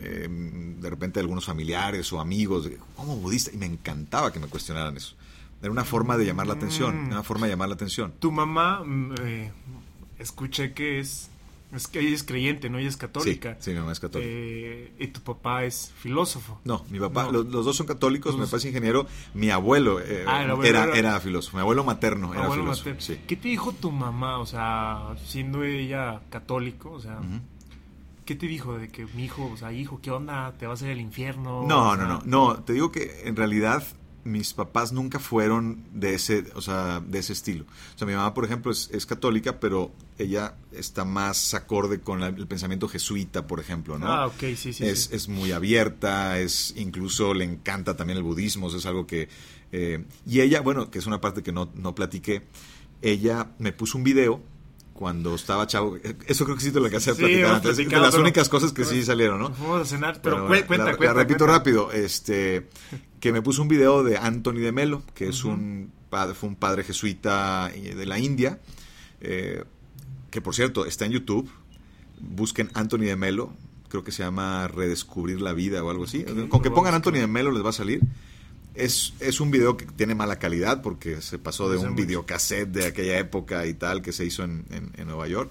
eh, 0.00 0.26
de 0.28 0.90
repente 0.90 1.20
algunos 1.20 1.44
familiares 1.44 2.12
o 2.12 2.20
amigos, 2.20 2.68
¿cómo 2.96 3.16
budista? 3.16 3.50
Y 3.52 3.56
me 3.58 3.66
encantaba 3.66 4.32
que 4.32 4.38
me 4.40 4.46
cuestionaran 4.48 4.96
eso. 4.96 5.14
Era 5.60 5.70
una 5.72 5.84
forma 5.84 6.16
de 6.16 6.24
llamar 6.24 6.46
la 6.46 6.54
atención, 6.54 7.04
Mm. 7.04 7.12
una 7.12 7.22
forma 7.22 7.46
de 7.46 7.52
llamar 7.52 7.68
la 7.68 7.74
atención. 7.74 8.12
Tu 8.20 8.30
mamá, 8.30 8.82
mm, 8.84 9.14
eh, 9.22 9.50
escuché 10.18 10.72
que 10.72 11.00
es, 11.00 11.30
es 11.72 11.86
que 11.86 12.00
ella 12.00 12.14
es 12.14 12.22
creyente, 12.22 12.70
¿no? 12.70 12.78
Ella 12.78 12.88
es 12.88 12.96
católica. 12.96 13.54
Sí, 13.58 13.64
sí, 13.66 13.70
mi 13.72 13.80
mamá 13.80 13.92
es 13.92 14.00
católica. 14.00 14.30
Eh, 14.32 14.92
y 14.98 15.08
tu 15.08 15.20
papá 15.20 15.64
es 15.64 15.92
filósofo. 15.98 16.60
No, 16.64 16.84
mi 16.90 16.98
papá, 16.98 17.24
No. 17.24 17.32
Los, 17.32 17.46
los 17.48 17.64
dos 17.64 17.76
son 17.76 17.86
católicos, 17.86 18.36
mi 18.36 18.44
papá 18.44 18.56
es 18.58 18.64
ingeniero, 18.64 19.06
mi 19.34 19.50
abuelo, 19.50 20.00
eh, 20.00 20.24
Ah, 20.26 20.40
abuelo 20.48 20.64
era, 20.64 20.84
era- 20.84 20.96
era 20.96 21.20
filósofo, 21.20 21.56
mi 21.58 21.60
abuelo 21.62 21.84
materno 21.84 22.32
era 22.32 22.44
Abuelo 22.44 22.62
filósofo. 22.62 22.90
materno. 22.90 23.00
Sí. 23.16 23.20
¿Qué 23.26 23.36
te 23.36 23.48
dijo 23.48 23.72
tu 23.72 23.90
mamá? 23.90 24.38
O 24.38 24.46
sea, 24.46 25.14
siendo 25.26 25.62
ella 25.64 26.20
católico, 26.30 26.92
o 26.92 27.00
sea. 27.00 27.18
¿Qué 28.28 28.34
te 28.36 28.46
dijo 28.46 28.76
de 28.76 28.88
que 28.88 29.06
mi 29.16 29.24
hijo, 29.24 29.50
o 29.50 29.56
sea, 29.56 29.72
hijo, 29.72 30.00
¿qué 30.02 30.10
onda? 30.10 30.52
¿Te 30.58 30.66
vas 30.66 30.82
a 30.82 30.84
ir 30.84 30.92
al 30.92 31.00
infierno? 31.00 31.64
No, 31.66 31.88
O 31.92 31.96
no, 31.96 31.96
sea, 31.96 32.06
no, 32.06 32.22
no, 32.26 32.62
te 32.62 32.74
digo 32.74 32.92
que 32.92 33.22
en 33.24 33.36
realidad 33.36 33.82
mis 34.24 34.52
papás 34.52 34.92
nunca 34.92 35.18
fueron 35.18 35.84
de 35.94 36.12
ese, 36.12 36.44
o 36.54 36.60
sea, 36.60 37.00
de 37.00 37.20
ese 37.20 37.32
estilo. 37.32 37.64
O 37.94 37.98
sea, 37.98 38.06
mi 38.06 38.12
mamá, 38.12 38.34
por 38.34 38.44
ejemplo, 38.44 38.70
es, 38.70 38.90
es 38.92 39.06
católica, 39.06 39.58
pero 39.60 39.90
ella 40.18 40.56
está 40.72 41.06
más 41.06 41.54
acorde 41.54 42.00
con 42.00 42.20
la- 42.20 42.26
el 42.26 42.46
pensamiento 42.46 42.86
jesuita, 42.86 43.46
por 43.46 43.60
ejemplo, 43.60 43.98
¿no? 43.98 44.06
Ah, 44.12 44.26
ok, 44.26 44.40
sí, 44.56 44.74
sí. 44.74 44.84
es, 44.84 45.04
sí. 45.04 45.16
es 45.16 45.28
muy 45.28 45.52
abierta, 45.52 46.38
es 46.38 46.74
incluso 46.76 47.32
le 47.32 47.44
encanta 47.44 47.96
también 47.96 48.18
el 48.18 48.22
budismo, 48.24 48.66
o 48.66 48.70
sea, 48.70 48.78
es 48.80 48.84
algo 48.84 49.06
que... 49.06 49.30
eh, 49.72 50.04
y 50.26 50.40
ella, 50.42 50.60
bueno, 50.60 50.90
que 50.90 50.98
es 50.98 51.06
una 51.06 51.22
parte 51.22 51.42
que 51.42 51.52
no, 51.52 51.70
no 51.74 51.94
platiqué, 51.94 52.42
ella 53.00 53.52
me 53.58 53.72
puso 53.72 53.96
un 53.96 54.04
video 54.04 54.42
cuando 54.98 55.36
estaba 55.36 55.64
chavo, 55.68 55.96
eh, 55.98 56.16
eso 56.26 56.44
creo 56.44 56.56
que 56.56 56.62
sí 56.64 56.72
te 56.72 56.80
lo 56.80 56.86
alcancé 56.86 57.12
a 57.12 57.14
platicar 57.14 57.54
antes, 57.54 57.76
de 57.76 57.84
las 57.84 58.10
pero- 58.10 58.20
únicas 58.24 58.48
cosas 58.48 58.72
que 58.72 58.84
sí 58.84 59.04
salieron, 59.04 59.38
¿no? 59.38 59.54
Fuimos 59.54 59.82
a 59.82 59.84
cenar, 59.84 60.20
pero, 60.20 60.48
Pero 60.48 60.48
cue- 60.48 60.66
cuenta, 60.66 60.86
la, 60.86 60.96
cuenta. 60.96 61.14
la 61.14 61.20
repito 61.20 61.38
cuenta. 61.44 61.56
rápido, 61.58 61.92
este, 61.92 62.68
que 63.20 63.32
me 63.32 63.40
puso 63.40 63.62
un 63.62 63.68
video 63.68 64.02
de 64.02 64.16
Anthony 64.18 64.54
de 64.54 64.72
Melo, 64.72 65.04
que 65.14 65.28
es 65.28 65.44
un 65.44 65.92
padre, 66.10 66.34
fue 66.34 66.48
un 66.48 66.56
padre 66.56 66.82
jesuita 66.82 67.70
eh, 67.72 67.94
de 67.94 68.06
la 68.06 68.18
India, 68.18 68.58
eh, 69.20 69.62
que 70.32 70.40
por 70.40 70.56
cierto 70.56 70.84
está 70.84 71.04
en 71.06 71.12
YouTube. 71.12 71.48
Busquen 72.20 72.68
Anthony 72.74 73.04
de 73.06 73.14
Melo, 73.14 73.52
creo 73.88 74.02
que 74.02 74.10
se 74.10 74.24
llama 74.24 74.66
Redescubrir 74.66 75.40
la 75.40 75.52
vida 75.52 75.84
o 75.84 75.90
algo 75.90 76.02
así. 76.04 76.24
Con 76.24 76.60
que 76.60 76.70
pongan 76.70 76.92
vamos 76.92 76.94
Anthony 77.06 77.20
de. 77.20 77.26
Melo 77.28 77.52
les 77.52 77.64
va 77.64 77.70
a 77.70 77.72
salir. 77.72 78.00
Es, 78.78 79.12
es 79.20 79.40
un 79.40 79.50
video 79.50 79.76
que 79.76 79.86
tiene 79.86 80.14
mala 80.14 80.38
calidad 80.38 80.82
porque 80.82 81.20
se 81.20 81.38
pasó 81.38 81.68
de 81.70 81.78
un 81.78 81.90
mucho. 81.90 81.96
videocassette 82.06 82.68
de 82.70 82.86
aquella 82.86 83.18
época 83.18 83.66
y 83.66 83.74
tal 83.74 84.02
que 84.02 84.12
se 84.12 84.24
hizo 84.24 84.44
en, 84.44 84.64
en- 84.70 84.92
en 84.96 85.06
Nueva 85.08 85.26
York. 85.28 85.50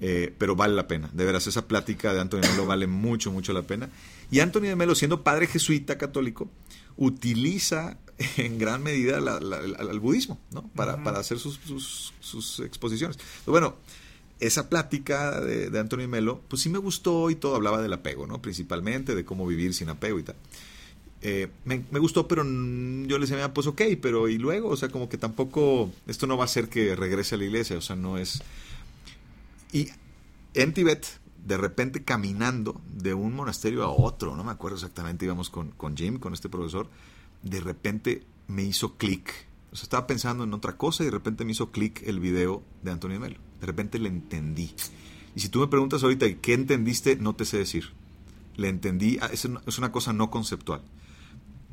Eh, 0.00 0.32
pero 0.38 0.54
vale 0.56 0.74
la 0.74 0.86
pena. 0.86 1.08
De 1.12 1.24
veras, 1.24 1.46
esa 1.46 1.66
plática 1.66 2.12
de 2.14 2.20
Antonio 2.20 2.46
de 2.46 2.52
Melo 2.52 2.66
vale 2.66 2.86
mucho, 2.86 3.32
mucho 3.32 3.52
la 3.52 3.62
pena. 3.62 3.88
Y 4.30 4.40
Antonio 4.40 4.70
de 4.70 4.76
Melo, 4.76 4.94
siendo 4.94 5.22
padre 5.24 5.46
jesuita 5.46 5.96
católico, 5.98 6.48
utiliza 6.96 7.98
en 8.36 8.58
gran 8.58 8.82
medida 8.82 9.20
la- 9.20 9.38
el 9.38 10.00
budismo 10.00 10.38
¿no? 10.52 10.68
para, 10.74 11.02
para 11.02 11.18
hacer 11.20 11.38
sus, 11.38 11.58
sus- 11.66 12.12
sus 12.20 12.60
exposiciones. 12.60 13.16
Pero 13.44 13.52
bueno, 13.52 13.76
esa 14.40 14.68
plática 14.68 15.40
de, 15.40 15.70
de 15.70 15.78
Antonio 15.78 16.04
de 16.04 16.08
Melo, 16.12 16.42
pues 16.48 16.62
sí 16.62 16.68
me 16.68 16.78
gustó 16.78 17.30
y 17.30 17.34
todo 17.36 17.56
hablaba 17.56 17.80
del 17.82 17.92
apego, 17.92 18.26
¿no? 18.26 18.40
Principalmente 18.42 19.14
de 19.14 19.24
cómo 19.24 19.46
vivir 19.46 19.72
sin 19.74 19.88
apego 19.88 20.18
y 20.18 20.22
tal. 20.24 20.36
Eh, 21.22 21.48
me, 21.64 21.82
me 21.90 21.98
gustó, 21.98 22.28
pero 22.28 22.42
yo 22.44 23.18
le 23.18 23.26
decía, 23.26 23.44
"Ah, 23.44 23.54
pues 23.54 23.66
ok, 23.66 23.82
pero 24.00 24.28
y 24.28 24.38
luego, 24.38 24.68
o 24.68 24.76
sea, 24.76 24.88
como 24.90 25.08
que 25.08 25.18
tampoco, 25.18 25.90
esto 26.06 26.26
no 26.26 26.36
va 26.36 26.44
a 26.44 26.46
hacer 26.46 26.68
que 26.68 26.94
regrese 26.94 27.34
a 27.34 27.38
la 27.38 27.44
iglesia, 27.44 27.78
o 27.78 27.80
sea, 27.80 27.96
no 27.96 28.18
es... 28.18 28.42
Y 29.72 29.88
en 30.54 30.72
Tibet, 30.72 31.06
de 31.44 31.56
repente 31.56 32.04
caminando 32.04 32.80
de 32.92 33.14
un 33.14 33.34
monasterio 33.34 33.82
a 33.84 33.88
otro, 33.88 34.36
no 34.36 34.44
me 34.44 34.52
acuerdo 34.52 34.76
exactamente, 34.76 35.24
íbamos 35.24 35.50
con, 35.50 35.70
con 35.72 35.96
Jim, 35.96 36.18
con 36.18 36.32
este 36.32 36.48
profesor, 36.48 36.88
de 37.42 37.60
repente 37.60 38.22
me 38.48 38.62
hizo 38.62 38.96
clic. 38.96 39.32
O 39.72 39.76
sea, 39.76 39.84
estaba 39.84 40.06
pensando 40.06 40.44
en 40.44 40.54
otra 40.54 40.76
cosa 40.76 41.02
y 41.02 41.06
de 41.06 41.12
repente 41.12 41.44
me 41.44 41.52
hizo 41.52 41.70
clic 41.70 42.02
el 42.06 42.20
video 42.20 42.62
de 42.82 42.90
Antonio 42.92 43.20
Melo. 43.20 43.36
De 43.60 43.66
repente 43.66 43.98
le 43.98 44.08
entendí. 44.08 44.74
Y 45.34 45.40
si 45.40 45.48
tú 45.48 45.60
me 45.60 45.66
preguntas 45.66 46.02
ahorita, 46.02 46.26
¿qué 46.36 46.54
entendiste? 46.54 47.16
No 47.16 47.34
te 47.34 47.44
sé 47.44 47.58
decir. 47.58 47.92
Le 48.56 48.68
entendí, 48.68 49.18
ah, 49.20 49.28
es 49.32 49.46
es 49.66 49.78
una 49.78 49.92
cosa 49.92 50.12
no 50.12 50.30
conceptual. 50.30 50.82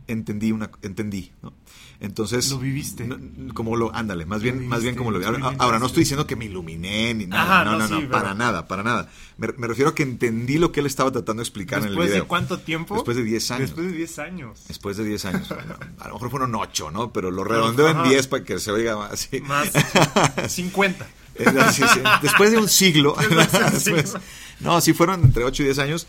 Entendí 0.08 0.52
una, 0.52 0.70
entendí, 0.82 1.32
¿no? 1.42 1.54
Entonces, 2.02 2.52
Lo 2.52 2.60
viviste. 2.60 3.08
como 3.54 3.78
lo, 3.78 3.96
ándale, 3.96 4.26
más 4.26 4.42
bien, 4.42 4.68
más 4.68 4.84
bien 4.84 4.96
como 4.96 5.12
lo 5.12 5.20
vi. 5.20 5.26
Ahora, 5.60 5.80
no 5.80 5.86
estoy 5.86 6.02
diciendo 6.02 6.28
que 6.28 6.36
me 6.36 6.44
iluminé 6.46 7.14
ni 7.14 7.26
nada, 7.28 7.62
Ajá, 7.62 7.64
no, 7.64 7.78
no, 7.78 7.88
no, 7.88 8.02
sí, 8.02 8.08
para 8.08 8.34
nada, 8.34 8.68
para 8.68 8.84
nada. 8.84 9.10
Me, 9.38 9.48
me 9.58 9.68
refiero 9.68 9.92
a 9.92 9.96
que 9.96 10.04
entendí 10.04 10.58
lo 10.58 10.74
que 10.74 10.82
él 10.82 10.86
estaba 10.86 11.12
tratando 11.12 11.40
de 11.40 11.44
explicar 11.44 11.80
en 11.80 11.86
el 11.86 11.90
¿Después 11.92 12.10
video. 12.10 12.24
de 12.24 12.28
cuánto 12.28 12.60
tiempo? 12.60 12.96
Después 12.96 13.16
de 13.16 13.24
10 13.24 13.52
años. 13.52 13.70
Después 13.70 13.88
de 13.88 13.94
10 13.94 14.20
años. 14.20 14.60
Después 14.68 14.98
de 14.98 15.06
10 15.06 15.26
años. 15.26 15.52
A 16.00 16.08
lo 16.10 16.14
mejor 16.16 16.30
fueron 16.30 16.54
8, 16.54 16.92
¿no? 16.92 17.14
Pero 17.14 17.32
lo 17.32 17.46
redondeo 17.46 17.88
en 17.88 17.98
Ajá. 17.98 18.10
10 18.10 18.28
para 18.28 18.44
que 18.44 18.60
se 18.60 18.72
oiga 18.72 18.98
más 18.98 19.12
así. 19.14 19.40
Más 19.40 19.72
50. 20.50 21.08
Eh, 21.36 21.46
sí, 21.72 21.84
sí. 21.94 22.00
Después 22.22 22.52
de 22.52 22.58
un. 22.58 22.64
Después 22.68 23.18
Después- 23.86 24.10
siglo. 24.10 24.20
no, 24.60 24.82
sí 24.82 24.92
fueron 24.94 25.24
entre 25.24 25.46
8 25.46 25.64
y 25.64 25.66
10 25.68 25.80
años. 25.80 26.08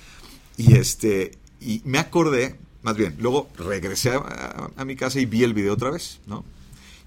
Y 0.56 0.74
este 0.74 1.38
y 1.60 1.80
me 1.84 1.98
acordé, 1.98 2.58
más 2.84 2.96
bien, 2.96 3.16
luego 3.18 3.48
regresé 3.58 4.10
a, 4.10 4.18
a- 4.18 4.70
a 4.76 4.84
mi 4.84 4.94
casa 4.94 5.18
y 5.18 5.26
vi 5.26 5.42
el 5.42 5.54
video 5.54 5.72
otra 5.74 5.90
vez, 5.90 6.20
¿no? 6.26 6.44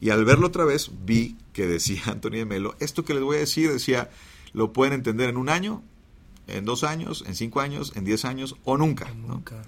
Y 0.01 0.09
al 0.09 0.25
verlo 0.25 0.47
otra 0.47 0.65
vez, 0.65 0.91
vi 1.05 1.37
que 1.53 1.65
decía 1.65 2.01
Antonio 2.07 2.39
de 2.39 2.45
Melo, 2.45 2.75
esto 2.79 3.05
que 3.05 3.13
les 3.13 3.23
voy 3.23 3.37
a 3.37 3.39
decir, 3.39 3.71
decía, 3.71 4.09
lo 4.53 4.73
pueden 4.73 4.93
entender 4.93 5.29
en 5.29 5.37
un 5.37 5.49
año, 5.49 5.81
en 6.47 6.65
dos 6.65 6.83
años, 6.83 7.23
en 7.27 7.35
cinco 7.35 7.61
años, 7.61 7.93
en 7.95 8.03
diez 8.05 8.25
años 8.25 8.55
o 8.65 8.77
nunca, 8.77 9.11
¿no? 9.13 9.35
Nunca. 9.35 9.63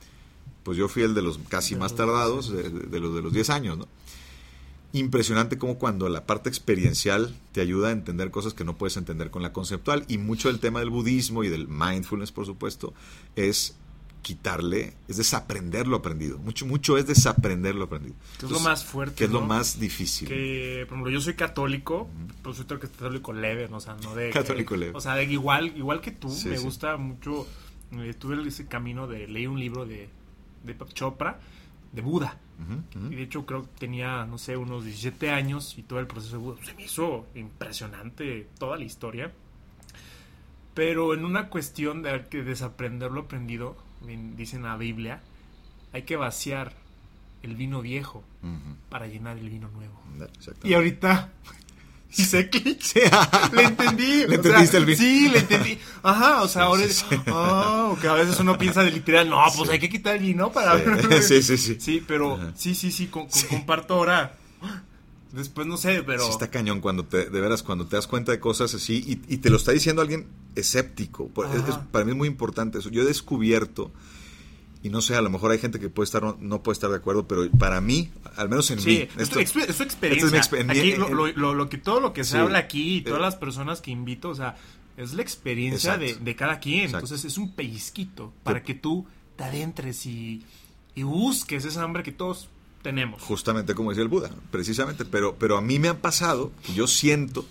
Pues 0.64 0.78
yo 0.78 0.88
fui 0.88 1.04
el 1.04 1.14
de 1.16 1.22
los 1.22 1.40
casi 1.50 1.74
De 1.76 1.80
más 1.80 1.92
los 1.94 1.98
tardados, 1.98 2.52
de, 2.52 2.70
de- 2.70 3.00
los 3.00 3.16
de 3.16 3.22
los 3.22 3.32
10 3.34 3.50
años, 3.50 3.78
¿no? 3.78 3.88
Impresionante 4.92 5.60
como 5.60 5.78
cuando 5.78 6.10
la 6.10 6.26
parte 6.26 6.50
experiencial 6.50 7.36
te 7.52 7.62
ayuda 7.62 7.90
a 7.90 7.92
entender 7.92 8.32
cosas 8.32 8.56
que 8.56 8.64
no 8.64 8.76
puedes 8.76 8.98
entender 8.98 9.30
con 9.30 9.44
la 9.44 9.54
conceptual. 9.54 10.04
Y 10.08 10.18
mucho 10.18 10.48
del 10.48 10.60
tema 10.60 10.80
del 10.80 10.90
budismo 10.90 11.44
y 11.44 11.50
del 11.50 11.68
mindfulness, 11.68 12.32
por 12.32 12.48
supuesto, 12.48 12.94
es 13.36 13.76
quitarle, 14.22 14.94
es 15.08 15.18
desaprender 15.18 15.88
lo 15.88 15.98
aprendido. 15.98 16.38
Mucho, 16.40 16.66
mucho 16.66 16.98
es 16.98 17.08
desaprender 17.08 17.76
lo 17.76 17.86
aprendido. 17.86 18.16
Que 18.40 18.46
es 18.46 18.52
lo 18.52 18.60
más 18.60 18.84
fuerte. 18.86 19.16
Que 19.16 19.24
es 19.26 19.32
lo 19.32 19.42
más 19.42 19.80
difícil. 19.80 20.28
Que, 20.28 20.86
por 20.88 20.96
ejemplo, 20.96 21.12
yo 21.12 21.22
soy 21.22 21.34
católico, 21.36 22.10
pues 22.42 22.58
soy 22.58 22.66
católico 22.66 23.34
leve, 23.34 23.68
¿no? 23.70 23.78
o 23.78 23.80
sea, 23.80 23.96
no 24.04 24.16
de... 24.16 24.30
Católico 24.30 24.74
que- 24.76 24.80
leve. 24.82 24.92
O 24.96 25.02
sea, 25.02 25.16
de 25.16 25.24
igual, 25.26 25.76
igual 25.78 26.02
que 26.02 26.12
tú, 26.12 26.30
Sí, 26.30 26.50
me 26.50 26.58
sí. 26.58 26.64
gusta 26.64 26.98
mucho, 26.98 27.48
eh, 27.94 28.14
tuve 28.18 28.48
ese 28.48 28.68
camino 28.68 29.08
de 29.08 29.28
leer 29.28 29.50
un 29.50 29.60
libro 29.60 29.86
de, 29.86 30.10
de 30.64 30.78
Chopra, 30.94 31.40
de 31.92 32.02
Buda. 32.02 32.38
Y 33.10 33.16
de 33.16 33.24
hecho 33.24 33.46
creo 33.46 33.62
que 33.64 33.70
tenía, 33.80 34.26
no 34.26 34.38
sé, 34.38 34.58
unos 34.58 34.84
17 34.84 35.30
años 35.32 35.78
y 35.78 35.84
todo 35.84 36.00
el 36.00 36.08
proceso 36.08 36.34
de 36.34 36.44
Buda. 36.44 36.58
Se 36.66 36.74
me 36.74 36.84
hizo 36.84 37.26
impresionante 37.34 38.50
toda 38.60 38.76
la 38.78 38.84
historia. 38.84 39.32
Pero 40.74 41.14
en 41.14 41.26
una 41.26 41.50
cuestión 41.50 42.02
de 42.04 42.26
que 42.30 42.44
desaprender 42.44 43.12
lo 43.12 43.22
aprendido, 43.22 43.76
en- 44.08 44.36
dice 44.36 44.56
en 44.58 44.64
la 44.64 44.78
Biblia, 44.78 45.22
hay 45.94 46.04
que 46.04 46.16
vaciar 46.16 46.74
el 47.44 47.56
vino 47.56 47.82
viejo 47.82 48.24
Ujú. 48.44 48.76
para 48.90 49.08
llenar 49.08 49.38
el 49.38 49.50
vino 49.50 49.70
nuevo. 49.70 50.02
Y 50.64 50.74
ahorita 50.74 51.30
hice 52.12 52.50
clic. 52.50 52.82
Sí. 52.82 53.00
Le 53.54 53.64
entendí. 53.64 54.26
Le 54.26 54.26
o 54.26 54.30
sea, 54.30 54.36
entendiste 54.36 54.78
el 54.78 54.86
vino. 54.86 54.98
Sí, 54.98 55.30
le 55.30 55.40
entendí. 55.40 55.78
Ajá, 56.04 56.42
o 56.42 56.48
sea, 56.48 56.64
ahora 56.64 56.84
sí, 56.84 56.90
es. 56.90 57.06
sí. 57.10 57.16
Ah, 57.28 57.94
que 58.02 58.08
a 58.08 58.14
veces 58.14 58.40
uno 58.40 58.58
piensa 58.58 58.84
de 58.84 58.92
literal, 58.92 59.30
no, 59.30 59.42
pues 59.56 59.70
hay 59.70 59.80
que 59.80 59.90
quitar 59.90 60.16
el 60.16 60.24
vino 60.24 60.52
para. 60.52 60.78
Sí, 61.22 61.42
sí, 61.42 61.58
sí. 61.58 61.78
Sí, 61.80 62.04
pero 62.06 62.36
Ajá. 62.36 62.52
sí, 62.56 62.76
sí, 62.76 62.92
sí, 62.92 63.08
con- 63.08 63.28
con- 63.28 63.42
comparto 63.50 63.94
ahora. 63.96 64.34
Después 65.32 65.68
no 65.68 65.78
sé, 65.78 66.02
pero. 66.04 66.24
Sí 66.26 66.32
está 66.32 66.50
cañón 66.50 66.82
cuando 66.82 67.06
te, 67.06 67.30
de 67.30 67.42
veras, 67.42 67.62
cuando 67.62 67.86
te 67.86 67.96
das 67.96 68.08
cuenta 68.08 68.32
de 68.32 68.40
cosas 68.40 68.74
así 68.74 69.22
y, 69.28 69.34
y 69.34 69.38
te 69.38 69.50
lo 69.52 69.58
está 69.58 69.72
diciendo 69.72 70.02
alguien 70.02 70.28
escéptico. 70.56 71.30
Es- 71.54 71.70
es- 71.70 71.76
para 71.92 72.04
mí 72.06 72.12
es 72.12 72.18
muy 72.18 72.28
importante 72.28 72.80
eso. 72.80 72.90
Yo 72.90 73.04
he 73.04 73.06
descubierto, 73.06 73.92
y 74.82 74.90
no 74.90 75.02
sé, 75.02 75.16
a 75.16 75.22
lo 75.22 75.30
mejor 75.30 75.52
hay 75.52 75.60
gente 75.60 75.80
que 75.80 75.90
puede 75.90 76.06
estar, 76.06 76.24
no, 76.24 76.38
no 76.40 76.64
puede 76.64 76.74
estar 76.74 76.90
de 76.90 76.96
acuerdo, 76.96 77.28
pero 77.28 77.50
para 77.52 77.80
mí, 77.82 78.12
al 78.38 78.50
menos 78.50 78.72
en 78.72 78.80
Sí, 78.80 78.90
mí, 78.90 78.96
es, 78.96 79.10
esto- 79.24 79.40
es 79.40 79.52
tu 79.52 79.84
experiencia. 79.84 80.26
es 80.26 80.32
mi 80.32 80.38
exper- 80.40 80.70
Aquí 80.72 80.92
en- 80.94 81.00
lo, 81.00 81.08
en- 81.08 81.16
lo- 81.16 81.28
lo- 81.34 81.54
lo 81.54 81.70
que, 81.70 81.78
todo 81.78 82.00
lo 82.00 82.12
que 82.14 82.24
se 82.24 82.32
Sí. 82.32 82.38
habla 82.38 82.58
aquí 82.60 82.98
y 82.98 83.02
todas 83.02 83.20
Eh, 83.20 83.24
las 83.24 83.36
personas 83.36 83.82
que 83.82 83.92
invito, 83.92 84.30
o 84.30 84.36
sea, 84.36 84.58
es 84.98 85.14
la 85.14 85.22
experiencia 85.22 85.98
de, 85.98 86.16
de 86.16 86.36
cada 86.36 86.60
quien. 86.60 86.86
Exacto. 86.86 87.06
Entonces 87.06 87.26
es 87.32 87.38
un 87.38 87.54
pellizquito 87.54 88.34
para 88.44 88.64
que 88.64 88.74
tú 88.74 89.06
te 89.38 89.44
adentres 89.44 90.06
y, 90.06 90.44
y 90.96 91.04
busques 91.04 91.66
esa 91.66 91.84
hambre 91.84 92.02
que 92.04 92.12
todos 92.12 92.50
tenemos. 92.82 93.22
justamente 93.22 93.76
como 93.76 93.90
decía 93.90 94.04
el 94.04 94.10
Buda, 94.10 94.32
precisamente, 94.52 95.06
pero, 95.06 95.36
pero 95.36 95.58
a 95.58 95.62
mí 95.62 95.80
me 95.80 95.90
ha 95.90 96.02
pasado 96.02 96.52
yo 96.76 96.88
siento 96.88 97.46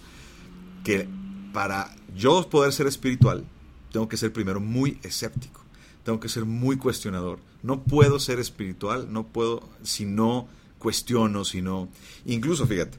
que 0.84 1.08
para 1.52 1.94
yo 2.14 2.48
poder 2.48 2.72
ser 2.72 2.86
espiritual, 2.86 3.44
tengo 3.92 4.08
que 4.08 4.16
ser 4.16 4.32
primero 4.32 4.60
muy 4.60 4.98
escéptico, 5.02 5.60
tengo 6.04 6.20
que 6.20 6.28
ser 6.28 6.44
muy 6.44 6.76
cuestionador. 6.76 7.38
No 7.62 7.82
puedo 7.82 8.18
ser 8.20 8.38
espiritual, 8.38 9.12
no 9.12 9.26
puedo 9.26 9.68
si 9.82 10.04
no 10.04 10.48
cuestiono, 10.78 11.44
si 11.44 11.60
no... 11.60 11.88
Incluso, 12.24 12.66
fíjate, 12.66 12.96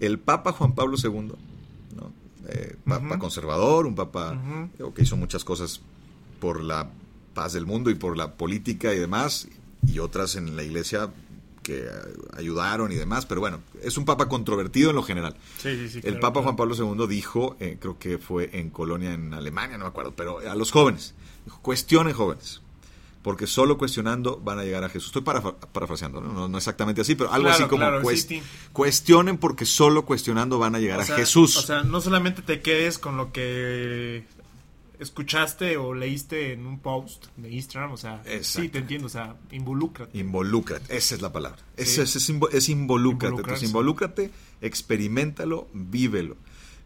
el 0.00 0.18
Papa 0.18 0.52
Juan 0.52 0.74
Pablo 0.74 0.96
II, 1.02 1.32
¿no? 1.96 2.12
Eh, 2.48 2.76
papa 2.84 3.18
conservador, 3.18 3.86
un 3.86 3.94
papa 3.94 4.38
que 4.94 5.02
hizo 5.02 5.16
muchas 5.16 5.44
cosas 5.44 5.80
por 6.40 6.62
la 6.62 6.90
paz 7.32 7.54
del 7.54 7.64
mundo 7.64 7.90
y 7.90 7.94
por 7.94 8.18
la 8.18 8.34
política 8.34 8.92
y 8.92 8.98
demás, 8.98 9.48
y 9.86 9.98
otras 9.98 10.36
en 10.36 10.54
la 10.54 10.62
iglesia 10.62 11.10
que 11.64 11.88
ayudaron 12.36 12.92
y 12.92 12.94
demás, 12.94 13.26
pero 13.26 13.40
bueno, 13.40 13.60
es 13.82 13.96
un 13.96 14.04
papa 14.04 14.28
controvertido 14.28 14.90
en 14.90 14.96
lo 14.96 15.02
general. 15.02 15.34
el 15.64 16.20
Papa 16.20 16.42
Juan 16.42 16.54
Pablo 16.54 16.76
II 16.76 17.08
dijo, 17.08 17.56
eh, 17.58 17.78
creo 17.80 17.98
que 17.98 18.18
fue 18.18 18.50
en 18.52 18.70
Colonia, 18.70 19.12
en 19.12 19.34
Alemania, 19.34 19.76
no 19.76 19.86
me 19.86 19.88
acuerdo, 19.88 20.12
pero 20.14 20.38
a 20.38 20.54
los 20.54 20.70
jóvenes, 20.70 21.14
dijo, 21.44 21.58
cuestionen 21.62 22.12
jóvenes, 22.12 22.60
porque 23.22 23.46
solo 23.46 23.78
cuestionando 23.78 24.38
van 24.44 24.58
a 24.58 24.64
llegar 24.64 24.84
a 24.84 24.90
Jesús. 24.90 25.06
Estoy 25.06 25.22
parafraseando, 25.22 26.20
¿no? 26.20 26.46
¿no? 26.46 26.58
exactamente 26.58 27.00
así, 27.00 27.14
pero 27.14 27.32
algo 27.32 27.48
así 27.48 27.64
como 27.64 27.86
cuestionen 28.72 29.38
porque 29.38 29.64
solo 29.64 30.04
cuestionando 30.04 30.58
van 30.58 30.74
a 30.74 30.78
llegar 30.78 31.00
a 31.00 31.04
Jesús. 31.06 31.56
O 31.56 31.62
sea, 31.62 31.82
no 31.82 32.02
solamente 32.02 32.42
te 32.42 32.60
quedes 32.60 32.98
con 32.98 33.16
lo 33.16 33.32
que 33.32 34.24
escuchaste 34.98 35.76
o 35.76 35.94
leíste 35.94 36.52
en 36.52 36.66
un 36.66 36.78
post 36.78 37.26
de 37.36 37.50
Instagram, 37.50 37.92
o 37.92 37.96
sea, 37.96 38.22
sí, 38.42 38.68
te 38.68 38.78
entiendo, 38.78 39.06
o 39.06 39.10
sea, 39.10 39.36
involúcrate. 39.50 40.16
Involúcrate, 40.18 40.96
esa 40.96 41.14
es 41.14 41.22
la 41.22 41.32
palabra. 41.32 41.58
Es, 41.76 41.98
es, 41.98 42.16
es, 42.16 42.32
es 42.52 42.68
involúcrate. 42.68 43.36
Entonces, 43.36 43.68
involúcrate, 43.68 44.30
experimentalo, 44.60 45.68
vívelo. 45.72 46.36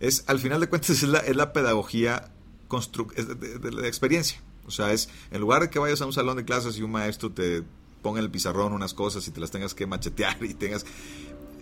Es, 0.00 0.24
al 0.26 0.38
final 0.38 0.60
de 0.60 0.68
cuentas, 0.68 0.90
es 0.90 1.02
la, 1.04 1.18
es 1.18 1.36
la 1.36 1.52
pedagogía 1.52 2.30
de, 2.70 3.72
la 3.72 3.86
experiencia. 3.86 4.40
O 4.66 4.70
sea, 4.70 4.92
es, 4.92 5.08
en 5.30 5.40
lugar 5.40 5.62
de 5.62 5.70
que 5.70 5.78
vayas 5.78 6.00
a 6.02 6.06
un 6.06 6.12
salón 6.12 6.36
de 6.36 6.44
clases 6.44 6.78
y 6.78 6.82
un 6.82 6.92
maestro 6.92 7.30
te 7.32 7.62
ponga 8.02 8.20
en 8.20 8.24
el 8.24 8.30
pizarrón 8.30 8.72
unas 8.72 8.94
cosas 8.94 9.26
y 9.26 9.30
te 9.30 9.40
las 9.40 9.50
tengas 9.50 9.74
que 9.74 9.86
machetear 9.86 10.42
y 10.44 10.54
tengas... 10.54 10.86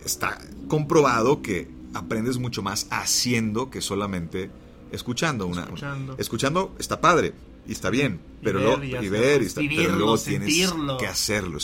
Está 0.05 0.39
comprobado 0.69 1.43
que 1.43 1.69
aprendes 1.93 2.39
mucho 2.39 2.63
más 2.63 2.87
haciendo 2.91 3.71
que 3.71 3.81
solamente 3.81 4.51
escuchando 4.93 5.47
una 5.47 5.67
escuchando, 6.19 6.75
está 6.79 7.01
padre 7.01 7.35
y 7.67 7.73
está 7.73 7.91
bien 7.91 8.21
pero 8.43 8.83
y 8.85 9.09
ver 9.09 9.43
y 9.43 9.69
pero 9.69 9.97
luego 9.97 10.19
tienes 10.19 10.73
que 10.99 11.07
hacerlo 11.07 11.59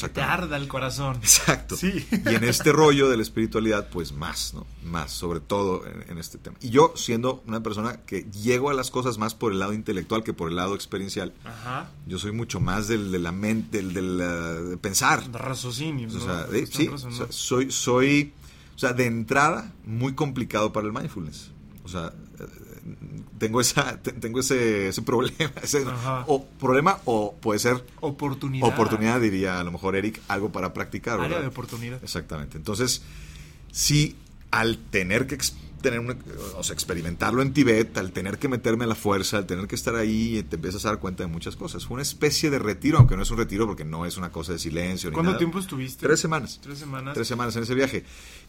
el 0.56 0.68
corazón. 0.68 1.16
Exacto. 1.16 1.76
Y 1.82 2.34
en 2.34 2.44
este 2.44 2.72
rollo 2.72 3.08
de 3.08 3.16
la 3.16 3.22
espiritualidad 3.22 3.88
pues 3.90 4.12
más 4.12 4.54
no 4.54 4.66
más 4.84 5.12
sobre 5.12 5.40
todo 5.40 5.84
en, 5.86 6.18
este 6.18 6.38
tema. 6.38 6.56
Y 6.60 6.70
yo 6.70 6.92
siendo 6.96 7.42
una 7.46 7.62
persona 7.62 8.00
que 8.04 8.24
llego 8.30 8.70
a 8.70 8.74
las 8.74 8.90
cosas 8.90 9.18
más 9.18 9.34
por 9.34 9.52
el 9.52 9.58
lado 9.58 9.72
intelectual 9.72 10.24
que 10.24 10.32
por 10.32 10.48
el 10.48 10.56
lado 10.56 10.74
experiencial 10.74 11.32
yo 12.06 12.18
soy 12.18 12.32
mucho 12.32 12.60
más 12.60 12.88
del 12.88 13.12
de 13.12 13.18
la 13.18 13.32
mente 13.32 13.78
del, 13.78 13.94
del 13.94 14.18
de 14.70 14.76
pensar. 14.78 15.22
Raciocinio 15.32 16.08
o 16.08 16.20
sea, 16.20 16.46
sí 16.70 16.90
soy 17.30 17.70
soy 17.70 18.32
o 18.74 18.78
sea 18.78 18.92
de 18.92 19.06
entrada 19.06 19.72
muy 19.84 20.14
complicado 20.14 20.72
para 20.72 20.86
el 20.86 20.92
mindfulness. 20.92 21.50
O 21.84 21.88
sea 21.88 22.12
tengo 23.38 23.60
esa 23.60 23.98
tengo 23.98 24.40
ese, 24.40 24.88
ese 24.88 25.02
problema 25.02 25.52
o 26.26 26.44
problema 26.44 26.98
o 27.04 27.34
puede 27.40 27.58
ser 27.58 27.84
oportunidad. 28.00 28.68
oportunidad 28.68 29.20
diría 29.20 29.60
a 29.60 29.64
lo 29.64 29.72
mejor 29.72 29.96
Eric 29.96 30.20
algo 30.28 30.50
para 30.50 30.72
practicar 30.72 31.20
área 31.20 31.40
de 31.40 31.46
oportunidad. 31.46 32.02
Exactamente. 32.02 32.56
Entonces 32.56 33.02
sí 33.70 34.16
al 34.50 34.78
tener 34.78 35.26
que 35.26 35.34
tener 35.82 36.00
o 36.56 36.62
sea, 36.62 36.74
experimentarlo 36.74 37.42
en 37.42 37.52
Tibet, 37.52 37.96
al 37.98 38.12
tener 38.12 38.38
que 38.38 38.48
meterme 38.48 38.84
a 38.84 38.86
la 38.86 38.94
fuerza, 38.94 39.38
al 39.38 39.46
tener 39.46 39.66
que 39.66 39.74
estar 39.74 39.94
ahí, 39.96 40.42
te 40.48 40.56
empiezas 40.56 40.84
a 40.86 40.90
dar 40.90 40.98
cuenta 40.98 41.24
de 41.24 41.28
muchas 41.28 41.56
cosas. 41.56 41.84
Fue 41.84 41.94
una 41.94 42.02
especie 42.02 42.50
de 42.50 42.58
retiro, 42.58 42.98
aunque 42.98 43.16
no 43.16 43.22
es 43.22 43.30
un 43.30 43.38
retiro 43.38 43.66
porque 43.66 43.84
no 43.84 44.06
es 44.06 44.16
una 44.16 44.30
cosa 44.30 44.52
de 44.52 44.58
silencio. 44.58 45.12
¿Cuánto 45.12 45.36
tiempo 45.36 45.58
estuviste? 45.58 46.06
Tres 46.06 46.20
semanas. 46.20 46.58
Tres 46.62 46.78
semanas. 46.78 47.14
Tres 47.14 47.28
semanas 47.28 47.56
en 47.56 47.64
ese 47.64 47.74
viaje. 47.74 48.04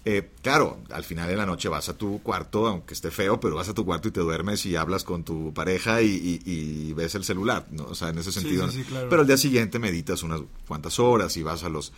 Eh, 0.06 0.30
claro, 0.42 0.80
al 0.92 1.04
final 1.04 1.28
de 1.28 1.36
la 1.36 1.46
noche 1.46 1.70
vas 1.70 1.90
a 1.90 1.98
tu 1.98 2.22
cuarto, 2.22 2.68
aunque 2.68 2.94
esté 2.94 3.10
feo, 3.12 3.40
pero 3.40 3.56
vas 3.56 3.70
a 3.70 3.74
tu 3.74 3.86
cuarto 3.86 4.08
y 4.08 4.12
te 4.12 4.20
duermes 4.20 4.66
y 4.66 4.76
hablas 4.76 5.04
con 5.04 5.24
tu 5.24 5.54
pareja 5.54 6.02
y, 6.02 6.94
ves 6.94 7.16
el 7.16 7.24
celular, 7.24 7.68
¿no? 7.72 7.86
O 7.86 7.96
sea, 7.96 8.10
en 8.10 8.18
ese 8.18 8.32
sentido. 8.32 8.68
Pero 9.10 9.22
al 9.22 9.28
día 9.28 9.38
siguiente 9.38 9.80
meditas 9.80 10.24
unas 10.24 10.42
cuantas 10.68 11.00
horas 11.00 11.36
y 11.38 11.44
vas 11.44 11.64
a 11.64 11.70
los 11.70 11.92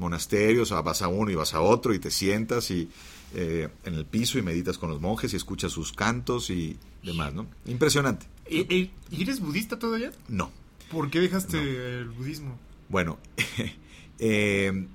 monasterios, 0.00 0.72
o 0.72 0.82
vas 0.82 1.02
a 1.02 1.08
uno 1.08 1.30
y 1.30 1.34
vas 1.34 1.54
a 1.54 1.60
otro 1.60 1.94
y 1.94 1.98
te 1.98 2.10
sientas 2.10 2.70
y 2.70 2.88
eh, 3.34 3.68
en 3.84 3.94
el 3.94 4.06
piso 4.06 4.38
y 4.38 4.42
meditas 4.42 4.76
con 4.78 4.90
los 4.90 5.00
monjes 5.00 5.32
y 5.32 5.36
escuchas 5.36 5.70
sus 5.70 5.92
cantos 5.92 6.50
y 6.50 6.76
demás, 7.02 7.32
¿no? 7.32 7.46
Impresionante. 7.66 8.26
¿Y, 8.48 8.90
eres 9.12 9.40
budista 9.40 9.78
todavía? 9.78 10.10
No. 10.28 10.50
¿Por 10.90 11.10
qué 11.10 11.20
dejaste 11.20 11.58
el 12.00 12.08
budismo? 12.08 12.58
Bueno, 12.88 13.18
eh, 14.18 14.86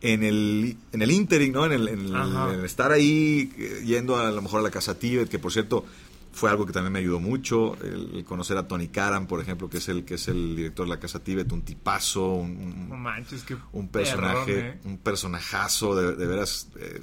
en 0.00 0.22
el, 0.22 0.76
en 0.92 1.02
el 1.02 1.10
interim, 1.10 1.52
¿no? 1.52 1.66
En 1.66 1.72
el, 1.72 2.64
estar 2.64 2.92
ahí, 2.92 3.50
eh, 3.58 3.82
yendo 3.84 4.16
a, 4.16 4.30
lo 4.30 4.42
mejor 4.42 4.60
a 4.60 4.62
la 4.62 4.70
casa 4.70 4.98
Tíbet, 4.98 5.28
que 5.28 5.40
por 5.40 5.52
cierto 5.52 5.84
fue 6.36 6.50
algo 6.50 6.66
que 6.66 6.72
también 6.74 6.92
me 6.92 6.98
ayudó 6.98 7.18
mucho, 7.18 7.78
el, 7.82 8.22
conocer 8.26 8.58
a 8.58 8.68
Tony 8.68 8.88
Karam, 8.88 9.26
por 9.26 9.40
ejemplo, 9.40 9.70
que 9.70 9.78
es 9.78 9.88
el 9.88 10.04
que 10.04 10.14
es 10.14 10.28
el 10.28 10.54
director 10.54 10.84
de 10.84 10.90
la 10.90 11.00
Casa 11.00 11.18
Tíbet, 11.18 11.50
un 11.50 11.62
tipazo, 11.62 12.26
un, 12.34 12.92
un 13.72 13.88
personaje, 13.88 14.58
¿eh? 14.58 14.78
un 14.84 14.98
personajazo 14.98 15.96
de, 15.96 16.26
veras 16.26 16.68
eh, 16.78 17.00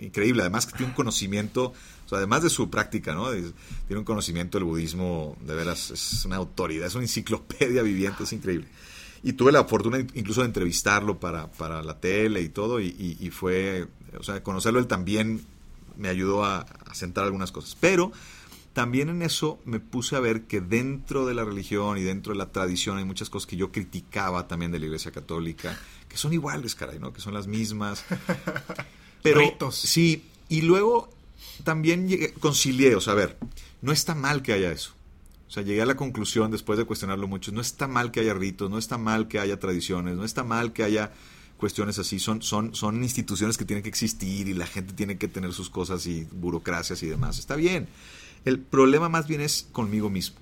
increíble, 0.00 0.40
además 0.40 0.64
que 0.64 0.72
tiene 0.72 0.86
un 0.86 0.94
conocimiento, 0.94 1.74
o 2.06 2.08
sea, 2.08 2.16
además 2.16 2.42
de 2.42 2.48
su 2.48 2.70
práctica, 2.70 3.14
¿no? 3.14 3.30
tiene 3.30 3.98
un 3.98 4.04
conocimiento 4.04 4.56
del 4.56 4.64
budismo, 4.64 5.36
de 5.42 5.54
veras 5.54 5.90
es 5.90 6.24
una 6.24 6.36
autoridad, 6.36 6.86
es 6.86 6.94
una 6.94 7.04
enciclopedia 7.04 7.82
viviente, 7.82 8.24
es 8.24 8.32
increíble. 8.32 8.66
Y 9.22 9.34
tuve 9.34 9.52
la 9.52 9.64
fortuna 9.64 9.98
incluso 10.14 10.40
de 10.40 10.46
entrevistarlo 10.46 11.20
para, 11.20 11.52
para 11.52 11.82
la 11.82 12.00
tele 12.00 12.40
y 12.40 12.48
todo, 12.48 12.80
y, 12.80 13.30
fue, 13.30 13.88
o 14.18 14.22
sea, 14.22 14.42
conocerlo 14.42 14.78
él 14.78 14.86
también 14.86 15.44
me 15.98 16.08
ayudó 16.08 16.46
a, 16.46 16.60
a 16.60 16.94
sentar 16.94 17.24
algunas 17.24 17.52
cosas. 17.52 17.76
Pero 17.78 18.10
también 18.72 19.08
en 19.08 19.22
eso 19.22 19.60
me 19.64 19.80
puse 19.80 20.16
a 20.16 20.20
ver 20.20 20.42
que 20.42 20.60
dentro 20.60 21.26
de 21.26 21.34
la 21.34 21.44
religión 21.44 21.98
y 21.98 22.02
dentro 22.02 22.32
de 22.32 22.38
la 22.38 22.52
tradición 22.52 22.98
hay 22.98 23.04
muchas 23.04 23.28
cosas 23.28 23.46
que 23.48 23.56
yo 23.56 23.72
criticaba 23.72 24.46
también 24.46 24.70
de 24.70 24.78
la 24.78 24.86
Iglesia 24.86 25.10
Católica, 25.10 25.78
que 26.08 26.16
son 26.16 26.32
iguales, 26.32 26.74
caray, 26.74 26.98
¿no? 26.98 27.12
Que 27.12 27.20
son 27.20 27.34
las 27.34 27.46
mismas. 27.46 28.04
Pero 29.22 29.42
sí, 29.72 30.24
y 30.48 30.62
luego 30.62 31.10
también 31.64 32.08
llegué, 32.08 32.32
concilié, 32.32 32.94
o 32.94 33.00
sea, 33.00 33.14
a 33.14 33.16
ver, 33.16 33.38
no 33.82 33.92
está 33.92 34.14
mal 34.14 34.42
que 34.42 34.52
haya 34.52 34.70
eso. 34.72 34.92
O 35.48 35.52
sea, 35.52 35.64
llegué 35.64 35.82
a 35.82 35.86
la 35.86 35.96
conclusión 35.96 36.52
después 36.52 36.78
de 36.78 36.84
cuestionarlo 36.84 37.26
mucho, 37.26 37.50
no 37.50 37.60
está 37.60 37.88
mal 37.88 38.12
que 38.12 38.20
haya 38.20 38.34
ritos, 38.34 38.70
no 38.70 38.78
está 38.78 38.98
mal 38.98 39.26
que 39.26 39.40
haya 39.40 39.58
tradiciones, 39.58 40.16
no 40.16 40.24
está 40.24 40.44
mal 40.44 40.72
que 40.72 40.84
haya 40.84 41.12
cuestiones 41.56 41.98
así, 41.98 42.20
son, 42.20 42.40
son, 42.40 42.74
son 42.74 43.02
instituciones 43.02 43.58
que 43.58 43.64
tienen 43.64 43.82
que 43.82 43.88
existir 43.88 44.48
y 44.48 44.54
la 44.54 44.66
gente 44.66 44.94
tiene 44.94 45.18
que 45.18 45.26
tener 45.26 45.52
sus 45.52 45.68
cosas 45.68 46.06
y 46.06 46.26
burocracias 46.30 47.02
y 47.02 47.08
demás. 47.08 47.38
Está 47.38 47.56
bien. 47.56 47.88
El 48.44 48.58
problema 48.58 49.08
más 49.08 49.26
bien 49.26 49.40
es 49.40 49.68
conmigo 49.72 50.10
mismo. 50.10 50.40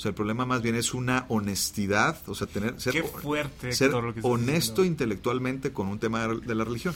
O 0.00 0.02
sea, 0.02 0.08
el 0.08 0.14
problema 0.14 0.46
más 0.46 0.62
bien 0.62 0.76
es 0.76 0.94
una 0.94 1.26
honestidad, 1.28 2.16
o 2.26 2.34
sea, 2.34 2.46
tener 2.46 2.80
ser, 2.80 3.04
fuerte, 3.04 3.70
ser 3.72 3.92
honesto 4.22 4.82
intelectualmente 4.82 5.74
con 5.74 5.88
un 5.88 5.98
tema 5.98 6.26
de 6.26 6.54
la 6.54 6.64
religión. 6.64 6.94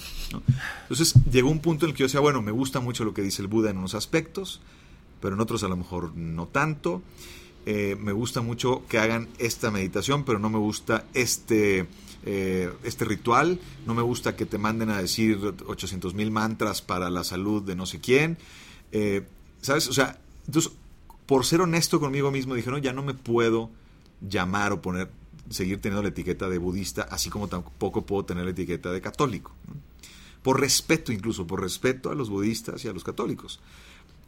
Entonces 0.85 1.13
llegó 1.31 1.51
un 1.51 1.59
punto 1.59 1.85
en 1.85 1.91
el 1.91 1.95
que 1.95 2.01
yo 2.01 2.07
decía, 2.07 2.21
bueno, 2.21 2.41
me 2.41 2.51
gusta 2.51 2.81
mucho 2.81 3.05
lo 3.05 3.13
que 3.13 3.21
dice 3.21 3.43
el 3.43 3.49
Buda 3.49 3.69
en 3.69 3.77
unos 3.77 3.95
aspectos, 3.95 4.63
pero 5.21 5.35
en 5.35 5.43
otros 5.43 5.63
a 5.65 5.69
lo 5.69 5.77
mejor 5.77 6.17
no 6.17 6.47
tanto. 6.47 7.03
Eh, 7.67 7.95
me 8.01 8.13
gusta 8.13 8.41
mucho 8.41 8.85
que 8.89 8.99
hagan 8.99 9.29
esta 9.39 9.71
meditación, 9.71 10.25
pero 10.25 10.39
no 10.39 10.49
me 10.49 10.59
gusta 10.59 11.05
este, 11.13 11.87
eh, 12.25 12.73
este 12.85 13.05
ritual. 13.05 13.61
No 13.87 13.93
me 13.93 14.01
gusta 14.01 14.35
que 14.35 14.47
te 14.47 14.57
manden 14.57 14.89
a 14.89 14.97
decir 14.97 15.39
800 15.67 16.15
mil 16.15 16.31
mantras 16.31 16.81
para 16.81 17.11
la 17.11 17.23
salud 17.23 17.63
de 17.63 17.77
no 17.77 17.85
sé 17.85 18.01
quién. 18.01 18.39
Eh, 18.93 19.27
¿Sabes? 19.61 19.89
O 19.89 19.93
sea, 19.93 20.21
entonces, 20.47 20.73
por 21.27 21.45
ser 21.45 21.61
honesto 21.61 22.01
conmigo 22.01 22.31
mismo, 22.31 22.55
dije, 22.55 22.71
no, 22.71 22.79
ya 22.79 22.93
no 22.93 23.03
me 23.03 23.15
puedo 23.15 23.71
llamar 24.21 24.73
o 24.73 24.83
poner, 24.83 25.11
seguir 25.51 25.81
teniendo 25.81 26.03
la 26.03 26.09
etiqueta 26.09 26.49
de 26.49 26.59
budista, 26.59 27.03
así 27.11 27.31
como 27.31 27.49
tampoco 27.49 28.05
puedo 28.05 28.25
tener 28.25 28.45
la 28.45 28.51
etiqueta 28.51 28.91
de 28.93 29.01
católico. 29.01 29.53
Por 30.43 30.61
respeto 30.61 31.13
incluso, 31.13 31.47
por 31.47 31.63
respeto 31.63 32.11
a 32.11 32.15
los 32.15 32.29
budistas 32.29 32.85
y 32.85 32.89
a 32.89 32.93
los 32.93 33.05
católicos. 33.05 33.61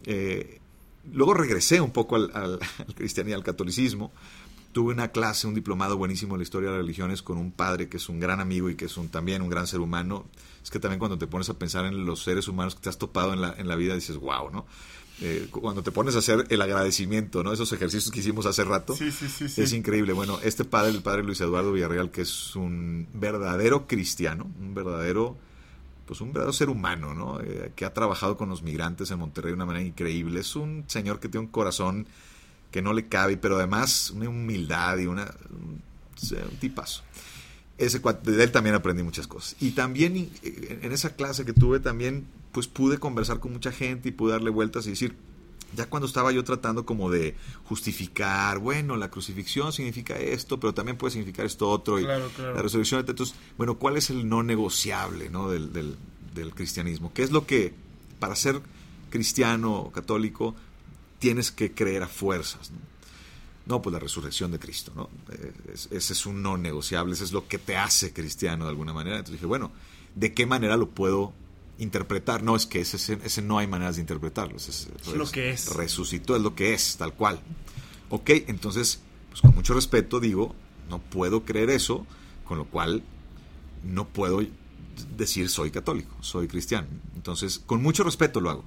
Eh, 0.05 0.61
luego 1.12 1.35
regresé 1.35 1.81
un 1.81 1.91
poco 1.91 2.17
al, 2.17 2.31
al, 2.35 2.59
cristianismo 2.95 3.37
y 3.37 3.39
al 3.39 3.45
catolicismo. 3.45 4.12
Tuve 4.73 4.93
una 4.93 5.09
clase, 5.09 5.47
un 5.47 5.55
diplomado 5.55 5.97
buenísimo 5.97 6.35
en 6.35 6.41
la 6.41 6.43
historia 6.43 6.69
de 6.69 6.77
las 6.77 6.85
religiones 6.85 7.23
con 7.23 7.39
un 7.39 7.51
padre 7.51 7.89
que 7.89 7.97
es 7.97 8.09
un 8.11 8.21
gran 8.21 8.41
amigo 8.41 8.69
y 8.69 8.75
que 8.75 8.87
es 8.87 8.99
también 9.11 9.41
un 9.43 9.49
gran 9.49 9.67
ser 9.67 9.81
humano. 9.81 10.27
Es 10.62 10.71
que 10.71 10.79
también 10.79 10.99
cuando 10.99 11.17
te 11.17 11.27
pones 11.27 11.49
a 11.49 11.59
pensar 11.59 11.87
en 11.87 12.05
los 12.05 12.23
seres 12.23 12.49
humanos 12.49 12.75
que 12.75 12.83
te 12.83 12.89
has 12.89 12.99
topado 12.99 13.33
en 13.33 13.41
la, 13.41 13.55
en 13.57 13.69
la 13.69 13.77
vida, 13.77 13.95
dices, 13.95 14.17
wow, 14.17 14.51
¿no? 14.51 14.67
Eh, 15.23 15.49
cuando 15.51 15.83
te 15.83 15.93
pones 15.93 16.14
a 16.14 16.19
hacer 16.19 16.45
el 16.51 16.61
agradecimiento, 16.61 17.43
¿no? 17.43 17.53
Esos 17.53 17.73
ejercicios 17.73 18.11
que 18.11 18.21
hicimos 18.21 18.45
hace 18.45 18.64
rato. 18.64 18.95
es 18.95 19.73
increíble. 19.73 20.12
Bueno, 20.12 20.39
este 20.43 20.64
padre, 20.64 20.91
el 20.91 21.03
padre 21.03 21.23
Luis 21.23 21.41
Eduardo 21.41 21.73
Villarreal, 21.73 22.11
que 22.11 22.23
es 22.23 22.55
un 22.55 23.09
verdadero 23.14 23.87
cristiano, 23.87 24.47
un 24.61 24.75
verdadero, 24.75 25.37
pues 26.07 26.21
un 26.21 26.29
verdadero 26.33 26.53
ser 26.53 26.69
humano, 26.69 27.14
¿no? 27.14 27.41
Eh, 27.41 27.73
que 27.75 27.87
ha 27.87 27.95
trabajado 27.95 28.37
con 28.37 28.51
los 28.51 28.62
migrantes 28.62 29.11
en 29.11 29.19
Monterrey 29.19 29.51
de 29.51 29.55
una 29.55 29.67
manera 29.67 29.87
increíble. 29.87 30.41
Es 30.41 30.55
un 30.55 30.85
señor 30.87 31.19
que 31.19 31.29
tiene 31.29 31.47
un 31.47 31.53
corazón 31.53 32.07
que 32.71 32.83
no 32.83 32.93
le 32.93 33.07
cabe, 33.07 33.39
pero 33.39 33.57
además 33.57 34.11
una 34.11 34.29
humildad 34.29 34.99
y 34.99 35.07
una, 35.07 35.33
un, 35.51 35.83
un 36.33 36.57
tipazo 36.59 37.03
ese 37.79 38.01
de 38.01 38.43
él 38.43 38.51
también 38.53 38.75
aprendí 38.75 39.03
muchas 39.03 39.27
cosas. 39.27 39.57
Y 39.61 39.73
también 39.73 40.31
en 40.43 40.93
esa 40.93 41.14
clase 41.14 41.45
que 41.45 41.53
tuve 41.53 41.79
también 41.81 42.27
pues 42.57 42.69
pude 42.69 42.97
conversar 42.97 43.39
con 43.39 43.53
mucha 43.53 43.71
gente 43.71 44.09
y 44.09 44.13
pude 44.13 44.33
darle 44.33 44.49
vueltas 44.49 44.87
y 44.87 44.91
decir, 44.91 45.15
Ya 45.77 45.85
cuando 45.91 46.07
estaba 46.07 46.33
yo 46.33 46.43
tratando 46.43 46.87
como 46.87 47.11
de 47.11 47.35
justificar, 47.65 48.61
bueno, 48.61 48.97
la 48.97 49.11
crucifixión 49.11 49.75
significa 49.75 50.17
esto, 50.17 50.59
pero 50.59 50.73
también 50.73 50.97
puede 50.97 51.11
significar 51.11 51.45
esto 51.45 51.69
otro, 51.69 52.01
y 52.01 52.05
Claro, 52.05 52.31
claro. 52.35 52.55
la 52.55 52.63
resurrección, 52.63 53.05
entonces, 53.07 53.37
bueno, 53.59 53.75
¿cuál 53.77 53.99
es 53.99 54.09
el 54.09 54.27
no 54.27 54.43
negociable 54.43 55.29
¿no? 55.29 55.51
Del, 55.51 55.75
del- 55.75 55.97
del 56.35 56.55
cristianismo? 56.55 57.13
¿Qué 57.13 57.23
es 57.25 57.31
lo 57.31 57.45
que, 57.47 57.75
para 58.21 58.35
ser 58.37 58.63
cristiano 59.11 59.75
o 59.75 59.93
católico, 59.93 60.55
tienes 61.19 61.51
que 61.51 61.73
creer 61.73 62.03
a 62.05 62.09
fuerzas? 62.09 62.71
¿no? 62.71 62.79
No, 63.67 63.83
pues 63.83 63.93
la 63.93 63.99
resurrección 63.99 64.53
de 64.53 64.59
Cristo, 64.59 64.93
¿no? 64.97 65.11
Eh, 65.35 65.53
es- 65.75 65.89
ese 65.91 66.13
es 66.15 66.25
un 66.25 66.41
no 66.43 66.57
negociable, 66.57 67.13
ese 67.13 67.25
es 67.25 67.33
lo 67.33 67.49
que 67.49 67.59
te 67.59 67.77
hace 67.77 68.15
cristiano 68.15 68.65
de 68.65 68.71
alguna 68.71 68.95
manera. 68.95 69.17
Entonces 69.17 69.35
dije, 69.41 69.47
bueno, 69.47 69.73
¿de 70.15 70.33
qué 70.33 70.47
manera 70.47 70.77
lo 70.79 70.89
puedo 70.89 71.35
interpretar? 71.79 72.43
No, 72.43 72.57
es 72.57 72.66
que 72.66 72.81
ese, 72.81 73.18
ese, 73.22 73.43
no 73.43 73.59
hay 73.59 73.66
maneras 73.66 73.97
de 73.97 74.03
interpretarlo. 74.03 74.57
ese 74.57 74.70
Es, 74.70 74.89
lo 75.14 75.27
que 75.31 75.51
es. 75.51 75.74
Resucitó, 75.74 76.37
es 76.37 76.43
lo 76.43 76.55
que 76.55 76.74
es, 76.74 76.97
tal 76.97 77.12
cual. 77.14 77.41
Ok, 78.09 78.31
entonces, 78.47 79.01
pues 79.29 79.41
con 79.41 79.55
mucho 79.55 79.74
respeto 79.74 80.20
digo, 80.20 80.55
no 80.89 80.99
puedo 81.01 81.45
creer 81.45 81.70
eso, 81.70 82.07
con 82.45 82.59
lo 82.59 82.64
cual 82.66 83.03
no 83.83 84.07
puedo 84.07 84.41
decir 85.16 85.49
soy 85.49 85.70
católico, 85.70 86.16
soy 86.20 86.49
cristiano. 86.49 86.87
Entonces, 87.14 87.59
con 87.59 87.83
mucho 87.83 88.05
respeto 88.05 88.41
lo 88.41 88.51
hago. 88.51 88.64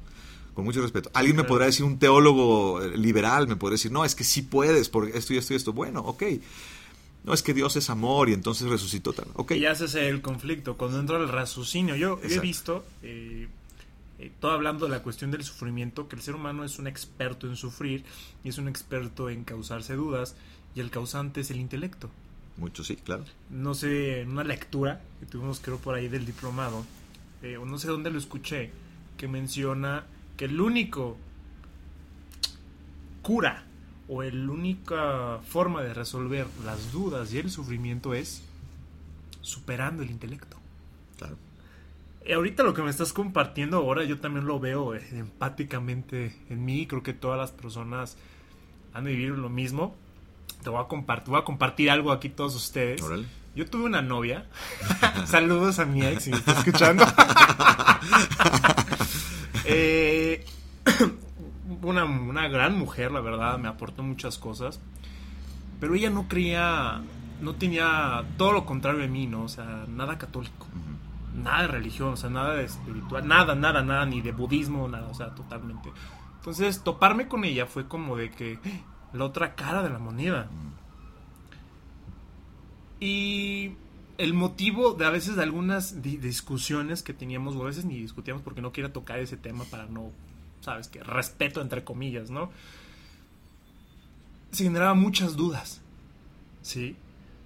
Con 0.53 0.65
mucho 0.65 0.81
respeto. 0.81 1.09
Alguien 1.13 1.37
me 1.37 1.43
podrá 1.45 1.65
decir, 1.65 1.85
un 1.85 1.99
teólogo 1.99 2.81
eh, 2.81 2.97
liberal 2.97 3.47
me 3.47 3.55
podrá 3.55 3.73
decir, 3.73 3.91
no, 3.91 4.03
es 4.03 4.13
que 4.13 4.25
sí 4.25 4.41
puedes, 4.41 4.89
por 4.89 5.07
esto 5.07 5.33
y 5.33 5.37
esto 5.37 5.53
y 5.53 5.55
esto. 5.55 5.73
Bueno, 5.73 6.01
ok. 6.01 6.23
No, 7.23 7.33
es 7.33 7.43
que 7.43 7.53
Dios 7.53 7.75
es 7.75 7.89
amor 7.89 8.29
y 8.29 8.33
entonces 8.33 8.69
resucitó 8.69 9.13
tal. 9.13 9.27
Ok. 9.35 9.51
Y 9.51 9.65
haces 9.65 9.95
el 9.95 10.21
conflicto, 10.21 10.77
cuando 10.77 10.99
entra 10.99 11.17
el 11.17 11.27
raciocinio. 11.27 11.95
Yo 11.95 12.19
he 12.23 12.39
visto, 12.39 12.85
eh, 13.03 13.47
eh, 14.19 14.31
todo 14.39 14.51
hablando 14.51 14.85
de 14.85 14.91
la 14.91 15.03
cuestión 15.03 15.29
del 15.31 15.43
sufrimiento, 15.43 16.07
que 16.07 16.15
el 16.15 16.21
ser 16.21 16.35
humano 16.35 16.63
es 16.63 16.79
un 16.79 16.87
experto 16.87 17.47
en 17.47 17.55
sufrir 17.55 18.03
y 18.43 18.49
es 18.49 18.57
un 18.57 18.67
experto 18.67 19.29
en 19.29 19.43
causarse 19.43 19.95
dudas, 19.95 20.35
y 20.75 20.79
el 20.79 20.89
causante 20.89 21.41
es 21.41 21.51
el 21.51 21.57
intelecto. 21.59 22.09
Mucho 22.57 22.83
sí, 22.83 22.95
claro. 22.97 23.25
No 23.49 23.73
sé, 23.73 24.21
en 24.21 24.31
una 24.31 24.43
lectura 24.43 25.01
que 25.19 25.25
tuvimos 25.25 25.59
creo 25.59 25.77
por 25.77 25.95
ahí 25.95 26.07
del 26.07 26.25
diplomado, 26.25 26.85
eh, 27.41 27.57
o 27.57 27.65
no 27.65 27.77
sé 27.79 27.87
dónde 27.87 28.11
lo 28.11 28.19
escuché, 28.19 28.71
que 29.17 29.27
menciona 29.27 30.05
que 30.37 30.45
el 30.45 30.59
único 30.59 31.17
cura 33.21 33.65
o 34.09 34.23
la 34.23 34.51
única 34.51 35.39
forma 35.47 35.83
de 35.83 35.93
resolver 35.93 36.47
las 36.65 36.91
dudas 36.91 37.31
y 37.31 37.37
el 37.37 37.51
sufrimiento 37.51 38.15
es 38.15 38.41
superando 39.41 40.01
el 40.01 40.09
intelecto. 40.09 40.57
Claro. 41.17 41.37
Eh, 42.25 42.33
ahorita 42.33 42.63
lo 42.63 42.73
que 42.73 42.81
me 42.81 42.89
estás 42.89 43.13
compartiendo 43.13 43.77
ahora 43.77 44.03
yo 44.03 44.19
también 44.19 44.45
lo 44.45 44.59
veo 44.59 44.95
eh, 44.95 45.07
empáticamente 45.11 46.35
en 46.49 46.65
mí, 46.65 46.87
creo 46.87 47.03
que 47.03 47.13
todas 47.13 47.37
las 47.37 47.51
personas 47.51 48.17
han 48.93 49.05
vivir 49.05 49.29
lo 49.29 49.49
mismo. 49.49 49.95
Te 50.63 50.71
voy 50.71 50.81
a 50.83 50.87
compartir, 50.87 51.29
voy 51.29 51.39
a 51.39 51.45
compartir 51.45 51.91
algo 51.91 52.11
aquí 52.11 52.29
todos 52.29 52.55
ustedes. 52.55 53.01
Órale. 53.03 53.27
Yo 53.55 53.67
tuve 53.67 53.83
una 53.83 54.01
novia. 54.01 54.47
Saludos 55.25 55.79
a 55.79 55.85
mi 55.85 56.03
ex 56.03 56.23
si 56.23 56.31
me 56.31 56.37
está 56.37 56.53
escuchando. 56.53 57.05
Eh, 59.71 60.45
una, 61.81 62.05
una 62.05 62.47
gran 62.47 62.77
mujer, 62.77 63.11
la 63.11 63.21
verdad, 63.21 63.57
me 63.57 63.67
aportó 63.67 64.03
muchas 64.03 64.37
cosas. 64.37 64.79
Pero 65.79 65.95
ella 65.95 66.09
no 66.09 66.27
creía, 66.27 67.01
no 67.41 67.55
tenía 67.55 68.25
todo 68.37 68.51
lo 68.51 68.65
contrario 68.65 68.99
de 69.01 69.07
mí, 69.07 69.27
¿no? 69.27 69.43
O 69.43 69.49
sea, 69.49 69.85
nada 69.87 70.17
católico. 70.17 70.67
Nada 71.35 71.61
de 71.61 71.67
religión, 71.69 72.09
o 72.13 72.17
sea, 72.17 72.29
nada 72.29 72.55
de 72.55 72.65
espiritual, 72.65 73.25
nada, 73.27 73.55
nada, 73.55 73.81
nada, 73.81 74.05
ni 74.05 74.19
de 74.21 74.31
budismo, 74.33 74.87
nada, 74.89 75.07
o 75.07 75.13
sea, 75.13 75.33
totalmente. 75.35 75.89
Entonces, 76.37 76.83
toparme 76.83 77.27
con 77.27 77.45
ella 77.45 77.65
fue 77.65 77.87
como 77.87 78.17
de 78.17 78.29
que 78.31 78.59
la 79.13 79.25
otra 79.25 79.55
cara 79.55 79.81
de 79.83 79.89
la 79.89 79.99
moneda. 79.99 80.49
Y 82.99 83.71
el 84.17 84.33
motivo 84.33 84.93
de 84.93 85.05
a 85.05 85.09
veces 85.09 85.37
de 85.37 85.43
algunas 85.43 86.01
di- 86.01 86.17
discusiones 86.17 87.03
que 87.03 87.13
teníamos, 87.13 87.55
o 87.55 87.61
a 87.61 87.65
veces 87.67 87.85
ni 87.85 87.97
discutíamos 87.99 88.41
porque 88.43 88.61
no 88.61 88.73
quería 88.73 88.91
tocar 88.91 89.19
ese 89.19 89.37
tema 89.37 89.63
para 89.71 89.85
no, 89.85 90.11
sabes, 90.61 90.87
que 90.87 91.03
respeto 91.03 91.61
entre 91.61 91.83
comillas, 91.83 92.29
¿no? 92.29 92.51
Se 94.51 94.63
generaba 94.63 94.93
muchas 94.93 95.35
dudas, 95.35 95.81
¿sí? 96.61 96.95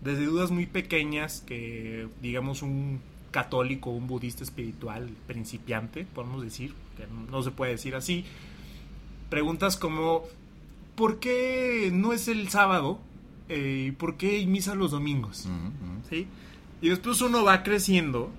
Desde 0.02 0.26
dudas 0.26 0.52
muy 0.52 0.66
pequeñas 0.66 1.44
que, 1.46 2.08
digamos, 2.22 2.62
un 2.62 3.02
católico, 3.32 3.90
un 3.90 4.08
budista 4.08 4.44
espiritual 4.44 5.10
principiante, 5.28 6.06
podemos 6.06 6.44
decir, 6.44 6.74
que 6.96 7.06
no 7.32 7.42
se 7.42 7.52
puede 7.52 7.72
decir 7.72 7.96
así, 7.96 8.26
preguntas 9.30 9.76
como, 9.78 10.24
¿por 10.96 11.20
qué 11.20 11.90
no 11.92 12.14
es 12.14 12.28
el 12.28 12.50
sábado? 12.50 13.00
Eh, 13.50 13.88
¿Y 13.90 13.92
por 13.92 14.16
qué 14.16 14.38
hay 14.38 14.48
misa 14.48 14.76
los 14.76 14.92
domingos? 14.92 15.50
¿sí? 16.10 16.28
Y 16.82 16.90
después 16.90 17.22
uno 17.22 17.44
va 17.44 17.64
creciendo 17.64 18.30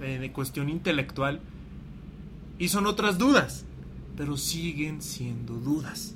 eh, 0.00 0.18
de 0.18 0.32
cuestión 0.32 0.68
intelectual 0.68 1.40
y 2.58 2.68
son 2.68 2.86
otras 2.86 3.18
dudas, 3.18 3.64
pero 4.16 4.36
siguen 4.36 5.02
siendo 5.02 5.54
dudas. 5.54 6.14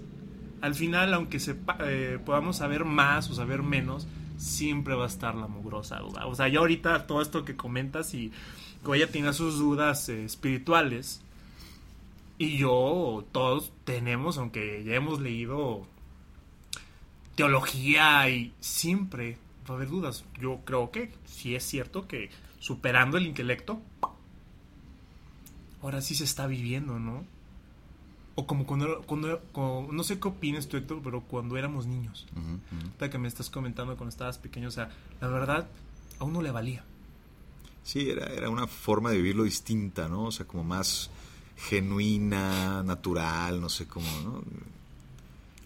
Al 0.61 0.74
final, 0.74 1.12
aunque 1.14 1.38
sepa- 1.38 1.78
eh, 1.80 2.18
podamos 2.24 2.57
saber 2.59 2.84
más 2.84 3.30
o 3.30 3.34
saber 3.34 3.62
menos, 3.62 4.07
siempre 4.36 4.94
va 4.94 5.05
a 5.05 5.09
estar 5.09 5.34
la 5.34 5.46
mugrosa 5.46 5.98
duda. 5.98 6.26
O 6.26 6.34
sea, 6.34 6.48
ya 6.48 6.59
ahorita 6.61 7.07
todo 7.07 7.22
esto 7.22 7.44
que 7.44 7.57
comentas 7.57 8.12
y 8.14 8.32
ella 8.94 9.11
tiene 9.11 9.32
sus 9.32 9.59
dudas 9.59 10.09
eh, 10.09 10.24
espirituales 10.24 11.20
y 12.38 12.57
yo, 12.57 13.24
todos 13.32 13.72
tenemos, 13.84 14.38
aunque 14.38 14.82
ya 14.84 14.94
hemos 14.94 15.20
leído 15.20 15.86
teología 17.34 18.28
y 18.30 18.53
siempre 18.61 19.36
va 19.68 19.74
a 19.74 19.76
haber 19.76 19.88
dudas. 19.88 20.24
Yo 20.40 20.61
creo 20.64 20.90
que 20.90 21.12
sí 21.26 21.55
es 21.55 21.64
cierto 21.64 22.07
que 22.07 22.30
superando 22.59 23.16
el 23.18 23.26
intelecto, 23.26 23.80
ahora 25.82 26.01
sí 26.03 26.14
se 26.14 26.24
está 26.24 26.46
viviendo, 26.46 26.98
¿no? 26.98 27.24
O 28.36 28.46
como 28.46 28.64
cuando, 28.66 29.02
cuando, 29.02 29.40
cuando- 29.52 29.92
no 29.92 30.02
sé 30.04 30.18
qué 30.18 30.28
opinas 30.28 30.66
tú, 30.68 30.76
Héctor, 30.76 31.00
pero 31.02 31.20
cuando 31.22 31.56
éramos 31.56 31.86
niños, 31.86 32.26
ahorita 32.82 33.10
que 33.10 33.18
me 33.18 33.28
estás 33.28 33.50
comentando 33.50 33.96
cuando 33.96 34.10
estabas 34.10 34.38
pequeño, 34.38 34.68
o 34.68 34.70
sea, 34.70 34.88
la 35.20 35.28
verdad, 35.28 35.66
a 36.18 36.24
uno 36.24 36.40
le 36.42 36.50
valía. 36.50 36.84
Sí, 37.82 38.08
era, 38.10 38.26
era 38.26 38.48
una 38.50 38.66
forma 38.66 39.10
de 39.10 39.16
vivirlo 39.16 39.42
distinta, 39.44 40.08
¿no? 40.08 40.24
O 40.26 40.30
sea, 40.32 40.46
como 40.46 40.62
más 40.64 41.10
genuina, 41.56 42.82
natural, 42.82 43.60
no 43.60 43.68
sé 43.68 43.86
cómo, 43.86 44.06
¿no? 44.24 44.42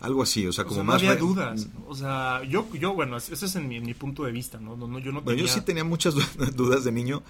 Algo 0.00 0.22
así, 0.22 0.46
o 0.46 0.52
sea, 0.52 0.64
O 0.64 0.68
como 0.68 0.76
sea, 0.76 0.84
no 0.84 0.92
más... 0.92 1.02
había 1.02 1.16
dudas. 1.16 1.68
O 1.88 1.94
sea, 1.94 2.42
yo, 2.44 2.66
yo 2.74 2.94
bueno, 2.94 3.16
ese 3.16 3.32
es 3.34 3.56
en 3.56 3.68
mi, 3.68 3.76
en 3.76 3.84
mi 3.86 3.94
punto 3.94 4.24
de 4.24 4.32
vista, 4.32 4.58
¿no? 4.58 4.76
no, 4.76 4.86
no 4.86 4.98
yo 4.98 5.12
no 5.12 5.22
Bueno, 5.22 5.40
yo 5.40 5.48
sí 5.48 5.60
tenía 5.62 5.84
muchas 5.84 6.14
du- 6.14 6.22
dudas 6.56 6.84
de 6.84 6.92
niño, 6.92 7.22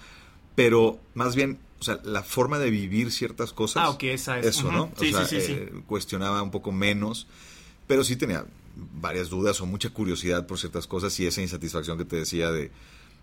pero 0.55 0.99
más 1.13 1.35
bien, 1.35 1.57
sea, 1.85 1.99
la 2.03 2.23
forma 2.23 2.59
de 2.59 2.69
vivir 2.69 3.11
ciertas 3.11 3.53
cosas... 3.53 3.83
Ah, 3.83 3.89
ok, 3.89 4.03
esa 4.03 4.39
es. 4.39 4.47
Eso. 4.47 4.71
¿no? 4.71 4.91
Sí, 4.97 5.13
o 5.13 5.17
sea, 5.17 5.27
sí, 5.27 5.39
sí, 5.39 5.47
sí. 5.47 5.53
eh, 5.53 5.71
cuestionaba 5.87 6.41
un 6.41 6.51
poco 6.51 6.71
menos, 6.71 7.27
pero 7.87 8.03
sí 8.03 8.15
tenía 8.15 8.45
varias 8.75 9.29
dudas 9.29 9.61
o 9.61 9.65
mucha 9.65 9.89
curiosidad 9.89 10.47
por 10.47 10.59
ciertas 10.59 10.87
cosas 10.87 11.17
y 11.19 11.27
esa 11.27 11.41
insatisfacción 11.41 11.97
que 11.97 12.05
te 12.05 12.17
decía 12.17 12.51
de, 12.51 12.71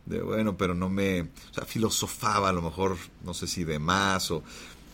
de 0.07 0.23
bueno, 0.23 0.57
pero 0.57 0.75
no 0.75 0.89
me... 0.89 1.23
O 1.23 1.55
sea, 1.55 1.65
filosofaba 1.65 2.49
a 2.49 2.53
lo 2.53 2.63
mejor, 2.63 2.97
no 3.25 3.35
sé 3.35 3.47
si 3.47 3.65
de 3.65 3.79
más, 3.79 4.31
o, 4.31 4.43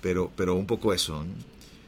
pero, 0.01 0.31
pero 0.37 0.55
un 0.55 0.67
poco 0.67 0.93
eso. 0.93 1.25
¿no? 1.25 1.33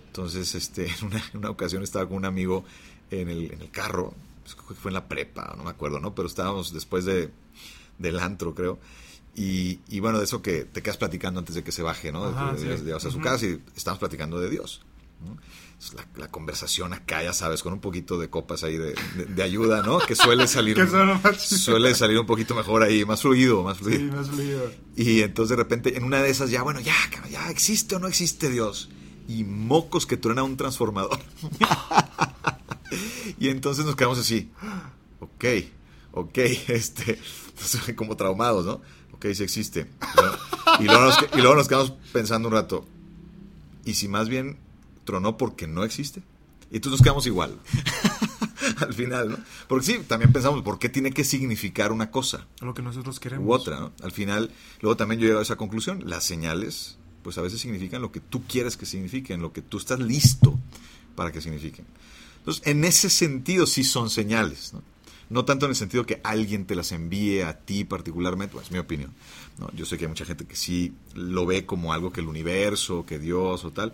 Entonces, 0.06 0.54
este, 0.54 0.86
en 1.00 1.06
una, 1.06 1.18
en 1.32 1.38
una 1.38 1.50
ocasión 1.50 1.82
estaba 1.82 2.06
con 2.06 2.18
un 2.18 2.24
amigo 2.24 2.64
en 3.10 3.28
el, 3.28 3.52
en 3.52 3.60
el 3.60 3.70
carro, 3.70 4.14
pues, 4.42 4.78
fue 4.78 4.90
en 4.90 4.94
la 4.94 5.08
prepa, 5.08 5.54
no 5.56 5.64
me 5.64 5.70
acuerdo, 5.70 6.00
¿no? 6.00 6.14
Pero 6.14 6.28
estábamos 6.28 6.72
después 6.72 7.04
de, 7.04 7.30
del 7.98 8.18
antro, 8.18 8.54
creo. 8.54 8.78
Y, 9.34 9.80
y 9.88 10.00
bueno, 10.00 10.18
de 10.18 10.24
eso 10.24 10.42
que 10.42 10.64
te 10.64 10.82
quedas 10.82 10.96
platicando 10.96 11.38
antes 11.40 11.54
de 11.54 11.62
que 11.64 11.72
se 11.72 11.82
baje, 11.82 12.10
¿no? 12.12 12.24
Ajá, 12.26 12.52
De- 12.54 12.78
sí. 12.78 12.90
A 12.90 12.98
su 13.00 13.20
casa 13.20 13.46
y 13.46 13.62
estamos 13.76 13.98
platicando 13.98 14.40
de 14.40 14.50
Dios. 14.50 14.82
La, 15.96 16.06
la 16.16 16.28
conversación 16.30 16.92
acá, 16.92 17.22
ya 17.22 17.32
sabes, 17.32 17.62
con 17.62 17.72
un 17.72 17.80
poquito 17.80 18.18
de 18.18 18.28
copas 18.28 18.64
ahí 18.64 18.76
de, 18.76 18.94
de- 19.34 19.42
ayuda, 19.42 19.82
¿no? 19.82 19.98
Que 19.98 20.14
suele 20.14 20.46
salir, 20.46 20.76
Que 21.22 21.34
suele 21.38 21.94
salir 21.94 22.18
un 22.18 22.26
poquito 22.26 22.54
mejor 22.54 22.82
ahí, 22.82 23.04
más 23.06 23.22
fluido, 23.22 23.62
más 23.62 23.78
Sí, 23.78 23.84
fluido. 23.84 24.16
más 24.16 24.28
fluido. 24.28 24.70
Y 24.96 25.22
entonces 25.22 25.50
de 25.50 25.56
repente, 25.62 25.96
en 25.96 26.04
una 26.04 26.22
de 26.22 26.28
esas, 26.30 26.50
ya, 26.50 26.62
bueno, 26.62 26.80
ya, 26.80 26.94
ya, 27.30 27.48
¿existe 27.50 27.94
o 27.96 27.98
no 27.98 28.08
existe 28.08 28.50
Dios? 28.50 28.90
Y 29.28 29.44
mocos 29.44 30.06
que 30.06 30.16
truena 30.16 30.42
un 30.42 30.56
transformador. 30.56 31.18
y 33.38 33.48
entonces 33.48 33.84
nos 33.84 33.96
quedamos 33.96 34.18
así. 34.18 34.50
Ok, 35.20 35.44
ok, 36.12 36.38
este, 36.68 37.18
como 37.96 38.16
traumados, 38.16 38.66
¿no? 38.66 38.80
Ok, 39.20 39.34
sí 39.34 39.42
existe. 39.42 39.86
Y, 40.80 40.84
luego 40.84 41.02
nos, 41.02 41.18
y 41.36 41.40
luego 41.42 41.54
nos 41.54 41.68
quedamos 41.68 41.92
pensando 42.10 42.48
un 42.48 42.54
rato. 42.54 42.86
¿Y 43.84 43.92
si 43.92 44.08
más 44.08 44.30
bien 44.30 44.56
tronó 45.04 45.36
porque 45.36 45.66
no 45.66 45.84
existe? 45.84 46.22
Y 46.70 46.76
entonces 46.76 46.92
nos 46.92 47.02
quedamos 47.02 47.26
igual. 47.26 47.58
Al 48.80 48.94
final, 48.94 49.28
¿no? 49.28 49.38
Porque 49.68 49.84
sí, 49.84 49.98
también 50.08 50.32
pensamos, 50.32 50.62
¿por 50.62 50.78
qué 50.78 50.88
tiene 50.88 51.10
que 51.10 51.24
significar 51.24 51.92
una 51.92 52.10
cosa? 52.10 52.46
Lo 52.62 52.72
que 52.72 52.80
nosotros 52.80 53.20
queremos. 53.20 53.46
u 53.46 53.52
otra, 53.52 53.78
¿no? 53.78 53.92
Al 54.02 54.12
final, 54.12 54.52
luego 54.80 54.96
también 54.96 55.20
yo 55.20 55.24
he 55.24 55.28
llegado 55.28 55.40
a 55.40 55.42
esa 55.42 55.56
conclusión. 55.56 56.02
Las 56.06 56.24
señales, 56.24 56.96
pues 57.22 57.36
a 57.36 57.42
veces 57.42 57.60
significan 57.60 58.00
lo 58.00 58.12
que 58.12 58.20
tú 58.20 58.44
quieres 58.44 58.78
que 58.78 58.86
signifiquen, 58.86 59.42
lo 59.42 59.52
que 59.52 59.60
tú 59.60 59.76
estás 59.76 60.00
listo 60.00 60.58
para 61.14 61.30
que 61.30 61.42
signifiquen. 61.42 61.84
Entonces, 62.38 62.66
en 62.66 62.86
ese 62.86 63.10
sentido 63.10 63.66
sí 63.66 63.84
son 63.84 64.08
señales, 64.08 64.72
¿no? 64.72 64.82
No 65.30 65.44
tanto 65.44 65.66
en 65.66 65.70
el 65.70 65.76
sentido 65.76 66.04
que 66.04 66.20
alguien 66.24 66.66
te 66.66 66.74
las 66.74 66.92
envíe 66.92 67.40
a 67.42 67.56
ti 67.56 67.84
particularmente, 67.84 68.52
pues, 68.52 68.66
es 68.66 68.72
mi 68.72 68.78
opinión. 68.78 69.12
¿no? 69.58 69.70
Yo 69.72 69.86
sé 69.86 69.96
que 69.96 70.04
hay 70.04 70.08
mucha 70.08 70.24
gente 70.24 70.44
que 70.44 70.56
sí 70.56 70.92
lo 71.14 71.46
ve 71.46 71.64
como 71.64 71.92
algo 71.92 72.12
que 72.12 72.20
el 72.20 72.28
universo, 72.28 73.06
que 73.06 73.18
Dios 73.18 73.64
o 73.64 73.70
tal. 73.70 73.92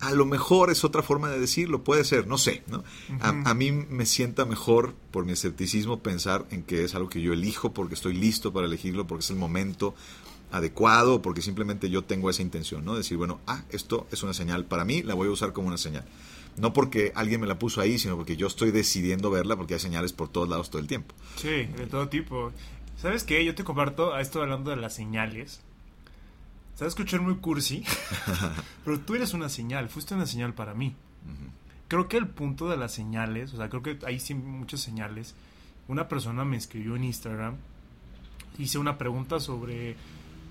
A 0.00 0.12
lo 0.12 0.24
mejor 0.24 0.70
es 0.70 0.82
otra 0.82 1.02
forma 1.02 1.28
de 1.28 1.38
decirlo, 1.38 1.84
puede 1.84 2.04
ser, 2.04 2.26
no 2.26 2.38
sé. 2.38 2.62
¿no? 2.68 2.82
a, 3.20 3.50
a, 3.50 3.54
mí 3.54 3.70
me 3.70 4.06
sienta 4.06 4.46
mejor 4.46 4.94
por 5.10 5.26
mi 5.26 5.32
escepticismo 5.32 6.00
pensar 6.00 6.46
en 6.50 6.62
que 6.62 6.84
es 6.84 6.94
algo 6.94 7.10
que 7.10 7.20
yo 7.20 7.34
elijo 7.34 7.74
porque 7.74 7.94
estoy 7.94 8.14
listo 8.14 8.50
para 8.50 8.66
elegirlo, 8.66 9.06
porque 9.06 9.24
es 9.24 9.30
el 9.30 9.36
momento 9.36 9.94
adecuado, 10.50 11.22
porque 11.22 11.42
simplemente 11.42 11.90
yo 11.90 12.02
tengo 12.04 12.30
esa 12.30 12.42
intención, 12.42 12.84
¿no? 12.84 12.96
Decir, 12.96 13.16
bueno, 13.16 13.40
ah, 13.46 13.62
esto 13.70 14.06
es 14.10 14.22
una 14.22 14.34
señal 14.34 14.64
para 14.64 14.84
mí, 14.84 15.02
la 15.02 15.14
voy 15.14 15.28
a 15.28 15.30
usar 15.30 15.52
como 15.52 15.68
una 15.68 15.78
señal. 15.78 16.04
No 16.56 16.72
porque 16.72 17.12
alguien 17.14 17.40
me 17.40 17.46
la 17.46 17.58
puso 17.58 17.80
ahí, 17.80 17.98
sino 17.98 18.16
porque 18.16 18.36
yo 18.36 18.46
estoy 18.46 18.70
decidiendo 18.70 19.30
verla 19.30 19.56
porque 19.56 19.74
hay 19.74 19.80
señales 19.80 20.12
por 20.12 20.28
todos 20.28 20.48
lados 20.48 20.70
todo 20.70 20.80
el 20.82 20.88
tiempo. 20.88 21.14
Sí, 21.36 21.48
de 21.48 21.86
todo 21.88 22.08
tipo. 22.08 22.52
¿Sabes 23.00 23.24
qué? 23.24 23.44
Yo 23.44 23.54
te 23.54 23.64
comparto 23.64 24.12
a 24.12 24.20
esto 24.20 24.42
hablando 24.42 24.70
de 24.70 24.76
las 24.76 24.94
señales. 24.94 25.60
Se 26.74 26.84
va 26.84 26.86
a 26.86 26.88
escuchar 26.88 27.20
muy 27.20 27.36
cursi, 27.36 27.84
pero 28.84 28.98
tú 29.00 29.14
eres 29.14 29.32
una 29.32 29.48
señal, 29.48 29.88
fuiste 29.88 30.14
una 30.14 30.26
señal 30.26 30.54
para 30.54 30.74
mí. 30.74 30.94
Uh 31.24 31.28
-huh. 31.30 31.50
Creo 31.88 32.08
que 32.08 32.16
el 32.16 32.28
punto 32.28 32.68
de 32.68 32.76
las 32.76 32.92
señales, 32.92 33.52
o 33.52 33.56
sea, 33.56 33.68
creo 33.68 33.82
que 33.82 33.98
hay 34.06 34.20
muchas 34.34 34.80
señales. 34.80 35.34
Una 35.88 36.08
persona 36.08 36.44
me 36.44 36.56
escribió 36.56 36.96
en 36.96 37.04
Instagram, 37.04 37.56
hice 38.58 38.78
una 38.78 38.96
pregunta 38.96 39.40
sobre 39.40 39.96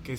que, 0.04 0.18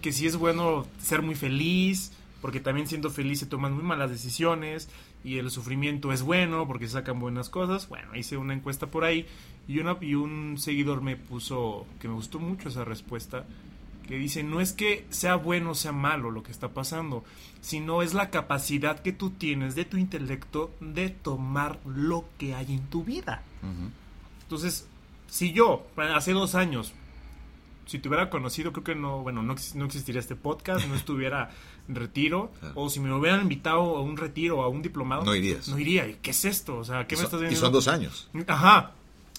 que 0.00 0.12
si 0.12 0.26
es 0.26 0.36
bueno 0.36 0.86
ser 1.00 1.22
muy 1.22 1.34
feliz, 1.34 2.12
porque 2.40 2.60
también 2.60 2.86
siendo 2.86 3.10
feliz 3.10 3.40
se 3.40 3.46
toman 3.46 3.72
muy 3.72 3.82
malas 3.82 4.10
decisiones 4.10 4.88
y 5.24 5.38
el 5.38 5.50
sufrimiento 5.50 6.12
es 6.12 6.22
bueno 6.22 6.66
porque 6.66 6.86
se 6.86 6.92
sacan 6.92 7.18
buenas 7.18 7.50
cosas. 7.50 7.88
Bueno, 7.88 8.14
hice 8.14 8.36
una 8.36 8.54
encuesta 8.54 8.86
por 8.86 9.04
ahí 9.04 9.26
y, 9.66 9.80
una, 9.80 9.96
y 10.00 10.14
un 10.14 10.56
seguidor 10.58 11.02
me 11.02 11.16
puso 11.16 11.86
que 12.00 12.08
me 12.08 12.14
gustó 12.14 12.38
mucho 12.38 12.68
esa 12.68 12.84
respuesta 12.84 13.44
que 14.06 14.16
dice 14.16 14.42
no 14.42 14.62
es 14.62 14.72
que 14.72 15.04
sea 15.10 15.36
bueno 15.36 15.72
o 15.72 15.74
sea 15.74 15.92
malo 15.92 16.30
lo 16.30 16.42
que 16.42 16.50
está 16.50 16.68
pasando, 16.70 17.24
sino 17.60 18.00
es 18.00 18.14
la 18.14 18.30
capacidad 18.30 19.00
que 19.00 19.12
tú 19.12 19.30
tienes 19.30 19.74
de 19.74 19.84
tu 19.84 19.98
intelecto 19.98 20.70
de 20.80 21.10
tomar 21.10 21.78
lo 21.84 22.24
que 22.38 22.54
hay 22.54 22.72
en 22.72 22.86
tu 22.86 23.04
vida. 23.04 23.42
Uh 23.62 23.66
-huh. 23.66 23.90
Entonces, 24.44 24.88
si 25.28 25.52
yo 25.52 25.86
hace 25.96 26.32
dos 26.32 26.54
años 26.54 26.94
si 27.88 27.98
te 27.98 28.08
hubiera 28.08 28.28
conocido, 28.28 28.70
creo 28.70 28.84
que 28.84 28.94
no, 28.94 29.22
bueno, 29.22 29.42
no, 29.42 29.56
no 29.74 29.84
existiría 29.86 30.20
este 30.20 30.36
podcast, 30.36 30.86
no 30.86 30.94
estuviera 30.94 31.50
en 31.88 31.94
retiro, 31.94 32.52
claro. 32.60 32.74
o 32.76 32.90
si 32.90 33.00
me 33.00 33.12
hubieran 33.12 33.40
invitado 33.40 33.96
a 33.96 34.02
un 34.02 34.18
retiro 34.18 34.62
a 34.62 34.68
un 34.68 34.82
diplomado, 34.82 35.24
no 35.24 35.34
irías. 35.34 35.68
No 35.68 35.78
iría. 35.78 36.06
¿Qué 36.20 36.32
es 36.32 36.44
esto? 36.44 36.76
O 36.76 36.84
sea, 36.84 37.06
¿qué 37.06 37.14
y 37.14 37.18
me 37.18 37.22
son, 37.22 37.24
estás 37.24 37.40
diciendo? 37.40 37.58
Y 37.58 37.60
son 37.60 37.72
dos 37.72 37.88
años. 37.88 38.28
Ajá. 38.46 38.92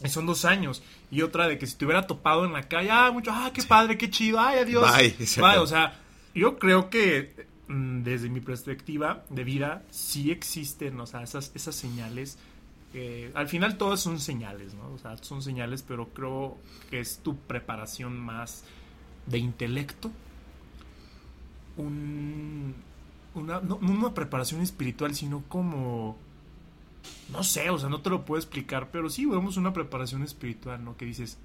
Y 0.04 0.10
son 0.10 0.26
dos 0.26 0.46
años. 0.46 0.82
Y 1.12 1.22
otra 1.22 1.48
de 1.48 1.60
que 1.60 1.68
si 1.68 1.76
te 1.76 1.86
hubiera 1.86 2.08
topado 2.08 2.44
en 2.44 2.54
la 2.54 2.64
calle, 2.64 2.90
ah, 2.92 3.12
mucho, 3.12 3.30
ah, 3.32 3.52
qué 3.54 3.62
padre, 3.62 4.00
qué 4.00 4.10
chido, 4.10 4.40
ay, 4.40 4.60
adiós. 4.60 4.84
Bye. 4.98 5.16
Bye. 5.38 5.58
O 5.60 5.68
sea, 5.68 6.00
yo 6.34 6.58
creo 6.58 6.90
que 6.90 7.48
mm, 7.68 8.02
desde 8.02 8.30
mi 8.30 8.40
perspectiva 8.40 9.26
de 9.30 9.44
vida, 9.44 9.84
sí 9.92 10.32
existen, 10.32 11.00
o 11.00 11.06
sea, 11.06 11.22
esas, 11.22 11.52
esas 11.54 11.76
señales 11.76 12.40
al 13.34 13.48
final 13.48 13.78
todas 13.78 14.00
son 14.00 14.20
señales, 14.20 14.74
¿no? 14.74 14.92
O 14.94 14.98
sea, 14.98 15.16
son 15.18 15.42
señales, 15.42 15.84
pero 15.84 16.10
creo 16.10 16.58
que 16.90 17.00
es 17.00 17.20
tu 17.20 17.38
preparación 17.38 18.20
más 18.20 18.64
de 19.28 19.38
intelecto, 19.38 20.12
un, 21.78 22.76
una, 23.36 23.62
no, 23.62 23.78
una 23.78 24.14
preparación 24.14 24.62
espiritual, 24.62 25.16
sino 25.16 25.44
como, 25.48 26.18
no 27.32 27.44
sé, 27.44 27.70
o 27.70 27.78
sea, 27.78 27.90
no 27.90 28.02
te 28.02 28.10
lo 28.10 28.26
puedo 28.26 28.40
explicar, 28.40 28.90
pero 28.92 29.10
sí, 29.10 29.26
vemos 29.26 29.58
una 29.58 29.72
preparación 29.72 30.24
espiritual, 30.24 30.84
¿no? 30.84 30.98
Que 30.98 31.06
dices, 31.06 31.38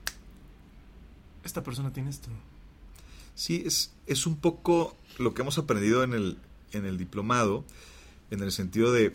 esta 1.44 1.62
persona 1.62 1.92
tiene 1.92 2.10
esto. 2.10 2.30
Sí, 3.34 3.62
es, 3.66 3.92
es 4.06 4.26
un 4.26 4.36
poco 4.36 4.96
lo 5.18 5.34
que 5.34 5.42
hemos 5.42 5.58
aprendido 5.58 6.04
en 6.04 6.14
el, 6.14 6.38
en 6.72 6.86
el 6.86 6.96
diplomado, 6.96 7.64
en 8.30 8.42
el 8.42 8.50
sentido 8.50 8.92
de, 8.92 9.14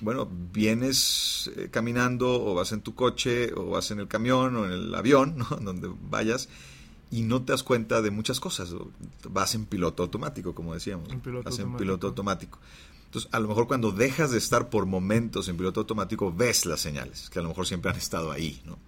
bueno, 0.00 0.28
vienes 0.52 1.50
eh, 1.56 1.68
caminando 1.70 2.44
o 2.44 2.54
vas 2.54 2.72
en 2.72 2.80
tu 2.80 2.94
coche 2.94 3.52
o 3.54 3.70
vas 3.70 3.90
en 3.90 4.00
el 4.00 4.08
camión 4.08 4.56
o 4.56 4.64
en 4.64 4.72
el 4.72 4.94
avión, 4.94 5.38
¿no? 5.38 5.44
Donde 5.62 5.90
vayas 6.10 6.48
y 7.12 7.22
no 7.22 7.42
te 7.42 7.52
das 7.52 7.62
cuenta 7.62 8.00
de 8.00 8.10
muchas 8.10 8.40
cosas. 8.40 8.74
Vas 9.28 9.54
en 9.54 9.66
piloto 9.66 10.02
automático, 10.02 10.54
como 10.54 10.74
decíamos. 10.74 11.10
En 11.10 11.20
piloto 11.20 11.44
vas 11.44 11.52
automático. 11.52 11.76
en 11.76 11.78
piloto 11.78 12.06
automático. 12.06 12.58
Entonces, 13.04 13.30
a 13.34 13.38
lo 13.38 13.48
mejor 13.48 13.68
cuando 13.68 13.92
dejas 13.92 14.30
de 14.30 14.38
estar 14.38 14.70
por 14.70 14.86
momentos 14.86 15.46
en 15.48 15.58
piloto 15.58 15.80
automático, 15.80 16.32
ves 16.32 16.64
las 16.64 16.80
señales, 16.80 17.28
que 17.28 17.38
a 17.38 17.42
lo 17.42 17.48
mejor 17.48 17.66
siempre 17.66 17.90
han 17.90 17.98
estado 17.98 18.32
ahí, 18.32 18.62
¿no? 18.64 18.78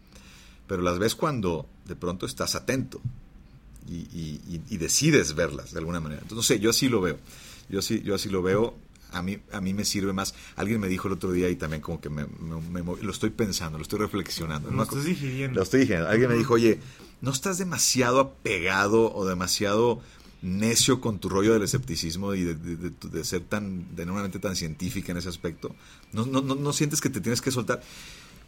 Pero 0.66 0.80
las 0.80 0.98
ves 0.98 1.14
cuando 1.14 1.66
de 1.84 1.94
pronto 1.94 2.24
estás 2.24 2.54
atento 2.54 3.02
y, 3.86 3.96
y, 3.96 4.62
y 4.70 4.76
decides 4.78 5.34
verlas 5.34 5.72
de 5.72 5.80
alguna 5.80 6.00
manera. 6.00 6.22
Entonces, 6.22 6.36
no 6.36 6.42
sé, 6.42 6.58
yo 6.58 6.70
así 6.70 6.88
lo 6.88 7.02
veo. 7.02 7.18
Yo 7.68 7.80
así, 7.80 8.00
yo 8.00 8.14
así 8.14 8.30
lo 8.30 8.42
veo. 8.42 8.74
A 9.14 9.22
mí, 9.22 9.38
a 9.52 9.60
mí 9.60 9.72
me 9.74 9.84
sirve 9.84 10.12
más. 10.12 10.34
Alguien 10.56 10.80
me 10.80 10.88
dijo 10.88 11.08
el 11.08 11.14
otro 11.14 11.32
día 11.32 11.48
y 11.48 11.56
también 11.56 11.80
como 11.80 12.00
que 12.00 12.10
me, 12.10 12.26
me, 12.26 12.82
me 12.82 13.02
lo 13.02 13.10
estoy 13.10 13.30
pensando, 13.30 13.78
lo 13.78 13.82
estoy 13.82 14.00
reflexionando. 14.00 14.70
Lo 14.70 14.82
estás 14.82 15.04
digiriendo. 15.04 15.56
Lo 15.56 15.62
estoy 15.62 15.80
digiriendo. 15.80 16.08
Alguien 16.08 16.30
me 16.30 16.36
dijo, 16.36 16.54
oye, 16.54 16.80
¿no 17.20 17.30
estás 17.30 17.58
demasiado 17.58 18.20
apegado 18.20 19.14
o 19.14 19.24
demasiado 19.24 20.00
necio 20.42 21.00
con 21.00 21.18
tu 21.18 21.28
rollo 21.28 21.54
del 21.54 21.62
escepticismo 21.62 22.34
y 22.34 22.42
de, 22.42 22.54
de, 22.54 22.76
de, 22.76 22.90
de 22.90 23.24
ser 23.24 23.42
tan, 23.42 23.94
de 23.96 24.04
nuevamente 24.04 24.38
tan 24.38 24.56
científica 24.56 25.12
en 25.12 25.18
ese 25.18 25.28
aspecto? 25.28 25.74
¿No, 26.12 26.26
no, 26.26 26.42
no, 26.42 26.54
no 26.54 26.72
sientes 26.72 27.00
que 27.00 27.10
te 27.10 27.20
tienes 27.20 27.40
que 27.40 27.50
soltar? 27.50 27.82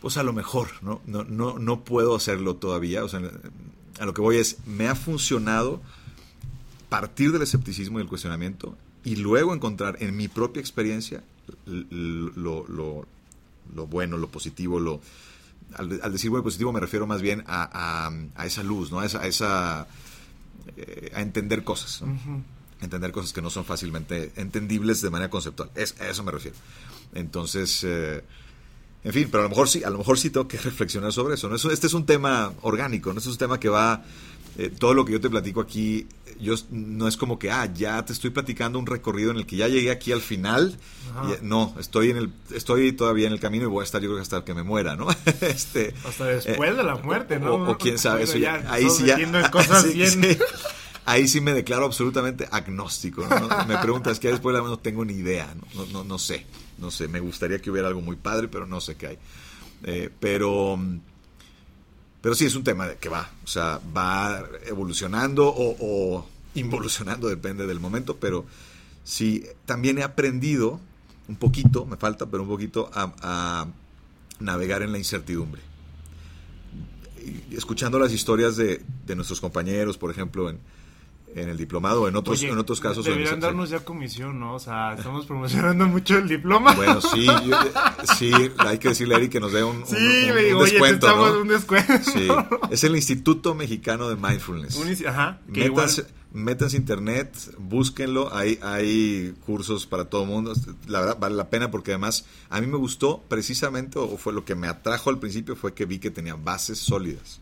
Pues 0.01 0.17
a 0.17 0.23
lo 0.23 0.33
mejor, 0.33 0.69
¿no? 0.83 1.01
No, 1.07 1.25
no, 1.25 1.59
no 1.59 1.85
puedo 1.85 2.15
hacerlo 2.15 2.57
todavía. 2.57 3.05
O 3.05 3.09
sea, 3.09 3.21
a 3.99 4.05
lo 4.05 4.15
que 4.15 4.21
voy 4.21 4.37
es, 4.37 4.59
me 4.67 4.89
ha 4.89 4.95
funcionado 4.95 5.81
partir 6.89 7.33
del 7.33 7.43
escepticismo 7.43 7.99
y 7.99 8.03
del 8.03 8.09
cuestionamiento 8.09 8.77
y 9.07 9.15
luego 9.15 9.55
encontrar 9.55 9.97
en 10.01 10.17
mi 10.17 10.27
propia 10.27 10.61
experiencia 10.61 11.23
lo, 11.65 12.67
lo, 12.67 13.07
lo 13.73 13.87
bueno, 13.87 14.19
lo 14.19 14.27
positivo, 14.27 14.81
lo, 14.81 15.01
al, 15.75 16.01
al, 16.03 16.13
decir 16.13 16.29
bueno 16.29 16.43
positivo 16.43 16.73
me 16.73 16.81
refiero 16.81 17.07
más 17.07 17.23
bien 17.23 17.45
a, 17.47 18.09
a, 18.09 18.13
a 18.35 18.47
esa 18.47 18.65
luz, 18.65 18.91
¿no? 18.91 18.99
A 18.99 19.07
esa, 19.07 19.21
a, 19.21 19.27
esa, 19.29 19.87
eh, 20.77 21.13
a 21.15 21.23
entender 21.23 21.63
cosas, 21.63 22.03
¿no? 22.03 22.13
uh 22.13 22.17
-huh. 22.17 22.43
entender 22.81 23.13
cosas 23.13 23.33
que 23.33 23.41
no 23.41 23.49
son 23.49 23.65
fácilmente 23.65 24.33
entendibles 24.35 25.01
de 25.03 25.11
manera 25.11 25.31
conceptual. 25.31 25.71
Es, 25.77 25.95
a 26.01 26.09
eso 26.09 26.25
me 26.25 26.33
refiero. 26.33 26.57
Entonces, 27.15 27.85
eh, 27.85 28.25
en 29.05 29.13
fin, 29.13 29.29
pero 29.31 29.43
a 29.43 29.45
lo 29.45 29.51
mejor 29.51 29.69
sí, 29.69 29.85
a 29.85 29.91
lo 29.91 29.99
mejor 29.99 30.19
sí 30.19 30.31
tengo 30.31 30.49
que 30.49 30.59
reflexionar 30.71 31.13
sobre 31.13 31.35
eso. 31.37 31.49
¿no? 31.49 31.55
Este 31.55 31.87
es 31.87 31.95
un 31.95 32.07
tema 32.07 32.53
orgánico, 32.63 33.13
no 33.13 33.19
este 33.19 33.29
es 33.29 33.35
un 33.35 33.39
tema 33.39 33.61
que 33.61 33.69
va 33.69 34.03
eh, 34.59 34.71
todo 34.71 34.95
lo 34.95 35.05
que 35.05 35.13
yo 35.13 35.21
te 35.21 35.29
platico 35.29 35.61
aquí, 35.61 36.07
yo 36.41 36.55
no 36.71 37.09
es 37.09 37.17
como 37.17 37.39
que, 37.39 37.51
ah, 37.51 37.71
ya 37.73 38.05
te 38.05 38.13
estoy 38.13 38.31
platicando 38.31 38.79
un 38.79 38.87
recorrido 38.87 39.31
en 39.31 39.39
el 39.39 39.47
que 39.47 39.57
ya 39.57 39.69
llegué 39.69 39.91
aquí 39.91 40.13
al 40.13 40.23
final. 40.23 40.79
Y, 41.25 41.45
no, 41.45 41.75
estoy 41.79 42.11
en 42.11 42.17
el, 42.17 42.33
estoy 42.55 42.93
todavía 42.93 43.27
en 43.27 43.33
el 43.33 43.41
camino 43.41 43.65
y 43.65 43.69
voy 43.69 43.83
a 43.83 43.85
estar 43.85 44.01
yo 44.01 44.09
creo 44.09 44.17
que 44.17 44.23
hasta 44.23 44.45
que 44.45 44.55
me 44.55 44.63
muera, 44.63 44.97
¿no? 44.97 45.09
este, 45.41 45.95
hasta 46.07 46.27
después 46.27 46.71
eh, 46.71 46.75
de 46.75 46.83
la 46.83 46.97
muerte, 46.97 47.39
¿no? 47.39 47.55
O, 47.55 47.71
o 47.73 47.79
quién 47.79 47.99
sabe, 47.99 48.25
eso 48.25 48.39
ya, 48.39 48.63
ya 48.63 48.73
ahí 48.73 48.89
sí 48.89 49.05
ya. 49.05 49.51
Cosas 49.51 49.83
sí, 49.87 49.93
bien. 49.95 50.11
Sí, 50.11 50.39
ahí 51.05 51.29
sí 51.29 51.41
me 51.41 51.53
declaro 51.53 51.85
absolutamente 51.85 52.49
agnóstico. 52.51 53.27
¿no? 53.27 53.67
Me 53.67 53.77
preguntas 53.79 54.19
que 54.19 54.29
después 54.29 54.55
no 54.57 54.79
tengo 54.79 55.05
ni 55.05 55.15
idea, 55.15 55.55
¿no? 55.55 55.85
No, 55.85 55.93
no, 55.93 56.05
no, 56.05 56.19
sé, 56.19 56.47
no 56.79 56.91
sé. 56.91 57.09
Me 57.09 57.21
gustaría 57.21 57.61
que 57.61 57.71
hubiera 57.71 57.89
algo 57.89 58.01
muy 58.01 58.17
padre, 58.17 58.49
pero 58.49 58.67
no 58.67 58.81
sé 58.81 58.97
qué 58.97 59.07
hay. 59.07 59.19
Eh, 59.85 60.11
pero 60.19 60.79
pero 62.21 62.35
sí 62.35 62.45
es 62.45 62.55
un 62.55 62.65
tema 62.65 62.95
que 62.95 63.09
va, 63.09 63.31
o 63.45 63.47
sea, 63.47 63.81
va 63.97 64.45
evolucionando 64.67 65.53
o, 65.57 66.27
involucionando, 66.55 67.29
depende 67.29 67.67
del 67.67 67.81
momento, 67.81 68.17
pero 68.17 68.47
sí, 69.05 69.45
también 69.65 69.99
he 69.99 70.03
aprendido 70.03 70.81
un 71.29 71.37
poquito, 71.37 71.87
me 71.87 71.97
falta, 71.97 72.27
pero 72.27 72.43
un 72.43 72.49
poquito, 72.49 72.91
a, 72.95 73.13
a 73.21 73.67
navegar 74.41 74.83
en 74.83 74.93
la 74.93 74.99
incertidumbre. 74.99 75.61
Escuchando 77.51 77.99
las 77.99 78.13
historias 78.13 78.57
de, 78.57 78.83
de 79.07 79.17
nuestros 79.17 79.41
compañeros, 79.41 79.99
por 79.99 80.11
ejemplo, 80.11 80.49
en, 80.49 80.59
en 81.37 81.51
el 81.51 81.57
diplomado, 81.59 82.09
en 82.09 82.17
otros, 82.17 82.41
Oye, 82.41 82.51
en 82.51 82.59
otros 82.59 82.81
casos. 82.81 83.05
Deberían 83.05 83.41
darnos 83.41 83.69
ya 83.69 83.81
comisión, 83.81 84.41
¿no? 84.41 84.55
O 84.55 84.59
sea, 84.59 84.95
estamos 84.95 85.27
promocionando 85.27 85.87
mucho 85.87 86.17
el 86.17 86.29
diploma. 86.29 86.73
Bueno, 86.75 87.01
sí, 87.03 87.27
yo, 87.27 87.59
sí, 88.17 88.33
hay 88.57 88.79
que 88.79 88.89
decirle 88.89 89.15
a 89.15 89.19
Eric 89.19 89.33
que 89.33 89.41
nos 89.41 89.53
dé 89.53 89.63
un, 89.63 89.87
sí, 89.87 89.97
un, 89.97 90.31
un, 90.31 90.45
digo, 90.45 90.59
un 90.61 90.65
descuento. 90.65 91.07
Oye, 91.07 91.33
¿no? 91.35 91.41
un 91.43 91.49
descuento. 91.49 92.11
Sí, 92.11 92.29
es 92.71 92.85
el 92.85 92.97
Instituto 92.97 93.55
Mexicano 93.55 94.09
de 94.09 94.17
Mindfulness. 94.17 94.77
Un, 94.77 95.07
ajá, 95.07 95.41
igual... 95.53 95.91
métanse 96.33 96.79
internet, 96.79 97.37
búsquenlo, 97.59 98.35
hay, 98.35 98.59
hay 98.63 99.35
cursos 99.45 99.87
para 99.87 100.07
todo 100.07 100.23
el 100.23 100.29
mundo. 100.29 100.55
La 100.87 101.01
verdad, 101.01 101.19
vale 101.21 101.37
la 101.37 101.51
pena 101.51 101.71
porque 101.71 101.91
además 101.91 102.25
a 102.49 102.63
mí 102.63 102.67
me 102.67 102.79
gustó 102.79 103.23
precisamente, 103.29 103.99
o 103.99 104.17
fue 104.17 104.33
lo 104.33 104.47
que 104.47 104.55
me 104.55 104.69
atrajo 104.69 105.11
al 105.11 105.19
principio, 105.19 105.55
fue 105.55 105.75
que 105.75 105.85
vi 105.85 105.99
que 105.99 106.11
tenía 106.11 106.35
bases 106.35 106.79
sólidas, 106.79 107.41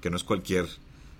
que 0.00 0.08
no 0.08 0.16
es 0.16 0.24
cualquier 0.24 0.66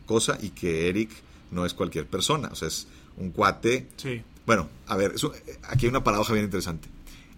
cosa 0.06 0.38
y 0.40 0.50
que 0.50 0.88
Eric 0.88 1.10
no 1.54 1.64
es 1.64 1.72
cualquier 1.72 2.06
persona, 2.06 2.48
o 2.52 2.54
sea, 2.54 2.68
es 2.68 2.86
un 3.16 3.30
cuate. 3.30 3.88
Sí. 3.96 4.22
Bueno, 4.44 4.68
a 4.86 4.96
ver, 4.96 5.12
eso, 5.14 5.32
aquí 5.68 5.86
hay 5.86 5.90
una 5.90 6.04
paradoja 6.04 6.32
bien 6.32 6.44
interesante. 6.44 6.88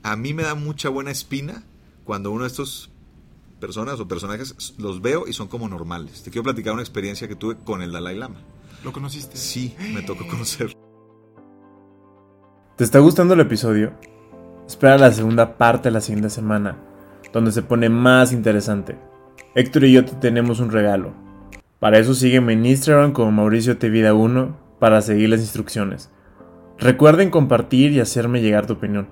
a 0.03 0.17
mí 0.17 0.35
me 0.35 0.43
da 0.43 0.55
mucha 0.55 0.89
buena 0.89 1.11
espina 1.11 1.63
cuando 2.05 2.31
uno 2.31 2.43
de 2.43 2.49
estos 2.49 2.91
personas 3.61 3.99
o 4.01 4.09
personajes 4.09 4.75
los 4.79 5.03
veo 5.03 5.27
y 5.27 5.33
son 5.33 5.49
como 5.49 5.69
normales. 5.69 6.23
Te 6.23 6.31
quiero 6.31 6.45
platicar 6.45 6.73
una 6.73 6.83
experiencia 6.83 7.29
que 7.29 7.37
tuve 7.37 7.57
con 7.57 7.83
el 7.83 7.93
Dalai 7.93 8.17
Lama. 8.17 8.41
¿Lo 8.85 8.93
conociste? 8.93 9.37
Sí, 9.37 9.75
me 9.93 10.03
tocó 10.03 10.27
conocerlo. 10.29 10.75
¿Te 12.77 12.85
está 12.85 12.99
gustando 12.99 13.35
el 13.35 13.41
episodio? 13.41 13.95
Espera 14.67 14.99
la 14.99 15.13
segunda 15.13 15.57
parte 15.57 15.91
la 15.91 16.01
siguiente 16.01 16.31
semana, 16.31 16.77
donde 17.33 17.53
se 17.53 17.63
pone 17.63 17.89
más 17.89 18.33
interesante. 18.33 18.99
Héctor 19.55 19.85
y 19.85 19.93
yo 19.93 20.05
te 20.05 20.13
tenemos 20.17 20.61
un 20.61 20.71
regalo. 20.71 21.26
Para 21.79 21.99
eso 21.99 22.15
sígueme 22.15 22.55
en 22.55 22.65
Instagram 22.65 23.13
como 23.13 23.33
Mauricio 23.33 23.77
Vida 23.79 24.15
1 24.15 24.57
para 24.79 25.03
seguir 25.03 25.29
las 25.29 25.41
instrucciones. 25.41 26.11
Recuerden 26.79 27.31
compartir 27.31 27.93
y 27.93 28.01
hacerme 28.01 28.41
llegar 28.41 28.67
tu 28.67 28.75
opinión. 28.75 29.09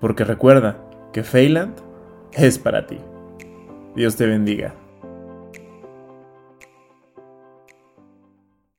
Porque 0.00 0.24
recuerda 0.24 0.78
que 1.12 1.22
Feyland 1.22 1.74
es 2.32 2.58
para 2.58 2.86
ti. 2.86 2.98
Dios 3.94 4.16
te 4.16 4.26
bendiga. 4.26 4.74